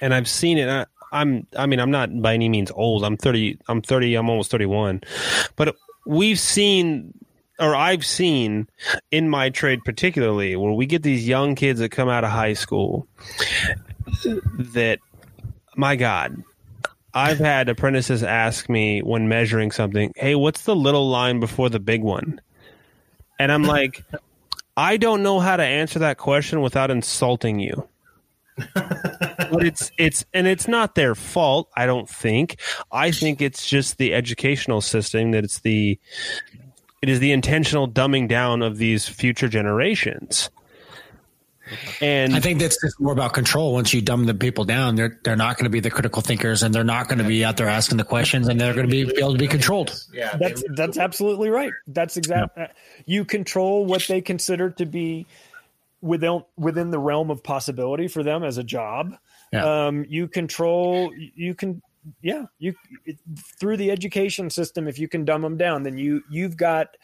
[0.00, 0.68] and I've seen it.
[0.68, 3.02] I, I'm I mean I'm not by any means old.
[3.04, 5.00] I'm 30 I'm 30 I'm almost 31.
[5.56, 5.74] But
[6.06, 7.14] we've seen
[7.58, 8.68] or I've seen
[9.10, 12.52] in my trade particularly where we get these young kids that come out of high
[12.52, 13.08] school
[14.58, 14.98] that
[15.76, 16.42] my god
[17.14, 21.80] I've had apprentices ask me when measuring something, "Hey, what's the little line before the
[21.80, 22.40] big one?"
[23.38, 24.04] And I'm like,
[24.76, 27.88] I don't know how to answer that question without insulting you.
[28.74, 32.60] but it's it's and it's not their fault, I don't think.
[32.90, 35.98] I think it's just the educational system that it's the
[37.02, 40.50] it is the intentional dumbing down of these future generations.
[42.00, 43.72] And I think that's just more about control.
[43.72, 46.62] Once you dumb the people down, they're they're not going to be the critical thinkers,
[46.62, 48.90] and they're not going to be out there asking the questions, and they're going to
[48.90, 50.04] be, be able to be controlled.
[50.12, 51.72] Yeah, That's that's absolutely right.
[51.86, 52.66] That's exactly uh,
[53.06, 55.26] You control what they consider to be
[56.00, 59.14] within within the realm of possibility for them as a job.
[59.52, 59.86] Yeah.
[59.86, 61.12] Um, you control.
[61.16, 61.82] You can.
[62.22, 62.44] Yeah.
[62.58, 62.74] You
[63.58, 64.88] through the education system.
[64.88, 66.96] If you can dumb them down, then you you've got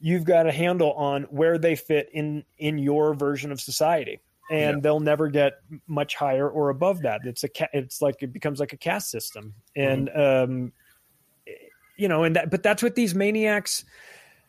[0.00, 4.20] you've got a handle on where they fit in in your version of society.
[4.50, 4.80] And Yeah.
[4.80, 5.54] they'll never get
[5.86, 7.20] much higher or above that.
[7.24, 10.72] It's a ca- it's like it becomes like a caste system, and um,
[11.96, 13.84] you know, and that, but that's what these maniacs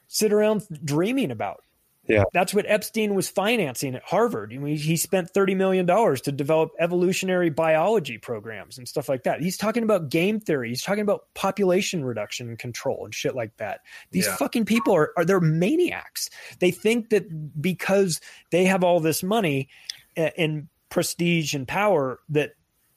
[0.08, 1.64] sit around dreaming about.
[2.10, 2.24] Yeah.
[2.34, 4.52] That's what Epstein was financing at Harvard.
[4.52, 9.42] I mean, he spent $30 million to develop evolutionary biology programs and stuff like that.
[9.42, 10.70] He's talking about game theory.
[10.70, 13.82] He's talking about population reduction and control and shit like that.
[14.10, 14.36] These Yeah.
[14.38, 16.30] fucking people are, are they're maniacs.
[16.58, 18.20] They think that because
[18.52, 19.70] they have all this money
[20.18, 22.54] a- and prestige and power that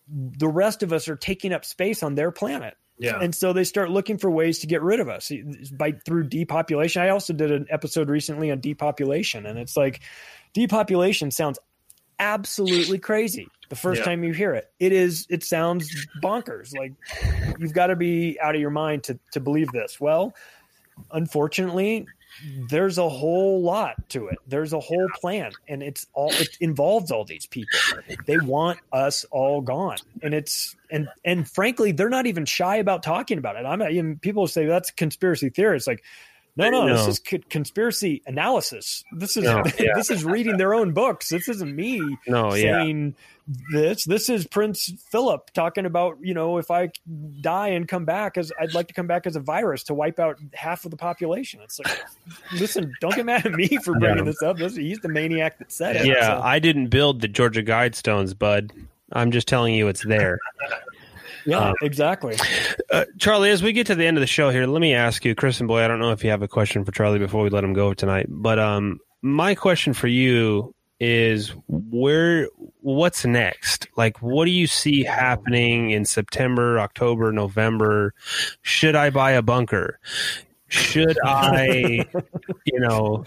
[0.09, 3.19] the rest of us are taking up space on their planet yeah.
[3.21, 5.31] and so they start looking for ways to get rid of us
[5.73, 7.03] by through depopulation.
[7.03, 10.01] I also did an episode recently on depopulation, and it's like
[10.55, 11.59] depopulation sounds
[12.19, 14.05] absolutely crazy the first Yeah.
[14.05, 14.71] time you hear it.
[14.79, 15.27] It is.
[15.29, 16.77] It sounds bonkers.
[16.77, 16.93] Like
[17.59, 20.01] you've got to be out of your mind to to believe this.
[20.01, 20.35] Well,
[21.11, 22.07] unfortunately.
[22.69, 24.39] There's a whole lot to it.
[24.47, 27.79] There's a whole plan, and it's all it involves all these people.
[28.27, 33.03] They want us all gone, and it's and and frankly, they're not even shy about
[33.03, 33.67] talking about it.
[33.67, 35.77] I'm not people say that's conspiracy theory.
[35.77, 36.03] It's like,
[36.57, 39.03] no, no, this is co- conspiracy analysis.
[39.13, 39.93] This is No, yeah.
[39.95, 41.29] this is reading their own books.
[41.29, 42.83] This isn't me no, yeah.
[42.83, 43.15] saying
[43.73, 44.05] this.
[44.05, 46.91] This is Prince Philip talking about you know if I
[47.41, 50.19] die and come back as I'd like to come back as a virus to wipe
[50.21, 51.61] out half of the population.
[51.63, 52.01] It's like,
[52.53, 54.25] listen, don't get mad at me for bringing Yeah.
[54.25, 54.59] this up.
[54.59, 56.07] This, he's the maniac that said it.
[56.07, 58.73] Yeah, So, I didn't build the Georgia Guidestones, bud.
[59.15, 60.39] I'm just telling you it's there.
[61.45, 62.37] Yeah, um, exactly.
[62.91, 65.25] Uh, Charlie, as we get to the end of the show here, let me ask
[65.25, 65.83] you, Chris and Boy.
[65.83, 67.95] I don't know if you have a question for Charlie before we let him go
[67.95, 72.49] tonight, but um, my question for you is where
[72.81, 78.15] what's next like what do you see happening in september october november
[78.63, 79.99] should i buy a bunker
[80.69, 82.07] should i
[82.65, 83.25] you know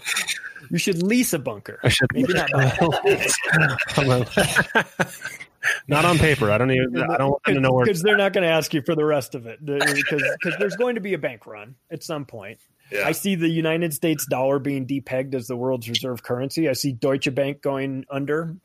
[0.70, 1.78] You should lease a bunker.
[1.82, 2.50] I should Maybe not
[5.88, 8.16] not on paper i don't even i don't want them to know where because they're
[8.16, 11.00] not going to ask you for the rest of it because because there's going to
[11.00, 12.58] be a bank run at some point.
[12.90, 13.06] yeah.
[13.06, 16.68] I see the United States dollar being depegged as the world's reserve currency.
[16.68, 18.56] I see Deutsche Bank going under.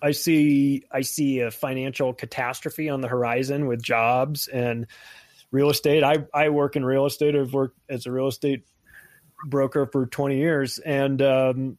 [0.00, 4.86] I see I see a financial catastrophe on the horizon with jobs and
[5.50, 6.02] real estate.
[6.02, 7.36] I I work in real estate.
[7.36, 8.64] I've worked as a real estate
[9.46, 11.78] broker for 20 years and um,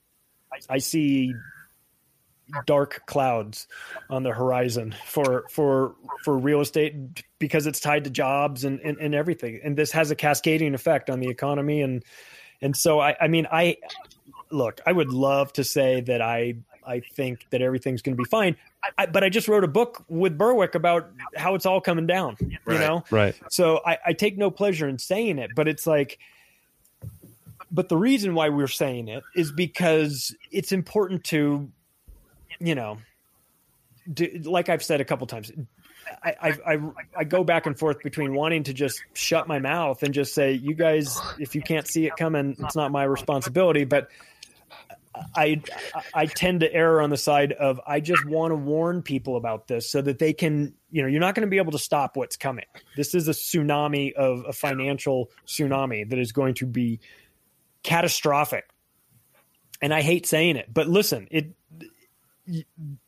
[0.69, 1.33] I see
[2.65, 3.67] dark clouds
[4.09, 8.97] on the horizon for for for real estate because it's tied to jobs and, and,
[8.97, 9.59] and everything.
[9.63, 11.81] And this has a cascading effect on the economy.
[11.81, 12.03] And
[12.61, 13.77] and so I, I mean I
[14.51, 16.55] look I would love to say that I
[16.85, 18.55] I think that everything's going to be fine.
[18.97, 22.35] I, but I just wrote a book with Berwick about how it's all coming down
[22.39, 22.79] you Right.
[22.79, 23.03] know?
[23.11, 23.35] right.
[23.49, 26.19] So I, I take no pleasure in saying it, but it's like,
[27.71, 31.71] but the reason why we're saying it is because it's important to,
[32.59, 32.97] you know,
[34.11, 35.51] do, like I've said a couple times,
[36.23, 36.79] I, I, I,
[37.17, 40.53] I go back and forth between wanting to just shut my mouth and just say,
[40.53, 43.85] you guys, if you can't see it coming, it's not my responsibility.
[43.85, 44.09] But
[45.35, 45.61] I,
[46.13, 49.67] I tend to err on the side of I just want to warn people about
[49.67, 52.17] this so that they can, you know, you're not going to be able to stop
[52.17, 52.65] what's coming.
[52.95, 56.99] This is a tsunami of a financial tsunami that is going to be
[57.83, 58.65] catastrophic.
[59.81, 61.53] And I hate saying it, but listen, it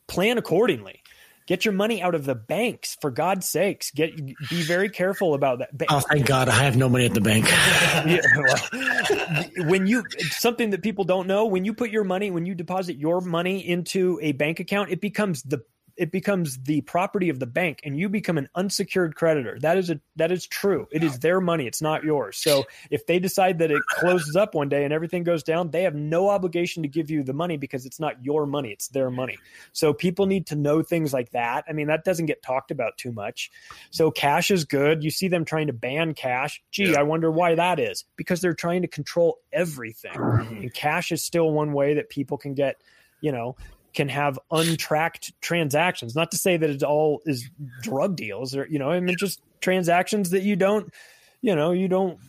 [0.08, 1.02] plan accordingly.
[1.48, 3.92] Get your money out of the banks for God's sakes.
[3.92, 4.16] Get
[4.50, 5.70] be very careful about that.
[5.90, 7.46] Oh, thank God, I have no money at the bank.
[8.06, 12.46] Yeah, well, when you something that people don't know when you put your money when
[12.46, 15.64] you deposit your money into a bank account it becomes the
[15.98, 19.58] it becomes the property of the bank and you become an unsecured creditor.
[19.60, 20.88] That is a that is true.
[20.92, 21.68] It is their money.
[21.68, 22.38] It's not yours.
[22.38, 25.84] So if they decide that it closes up one day and everything goes down they
[25.84, 28.72] have no obligation to give you the money because it's not your money.
[28.72, 29.38] It's their money.
[29.72, 31.66] So people need to know things like that.
[31.70, 33.52] I mean that doesn't get talked about too much.
[33.92, 35.04] So cash is good.
[35.04, 36.62] You see them trying to ban cash.
[36.72, 37.00] Gee Yeah.
[37.00, 40.14] i wonder why that is because they're trying to control everything.
[40.14, 40.58] Mm-hmm.
[40.58, 42.76] And cash is still one way that people can get
[43.22, 43.56] you know
[43.96, 47.50] can have untracked transactions not to say that it all is
[47.82, 50.94] drug deals or you know i mean just transactions that you don't
[51.42, 52.20] you know you don't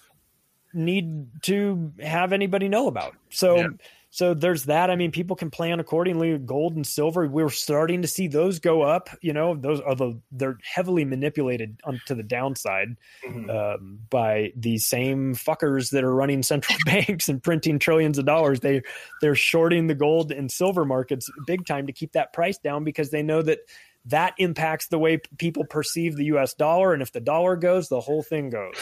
[0.72, 3.68] need to have anybody know about so Yeah.
[4.10, 8.08] So there's that i mean people can plan accordingly gold and silver we're starting to
[8.08, 12.96] see those go up you know those are the they're heavily manipulated onto the downside
[13.26, 13.50] Mhm.
[13.50, 18.60] um, by the same fuckers that are running central banks and printing trillions of dollars.
[18.60, 18.82] They
[19.20, 23.10] they're shorting the gold and silver markets big time to keep that price down because
[23.10, 23.58] they know that
[24.06, 26.54] that impacts the way people perceive the U.S.
[26.54, 28.76] dollar, and if the dollar goes, the whole thing goes,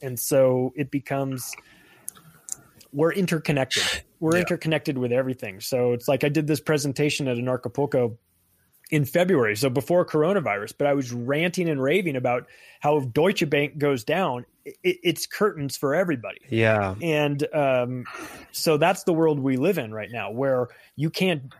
[0.00, 1.52] and so it becomes
[2.92, 3.82] we're interconnected.
[4.18, 4.42] We're Yeah.
[4.42, 5.60] interconnected with everything.
[5.60, 8.16] So it's like I did this presentation at Anarchapulco
[8.90, 12.48] in February, so before coronavirus, but I was ranting and raving about
[12.80, 16.40] how if Deutsche Bank goes down, it, it's curtains for everybody.
[16.48, 16.96] Yeah.
[17.00, 18.04] And um,
[18.50, 21.54] so that's the world we live in right now, where you can't.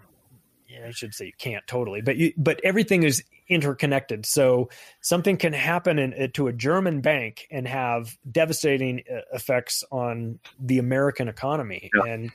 [0.85, 4.25] I should say you can't totally, but you, but everything is interconnected.
[4.25, 4.71] So
[5.03, 10.79] something can happen in, to a German bank and have devastating uh, effects on the
[10.79, 12.33] American economy, and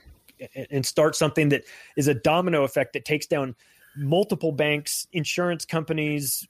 [0.69, 1.63] and start something that
[1.95, 3.55] is a domino effect that takes down
[3.95, 6.45] multiple banks, insurance companies,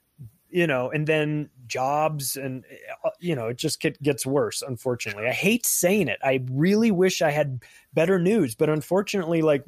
[0.50, 2.64] you know, and then jobs, and
[3.04, 4.64] uh, you know, it just get, gets worse.
[4.64, 6.18] Unfortunately, I hate saying it.
[6.24, 7.62] I really wish I had
[7.94, 9.64] better news, but unfortunately, like,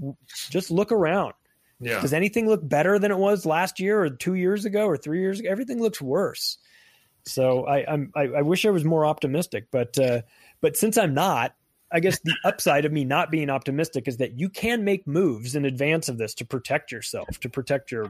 [0.49, 1.34] just look around.
[1.79, 2.01] Yeah.
[2.01, 5.21] Does anything look better than it was last year, or two years ago, or three
[5.21, 5.49] years ago?
[5.49, 6.57] Everything looks worse.
[7.25, 10.21] So I, I'm I, I wish I was more optimistic, but uh,
[10.61, 11.53] but since I'm not,
[11.91, 15.55] I guess the upside of me not being optimistic is that you can make moves
[15.55, 18.09] in advance of this to protect yourself, to protect your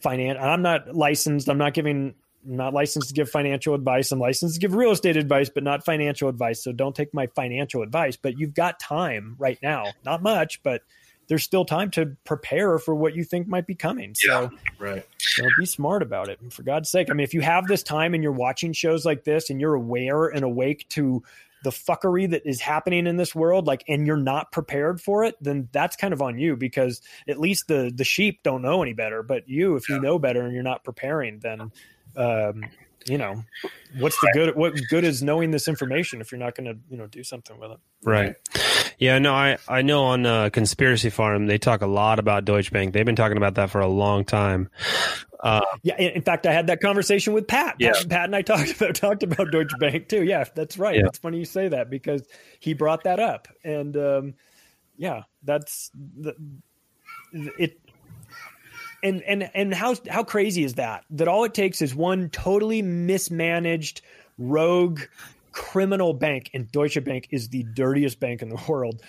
[0.00, 0.38] finance.
[0.40, 1.48] I'm not licensed.
[1.48, 2.14] I'm not giving.
[2.48, 4.12] I'm not licensed to give financial advice.
[4.12, 6.62] I'm licensed to give real estate advice, but not financial advice.
[6.62, 8.16] So don't take my financial advice.
[8.16, 9.86] But you've got time right now.
[10.04, 10.82] Not much, but
[11.28, 14.14] there's still time to prepare for what you think might be coming.
[14.14, 15.04] So Right.
[15.18, 16.40] so be smart about it.
[16.40, 19.04] And for God's sake, I mean, if you have this time and you're watching shows
[19.04, 21.22] like this and you're aware and awake to
[21.62, 25.34] the fuckery that is happening in this world, like, and you're not prepared for it,
[25.40, 28.92] then that's kind of on you because at least the the sheep don't know any
[28.92, 29.22] better.
[29.22, 31.72] But you, if you know better and you're not preparing, then,
[32.14, 32.62] um,
[33.06, 33.44] you know,
[33.98, 34.56] what's the good?
[34.56, 37.58] What good is knowing this information if you're not going to, you know, do something
[37.58, 37.78] with it?
[38.04, 38.34] Right.
[38.98, 42.72] Yeah, no, I, I know on uh, Conspiracy Farm, they talk a lot about Deutsche
[42.72, 42.94] Bank.
[42.94, 44.70] They've been talking about that for a long time.
[45.40, 47.76] Uh, Yeah, in fact, I had that conversation with Pat.
[47.78, 47.92] Yeah.
[47.92, 50.24] Pat, Pat and I talked about talked about Deutsche Bank too.
[50.24, 50.96] Yeah, that's right.
[50.96, 51.06] Yeah.
[51.06, 52.26] It's funny you say that because
[52.58, 54.34] he brought that up, and um,
[54.96, 56.34] yeah, that's the,
[57.32, 57.78] it.
[59.06, 61.04] And and and how how crazy is that?
[61.10, 64.00] That all it takes is one totally mismanaged
[64.36, 65.00] rogue
[65.52, 69.00] criminal bank, and Deutsche Bank is the dirtiest bank in the world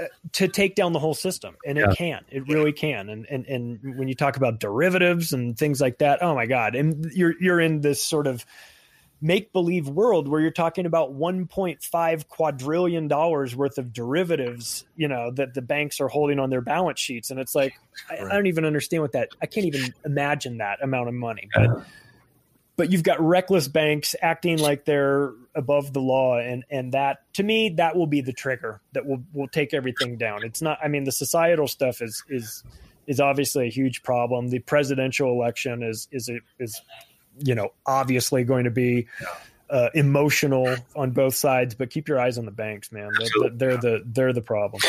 [0.00, 1.94] uh, to take down the whole system and it Yeah.
[1.94, 5.98] can it really can and, and and when you talk about derivatives and things like
[5.98, 8.46] that oh my god and you're you're in this sort of
[9.20, 15.30] make believe world where you're talking about 1.5 quadrillion dollars worth of derivatives you know
[15.32, 17.30] that the banks are holding on their balance sheets.
[17.30, 17.74] And it's like
[18.10, 21.48] I, I don't even understand what that i can't even imagine that amount of money.
[21.54, 21.84] But
[22.76, 26.38] but you've got reckless banks acting like they're above the law.
[26.38, 30.16] And and that to me that will be the trigger that will will take everything
[30.16, 30.44] down.
[30.44, 32.64] It's not i mean the societal stuff is is
[33.06, 34.48] is obviously a huge problem.
[34.48, 36.80] The presidential election is is a, is
[37.40, 39.06] you know obviously going to be
[39.70, 43.10] uh, emotional on both sides but keep your eyes on the banks man.
[43.18, 44.82] They're, they're the they're the problem.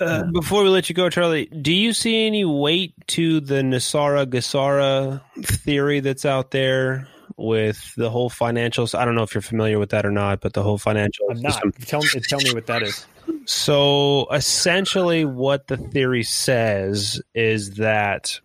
[0.00, 4.26] Uh, before we let you go, Charlie, do you see any weight to the NESARA
[4.26, 8.96] GESARA theory that's out there with the whole financials?
[8.96, 11.40] I don't know if you're familiar with that or not, but the whole financial i'm
[11.40, 11.52] not.
[11.52, 11.72] system.
[11.72, 13.06] tell, tell me what that is.
[13.44, 18.40] So essentially, what the theory says is that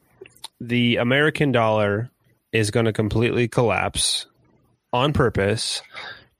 [0.59, 2.09] the American dollar
[2.53, 4.27] is going to completely collapse
[4.93, 5.81] on purpose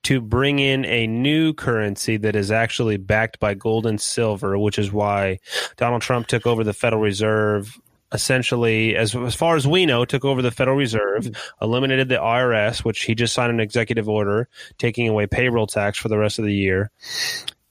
[0.03, 4.77] to bring in a new currency that is actually backed by gold and silver, which
[4.77, 5.40] is why
[5.77, 7.77] Donald Trump took over the Federal Reserve.
[8.11, 12.85] Essentially, as as far as we know, took over the Federal Reserve, eliminated the IRS,
[12.85, 16.45] which he just signed an executive order taking away payroll tax for the rest of
[16.45, 16.91] the year,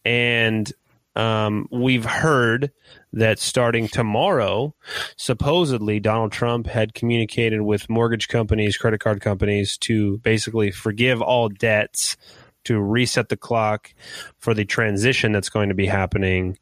[0.04, 0.72] and
[1.14, 2.70] um, we've heard
[3.12, 4.74] that starting tomorrow,
[5.16, 11.48] supposedly Donald Trump had communicated with mortgage companies, credit card companies to basically forgive all
[11.48, 12.16] debts,
[12.64, 13.92] to reset the clock
[14.38, 16.56] for the transition that's going to be happening.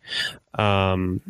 [0.54, 1.20] Um,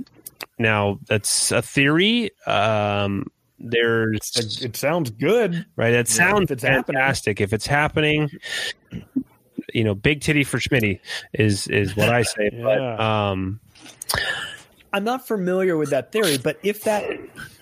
[0.59, 2.30] now, that's a theory.
[2.47, 3.26] Um,
[3.59, 5.66] there's It, it sounds good.
[5.76, 5.90] right.
[5.90, 6.97] That sounds if it's happening.
[6.97, 7.40] fantastic.
[7.40, 8.30] If it's happening,
[9.74, 11.01] you know, big titty for Schmitty
[11.32, 12.51] is is what I say.
[12.62, 13.30] But Yeah.
[13.30, 13.60] um,
[14.92, 17.09] I'm not familiar with that theory, but if that,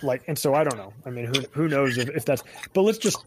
[0.03, 0.95] like, and so I don't know.
[1.05, 2.43] I mean, who who knows if, if that's?
[2.73, 3.19] But let's just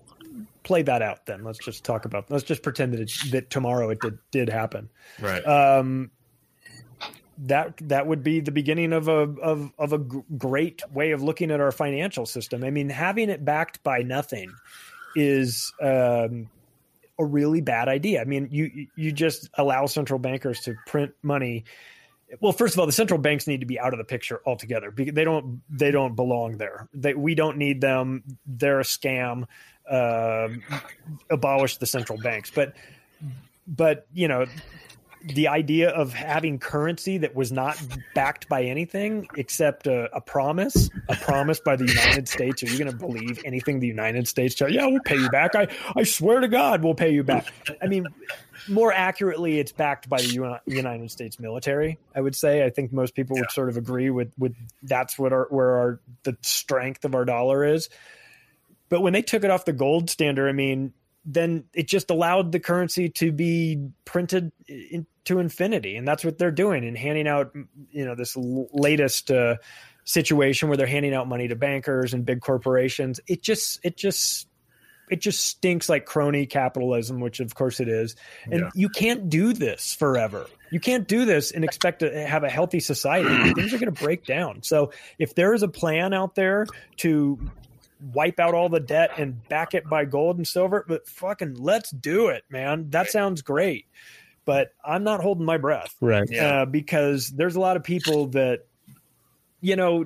[0.63, 1.25] play that out.
[1.27, 2.29] Then let's just talk about.
[2.31, 4.89] Let's just pretend that it, that tomorrow it did did happen.
[5.19, 5.45] Right.
[5.45, 6.09] Um,
[7.43, 11.21] that that would be the beginning of a of of a g- great way of
[11.21, 12.63] looking at our financial system.
[12.63, 14.51] I mean, having it backed by nothing
[15.15, 16.49] is um,
[17.19, 18.21] a really bad idea.
[18.21, 21.65] I mean, you you just allow central bankers to print money.
[22.39, 24.91] Well, first of all, the central banks need to be out of the picture altogether
[24.91, 26.88] because they don't they don't belong there.
[26.93, 28.23] They, we don't need them.
[28.45, 29.47] They're a scam.
[29.89, 30.63] Um,
[31.29, 32.75] abolish the central banks, but
[33.67, 34.45] but you know
[35.23, 37.81] the idea of having currency that was not
[38.15, 42.64] backed by anything except a, a promise, a promise by the United States.
[42.64, 44.69] Are you going to believe anything the United States tell?
[44.69, 45.56] Yeah, we'll pay you back.
[45.56, 47.53] I, I swear to God, we'll pay you back.
[47.81, 48.07] I mean,
[48.68, 51.98] more accurately, it's backed by the United States military.
[52.15, 52.65] I would say.
[52.65, 55.99] I think most people would sort of agree with with that's what our where our
[56.23, 57.89] the strength of our dollar is.
[58.89, 60.93] But when they took it off the gold standard, I mean,
[61.26, 66.52] then it just allowed the currency to be printed into infinity and that's what they're
[66.52, 67.52] doing and handing out
[67.91, 69.56] you know this l- latest uh,
[70.03, 73.19] situation where they're handing out money to bankers and big corporations.
[73.27, 74.48] It just it just
[75.11, 78.15] it just stinks like crony capitalism which of course it is.
[78.45, 78.69] And Yeah.
[78.73, 80.48] you can't do this forever.
[80.72, 83.53] You can't do this and expect to have a healthy society.
[83.53, 84.64] Things are going to break down.
[84.64, 86.65] So if there is a plan out there
[86.98, 87.38] to
[88.14, 91.91] wipe out all the debt and back it by gold and silver but fucking let's
[91.91, 93.86] do it man that sounds great
[94.45, 96.28] but i'm not holding my breath right.
[96.30, 96.61] Yeah.
[96.61, 98.65] uh, because there's a lot of people that
[99.61, 100.06] you know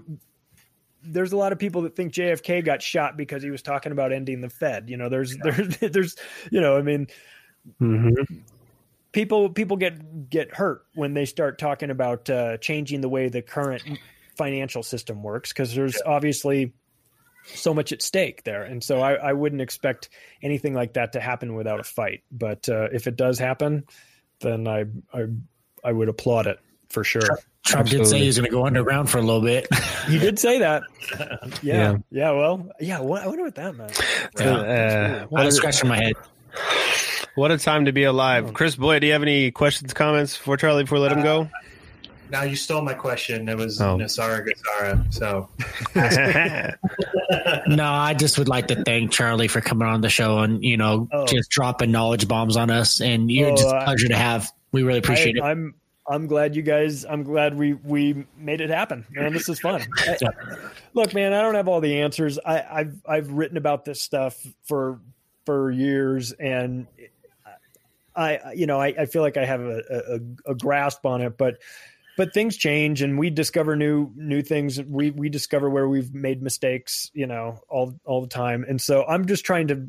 [1.07, 4.11] there's a lot of people that think JFK got shot because he was talking about
[4.11, 4.89] ending the Fed.
[4.89, 6.15] You know, there's there's there's
[6.51, 7.05] you know, I mean,
[7.77, 8.09] hmm
[9.15, 13.41] people people get get hurt when they start talking about uh, changing the way the
[13.41, 13.81] current
[14.37, 16.73] financial system works because there's obviously
[17.45, 20.09] so much at stake there, and so I, I wouldn't expect
[20.41, 22.23] anything like that to happen without a fight.
[22.31, 23.85] But uh, if it does happen,
[24.41, 25.25] then I I
[25.83, 26.59] I would applaud it
[26.89, 27.39] for sure.
[27.65, 29.67] Trump did say he's going to go underground for a little bit.
[30.07, 30.83] He did say that.
[31.63, 31.97] Yeah, Yeah.
[32.11, 32.31] yeah.
[32.31, 32.99] well, yeah.
[32.99, 33.99] What, I wonder what that meant.
[34.39, 36.13] Uh, I what, was scratching my head.
[37.33, 38.53] what a time to be alive.
[38.53, 41.49] Chris Boyd, do you have any questions, comments for Charlie before we let him go?
[42.31, 43.47] Now you stole my question.
[43.49, 43.97] It was Oh.
[43.97, 45.13] NESARA GESARA.
[45.13, 45.49] So
[47.67, 50.77] No, I just would like to thank Charlie for coming on the show and you
[50.77, 51.25] know Oh.
[51.25, 53.01] just dropping knowledge bombs on us.
[53.01, 54.51] And you're Oh, just a I- pleasure to have.
[54.71, 55.51] We really appreciate I, it.
[55.51, 55.75] I'm
[56.07, 57.03] I'm glad you guys.
[57.05, 59.33] I'm glad we we made it happen, man.
[59.33, 59.81] This is fun.
[59.97, 60.17] I-
[60.93, 62.37] look, man, I don't have all the answers.
[62.45, 64.99] I, I've I've written about this stuff for
[65.45, 66.87] for years, and
[68.15, 69.81] I you know I, I feel like I have a,
[70.47, 71.57] a, a grasp on it, but
[72.17, 74.81] but things change, and we discover new new things.
[74.81, 79.05] We we discover where we've made mistakes, you know, all all the time, and so
[79.05, 79.87] I'm just trying to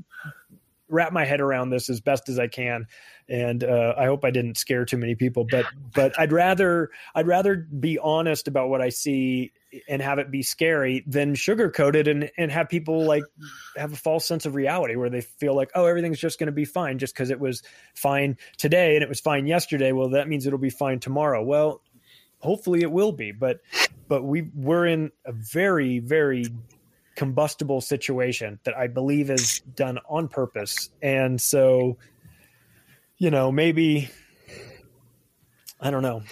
[0.88, 2.86] wrap my head around this as best as I can
[3.28, 5.44] and uh, I hope I didn't scare too many people.
[5.44, 9.52] But but I'd rather I'd rather be honest about what I see
[9.88, 13.24] and have it be scary than sugarcoat it and and have people like
[13.76, 16.52] have a false sense of reality where they feel like oh everything's just going to
[16.52, 17.62] be fine just because it was
[17.94, 19.92] fine today and it was fine yesterday.
[19.92, 21.42] Well, that means it'll be fine tomorrow.
[21.42, 21.82] Well,
[22.38, 23.60] hopefully it will be, but
[24.08, 26.46] but we we're in a very very
[27.14, 31.96] combustible situation that I believe is done on purpose, and so
[33.18, 34.10] you know, maybe
[35.80, 36.22] I don't know.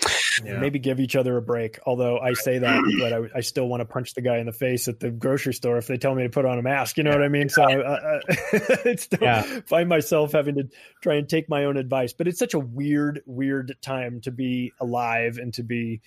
[0.43, 0.59] Yeah.
[0.59, 1.79] Maybe give each other a break.
[1.85, 4.53] Although I say that, but I, I still want to punch the guy in the
[4.53, 6.97] face at the grocery store if they tell me to put on a mask.
[6.97, 7.49] You know what I mean?
[7.49, 8.21] So I, I,
[8.91, 9.43] I still Yeah.
[9.67, 10.69] find myself having to
[11.03, 12.13] try and take my own advice.
[12.13, 16.01] But it's such a weird, weird time to be alive and to be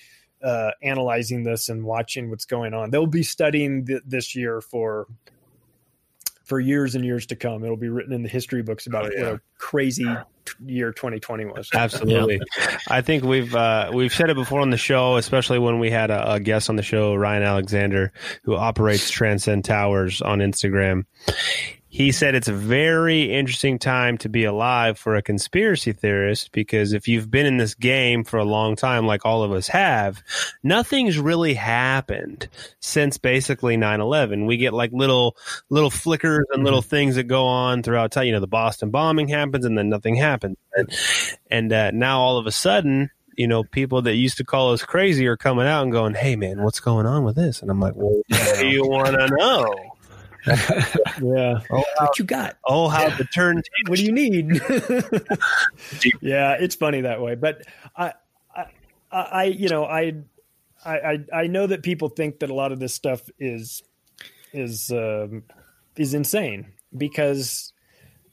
[0.43, 2.89] uh, analyzing this and watching what's going on.
[2.91, 5.07] They'll be studying th- this year for
[6.47, 7.63] for years and years to come.
[7.63, 10.05] It'll be written in the history books about Oh, what a crazy
[10.45, 11.69] t- year 2020 was.
[11.73, 12.39] Absolutely.
[12.87, 16.09] I think we've uh, we've said it before on the show, especially when we had
[16.09, 18.13] a, a guest on the show, Ryan Alexander,
[18.43, 21.03] who operates Transcend Towers on Instagram.
[21.89, 26.91] He said it's a very interesting time to be alive for a conspiracy theorist because
[26.91, 30.21] if you've been in this game for a long time, like all of us have,
[30.63, 32.49] nothing's really happened
[32.81, 34.45] since basically 9-11.
[34.45, 35.37] We get like little,
[35.69, 38.25] little flickers and little things that go on throughout time.
[38.25, 40.57] You know, the Boston bombing happens and then nothing happens.
[40.73, 40.91] And,
[41.49, 44.83] and uh, now all of a sudden, you know, people that used to call us
[44.83, 47.61] crazy are coming out and going, Hey man, what's going on with this?
[47.61, 49.73] And I'm like, well, what do you want to know?
[50.47, 51.59] Yeah.
[51.71, 52.57] Oh, how, What you got?
[52.65, 54.61] oh, how the turn What do you need?
[56.21, 57.35] yeah, it's funny that way.
[57.35, 57.63] But
[57.95, 58.13] I,
[58.55, 58.65] I,
[59.11, 60.13] I, you know, I,
[60.85, 63.81] I, I, I know that people think that a lot of this stuff is,
[64.53, 65.43] is, um,
[65.95, 67.73] is insane because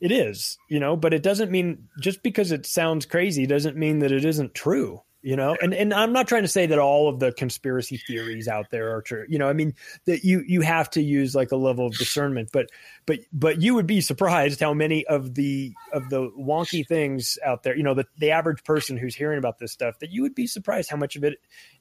[0.01, 0.97] it is, you know.
[0.97, 5.03] But it doesn't mean just because it sounds crazy doesn't mean that it isn't true.
[5.27, 8.47] You know, and and I'm not trying to say that all of the conspiracy theories
[8.47, 9.25] out there are true.
[9.27, 9.73] You know, I mean
[10.05, 12.69] that you you have to use like a level of discernment, but
[13.07, 17.63] but but you would be surprised how many of the of the wonky things out
[17.63, 20.35] there you know the, the average person who's hearing about this stuff that you would
[20.35, 21.39] be surprised how much of it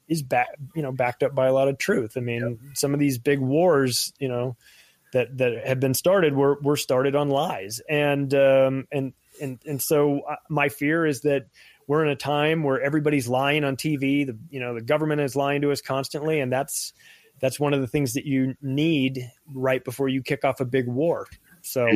[0.08, 2.16] is back you know backed up by a lot of truth.
[2.16, 4.56] I mean some of these big wars you know
[5.12, 7.82] that that have been started were were started on lies.
[7.90, 9.12] And um and
[9.42, 11.46] and and so uh, my fear is that
[11.86, 15.36] we're in a time where everybody's lying on tv the you know the government is
[15.36, 16.92] lying to us constantly and that's
[17.40, 20.86] that's one of the things that you need right before you kick off a big
[20.86, 21.26] war.
[21.62, 21.88] So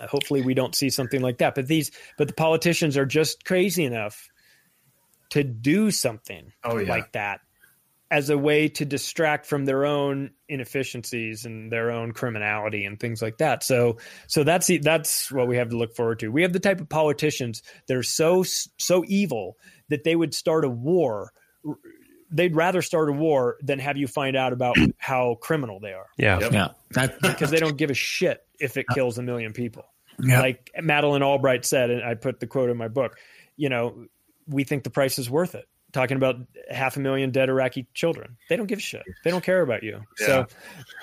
[0.00, 1.54] hopefully we don't see something like that.
[1.54, 4.28] But these, but the politicians are just crazy enough
[5.30, 6.88] to do something Oh, yeah.
[6.88, 7.40] like that
[8.14, 13.20] as a way to distract from their own inefficiencies and their own criminality and things
[13.20, 13.64] like that.
[13.64, 13.96] So,
[14.28, 16.28] so that's the- that's what we have to look forward to.
[16.28, 19.56] We have the type of politicians that are so so evil
[19.88, 21.32] that they would start a war.
[22.30, 26.06] They'd rather start a war than have you find out about how criminal they are
[26.16, 26.38] Yeah.
[26.38, 26.52] Yep.
[26.52, 29.84] Yeah, that, because they don't give a shit if it kills a million people.
[30.22, 30.40] Yeah.
[30.40, 33.18] Like Madeleine Albright said, and I put the quote in my book,
[33.56, 34.06] you know,
[34.46, 35.66] we think the price is worth it.
[35.94, 36.36] Talking about
[36.68, 38.36] half a million dead Iraqi children.
[38.48, 39.04] They don't give a shit.
[39.22, 40.00] They don't care about you.
[40.16, 40.46] So,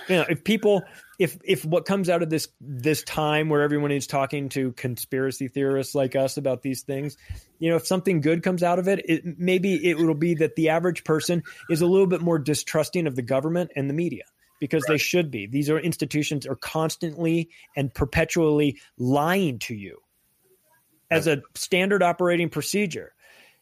[0.09, 0.83] you know, if people
[1.17, 5.47] if if what comes out of this this time where everyone is talking to conspiracy
[5.47, 7.15] theorists like us about these things,
[7.57, 10.57] you know, if something good comes out of it, it maybe it will be that
[10.57, 14.25] the average person is a little bit more distrusting of the government and the media
[14.59, 15.47] because they should be.
[15.47, 19.99] These are institutions are constantly and perpetually lying to you
[21.09, 23.13] as a standard operating procedure.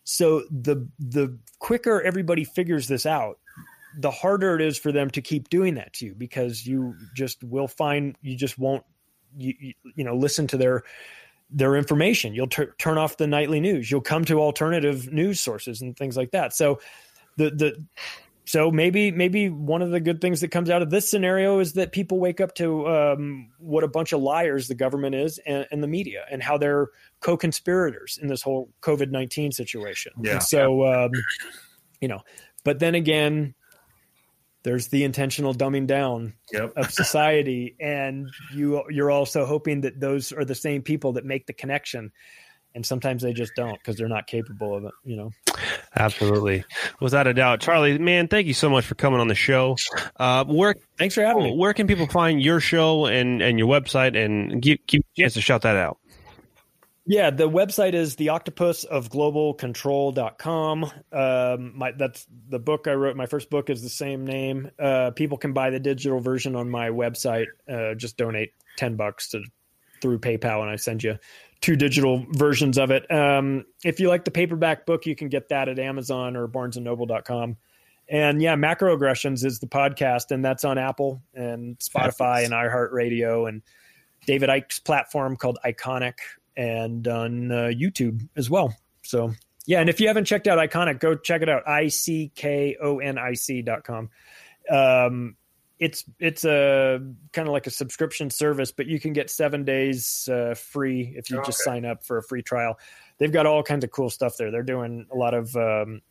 [0.04, 3.40] So the the quicker everybody figures this out,
[3.98, 7.44] the harder it is for them to keep doing that to you because you just
[7.44, 8.84] will find you just won't
[9.38, 10.84] you you, you know listen to their
[11.50, 12.34] their information.
[12.34, 13.90] You'll tur turn off the nightly news.
[13.90, 16.54] You'll come to alternative news sources and things like that.
[16.54, 16.80] So
[17.38, 17.86] the the
[18.50, 21.74] so maybe maybe one of the good things that comes out of this scenario is
[21.74, 25.68] that people wake up to um, what a bunch of liars the government is and,
[25.70, 26.88] and the media and how they're
[27.20, 30.14] co-conspirators in this whole COVID nineteen situation.
[30.20, 30.32] Yeah.
[30.32, 31.12] And so um,
[32.02, 32.22] you know,
[32.64, 33.54] but then again,
[34.64, 36.74] there's the intentional dumbing down Yep.
[36.76, 41.46] of society, and you you're also hoping that those are the same people that make
[41.46, 42.12] the connection.
[42.76, 45.32] And sometimes they just don't because they're not capable of it, you know.
[45.96, 46.64] Absolutely.
[47.02, 47.62] Without a doubt.
[47.62, 49.76] Charlie, man, thank you so much for coming on the show.
[50.18, 51.58] Uh, where Thanks for having me.
[51.58, 55.34] where can people find your show and, and your website and give, give a chance
[55.34, 55.98] to shout that out?
[57.10, 60.92] Yeah, the website is the octopus of global control.com.
[61.12, 63.16] Um, my, that's the book I wrote.
[63.16, 64.70] My first book is the same name.
[64.78, 67.48] Uh, people can buy the digital version on my website.
[67.68, 69.42] Uh, just donate 10 bucks to,
[70.02, 71.18] through PayPal and I send you
[71.62, 73.10] two digital versions of it.
[73.12, 77.58] Um, if you like the paperback book, you can get that at Amazon or barnesandnoble.com.
[78.08, 83.62] And yeah, macroaggressions is the podcast and that's on Apple and Spotify and iHeartRadio and
[84.26, 86.16] David Icke's platform called Ickonic
[86.58, 88.76] and on uh, YouTube as well.
[89.04, 89.34] So
[89.66, 91.68] yeah, and if you haven't checked out Ickonic, go check it out.
[91.68, 94.10] I C K O N I C dot com.
[94.70, 95.36] Um,
[95.80, 97.00] it's it's a
[97.32, 101.30] kind of like a subscription service, but you can get seven days uh, free if
[101.30, 101.72] you just Okay.
[101.76, 102.78] sign up for a free trial.
[103.18, 104.52] They've got all kinds of cool stuff there.
[104.52, 106.02] They're doing a lot of um,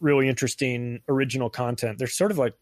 [0.00, 1.98] really interesting original content.
[1.98, 2.54] They're sort of like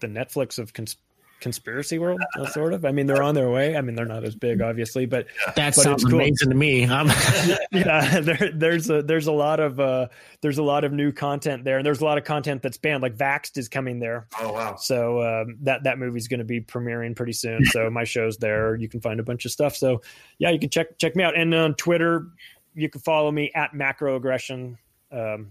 [0.00, 0.96] the Netflix of cons-
[1.40, 2.84] conspiracy world, uh, sort of.
[2.84, 3.76] I mean, they're on their way.
[3.76, 6.14] I mean, they're not as big, obviously, but that But sounds cool.
[6.14, 6.86] amazing to me.
[6.86, 7.06] I'm,
[7.72, 10.08] yeah, there, there's a there's a lot of uh,
[10.40, 13.02] there's a lot of new content there, and there's a lot of content that's banned.
[13.02, 14.76] Like Vaxxed is coming there, Oh wow.
[14.76, 17.64] so um, that that movie's going to be premiering pretty soon.
[17.66, 18.74] So my show's there.
[18.76, 19.76] You can find a bunch of stuff.
[19.76, 20.02] So
[20.38, 21.36] yeah, you can check check me out.
[21.36, 22.26] And on Twitter,
[22.74, 24.76] you can follow me at macroaggression.
[25.10, 25.50] Um,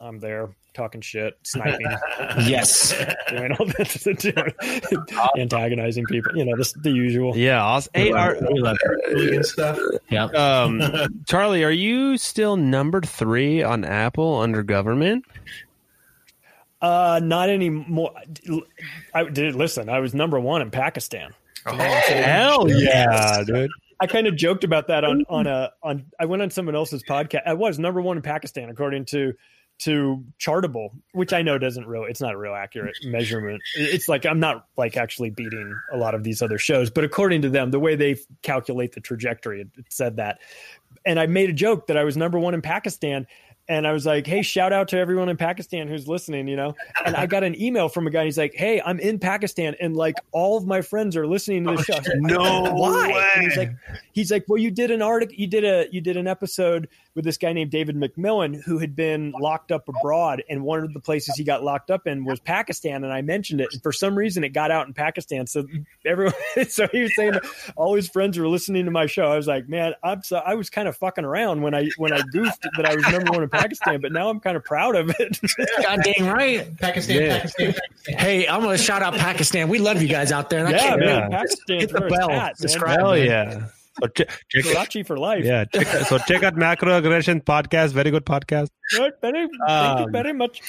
[0.00, 1.86] I'm there talking shit, sniping,
[2.46, 2.94] Yes.
[3.28, 4.52] doing all this, doing,
[5.38, 6.36] antagonizing people.
[6.36, 7.36] You know, this, the usual.
[7.36, 7.90] Yeah, awesome.
[7.94, 9.12] Hey, are, We love it.
[9.12, 9.78] Hooligan stuff.
[10.10, 10.34] Yep.
[10.34, 10.82] um,
[11.26, 15.24] Charlie, are you still number three on Apple under government?
[16.82, 18.12] Uh, not anymore.
[19.14, 19.88] I did listen.
[19.88, 21.32] I was number one in Pakistan.
[21.64, 23.70] Oh, Hell yeah, dude.
[23.98, 26.04] I kind of joked about that on on a on.
[26.20, 27.42] I went on someone else's podcast.
[27.46, 29.32] I was number one in Pakistan according to
[29.78, 32.10] to Chartable, which I know doesn't really.
[32.10, 33.60] It's not a real accurate measurement.
[33.74, 37.42] It's like I'm not like actually beating a lot of these other shows, but according
[37.42, 40.40] to them, the way they calculate the trajectory, it, said that.
[41.04, 43.26] And I made a joke that I was number one in Pakistan.
[43.68, 46.76] And I was like, "Hey, shout out to everyone in Pakistan who's listening," you know.
[47.04, 48.24] And I got an email from a guy.
[48.24, 51.72] He's like, "Hey, I'm in Pakistan, and like all of my friends are listening to
[51.72, 53.32] the oh, show." Was like, No why?
[53.40, 53.72] he's like,
[54.12, 56.86] he's like, well, you did an article, you did a, you did an episode
[57.16, 60.92] with this guy named David McMillan who had been locked up abroad, and one of
[60.94, 63.90] the places he got locked up in was Pakistan, and I mentioned it, and for
[63.92, 65.66] some reason it got out in Pakistan, so
[66.04, 66.34] everyone,
[66.68, 67.34] so he was saying
[67.74, 69.26] all his friends were listening to my show.
[69.32, 72.12] I was like, man, I'm so, I was kind of fucking around when I when
[72.12, 74.94] I goofed that I was number one in Pakistan, but now I'm kind of proud
[74.94, 75.40] of it.
[75.82, 76.76] God dang right.
[76.78, 77.38] Pakistan, Yeah.
[77.38, 78.18] Pakistan, Pakistan.
[78.18, 79.68] Hey, I'm going to shout out Pakistan.
[79.68, 80.66] We love you guys out there.
[80.66, 81.38] And yeah, can't man, yeah.
[81.38, 82.30] Pakistan's Hit the bell.
[82.30, 82.54] at, man.
[82.56, 82.98] Subscribe.
[82.98, 83.26] Hell man.
[83.26, 83.66] yeah.
[84.00, 85.44] So check, check Karachi for life.
[85.44, 87.92] yeah, check, so check out Macroaggression podcast.
[87.92, 88.68] Very good podcast.
[88.98, 90.60] Right, very, thank Um, you very much.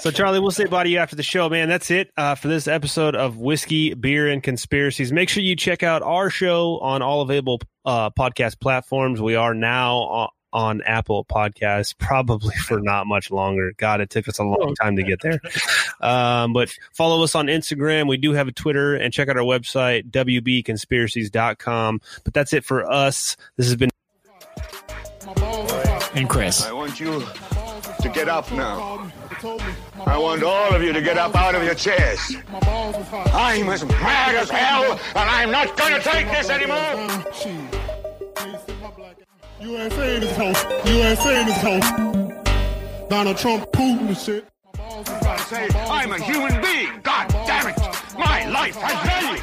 [0.00, 1.68] So Charlie, we'll say bye to you after the show, man.
[1.68, 5.12] That's it uh, for this episode of Whiskey, Beer, and Conspiracies.
[5.12, 9.20] Make sure you check out our show on all available uh, podcast platforms.
[9.22, 13.72] We are now on, on Apple Podcasts, probably for not much longer.
[13.76, 15.40] God, it took us a long time to get there.
[16.00, 18.08] Um, but follow us on Instagram.
[18.08, 22.00] We do have a Twitter, and check out our website wbconspiracies.com.
[22.24, 23.36] But that's it for us.
[23.56, 23.90] This has been.
[26.14, 26.64] And Chris.
[26.64, 27.24] I want you
[28.00, 29.10] to get up now.
[30.06, 32.34] I want all of you to get up out of your chairs.
[32.52, 37.08] I'm as mad as hell, and I'm not going to take this anymore.
[39.62, 40.64] USA in his house.
[40.86, 43.08] USA in his house.
[43.08, 44.44] Donald Trump, Putin and shit.
[44.74, 47.00] I'm a human being.
[47.02, 47.78] God damn it!
[48.18, 49.42] My life has value.